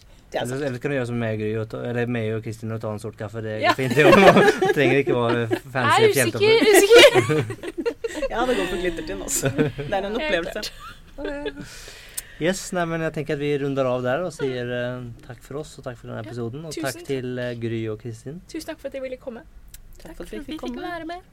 Det 0.42 0.52
er 0.52 0.52
sant. 0.52 0.64
eller 0.68 0.80
kan 0.84 0.92
du 0.92 0.96
gjøre 0.98 1.08
som 1.08 1.20
meg, 1.22 1.42
og 1.62 1.68
ta, 1.72 1.82
eller 1.90 2.06
meg 2.12 2.34
og 2.36 2.44
Kristin 2.44 2.72
og 2.76 2.82
ta 2.84 2.92
en 2.92 3.00
sort 3.00 3.16
kaffe. 3.20 3.42
Det 3.46 3.52
er 3.56 3.60
Ja. 3.64 3.74
fint. 3.78 3.96
Det 3.96 4.74
trenger 4.76 4.98
ikke 5.04 5.16
være 5.16 5.60
fancy. 5.74 6.02
Jeg 6.02 6.06
er 6.06 6.28
usikker, 6.28 6.56
usikker. 6.72 7.14
Ja, 8.32 8.46
det 8.48 8.56
går 8.58 8.68
for 8.72 8.80
glittertinn 8.80 9.22
også. 9.26 9.50
Det 9.56 9.92
er 9.94 10.06
en 10.08 10.16
opplevelse. 10.16 10.62
Yes, 12.42 12.66
nei, 12.76 12.84
men 12.90 13.04
jeg 13.06 13.14
tenker 13.16 13.38
at 13.38 13.40
vi 13.40 13.50
runder 13.62 13.88
av 13.88 14.02
der 14.04 14.24
og 14.26 14.34
sier 14.36 14.68
uh, 14.68 15.06
takk 15.24 15.40
for 15.46 15.62
oss 15.62 15.78
og 15.80 15.86
takk 15.86 15.96
for 16.00 16.10
denne 16.12 16.20
Ja, 16.20 16.26
episoden. 16.28 16.66
Og 16.68 16.74
takk 16.76 16.98
takk. 16.98 17.06
til 17.08 17.30
uh, 17.40 17.54
Gry 17.62 17.80
og 17.94 18.02
Kristin. 18.02 18.42
Tusen 18.52 18.68
takk 18.74 18.82
for 18.82 18.90
at 18.92 18.98
jeg 18.98 19.06
ville 19.06 19.20
komme. 19.22 19.46
Takk 20.02 20.18
for 20.18 20.26
at 20.26 20.34
Vi 20.34 20.40
vi 20.42 20.44
fikk 20.50 20.50
fikk 20.58 20.66
komme. 20.66 20.84
være 20.84 21.08
med. 21.14 21.24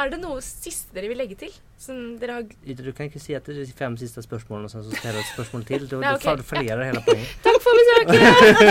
Er 0.00 0.08
det 0.08 0.18
noe 0.22 0.40
siste 0.40 0.94
dere 0.96 1.10
vil 1.10 1.18
legge 1.20 1.36
til? 1.36 1.52
Som 1.78 2.16
dere 2.20 2.38
har 2.38 2.46
Du 2.78 2.92
kan 2.96 3.10
ikke 3.10 3.20
si 3.20 3.34
at 3.36 3.44
det 3.44 3.58
er 3.58 3.66
de 3.68 3.74
fem 3.76 3.96
siste 4.00 4.22
spørsmålene, 4.24 4.70
og 4.70 4.72
så 4.72 4.82
skal 4.88 5.10
jeg 5.10 5.18
ha 5.18 5.20
et 5.20 5.32
spørsmål 5.34 5.66
til. 5.68 5.84
Da 5.90 6.00
Nei, 6.00 6.14
okay. 6.16 6.32
ok. 6.32 6.44
fa- 6.46 6.56
fallerer 6.56 6.84
hele 6.88 7.02
poenget. 7.04 7.28
Takk 7.44 7.60
for 7.60 7.72
besøket! 7.80 8.20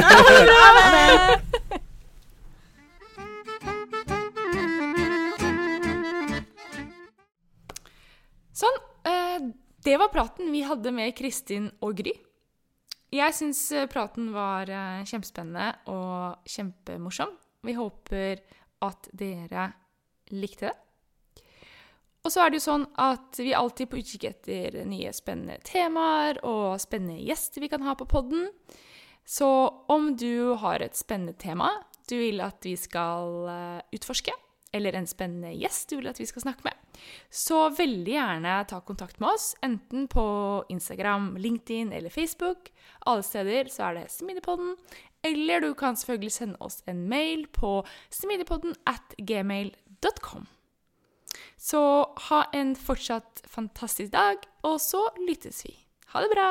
Ha 0.01 0.17
det 0.31 0.43
bra! 0.49 1.71
Sånn. 8.53 8.77
eh, 9.07 9.39
Det 9.83 9.95
var 9.97 10.11
praten 10.13 10.51
vi 10.53 10.61
hadde 10.67 10.91
med 10.93 11.15
Kristin 11.17 11.69
og 11.81 11.95
Gry. 11.97 12.13
Jeg 13.11 13.33
syns 13.35 13.61
eh, 13.75 13.87
praten 13.91 14.29
var 14.35 14.69
eh, 14.69 15.01
kjempespennende 15.09 15.71
og 15.91 16.45
kjempemorsom. 16.47 17.33
Vi 17.65 17.73
håper 17.77 18.41
at 18.85 19.09
dere 19.13 19.71
likte 20.33 20.69
det. 20.69 20.77
Og 22.21 22.29
så 22.29 22.43
er 22.43 22.51
det 22.51 22.59
jo 22.59 22.67
sånn 22.67 22.85
at 23.01 23.39
vi 23.41 23.53
alltid 23.57 23.89
på 23.89 24.01
utkikk 24.01 24.27
etter 24.29 24.81
nye 24.85 25.09
spennende 25.15 25.57
temaer 25.65 26.37
og 26.45 26.77
spennende 26.81 27.21
gjester 27.25 27.63
vi 27.63 27.71
kan 27.71 27.85
ha 27.87 27.95
på 27.97 28.09
podden. 28.09 28.49
Så 29.25 29.47
om 29.89 30.13
du 30.17 30.53
har 30.61 30.81
et 30.81 30.97
spennende 30.97 31.33
tema 31.39 31.71
du 32.09 32.17
vil 32.19 32.41
at 32.43 32.65
vi 32.65 32.75
skal 32.75 33.47
eh, 33.47 33.81
utforske, 33.95 34.33
eller 34.75 34.95
en 34.95 35.07
spennende 35.07 35.53
gjest 35.55 35.91
du 35.91 35.97
vil 35.99 36.09
at 36.11 36.19
vi 36.19 36.27
skal 36.27 36.43
snakke 36.43 36.65
med, 36.67 36.99
så 37.31 37.69
veldig 37.75 38.13
gjerne 38.15 38.55
ta 38.67 38.81
kontakt 38.85 39.19
med 39.23 39.31
oss, 39.33 39.51
enten 39.63 40.07
på 40.11 40.25
Instagram, 40.73 41.33
LinkedIn 41.39 41.93
eller 41.95 42.13
Facebook. 42.13 42.71
Alle 43.07 43.23
steder 43.23 43.71
så 43.71 43.89
er 43.89 44.01
det 44.01 44.11
Smidipodden. 44.13 44.75
Eller 45.23 45.61
du 45.61 45.73
kan 45.77 45.95
selvfølgelig 45.95 46.33
sende 46.35 46.57
oss 46.59 46.81
en 46.89 47.05
mail 47.09 47.45
på 47.53 47.81
smidipodden 48.09 48.73
at 48.89 49.13
gmail.com. 49.17 50.47
Så 51.61 51.81
ha 52.29 52.43
en 52.57 52.75
fortsatt 52.75 53.43
fantastisk 53.45 54.11
dag, 54.13 54.41
og 54.65 54.79
så 54.81 55.03
lyttes 55.27 55.61
vi. 55.65 55.75
Ha 56.13 56.25
det 56.25 56.33
bra! 56.33 56.49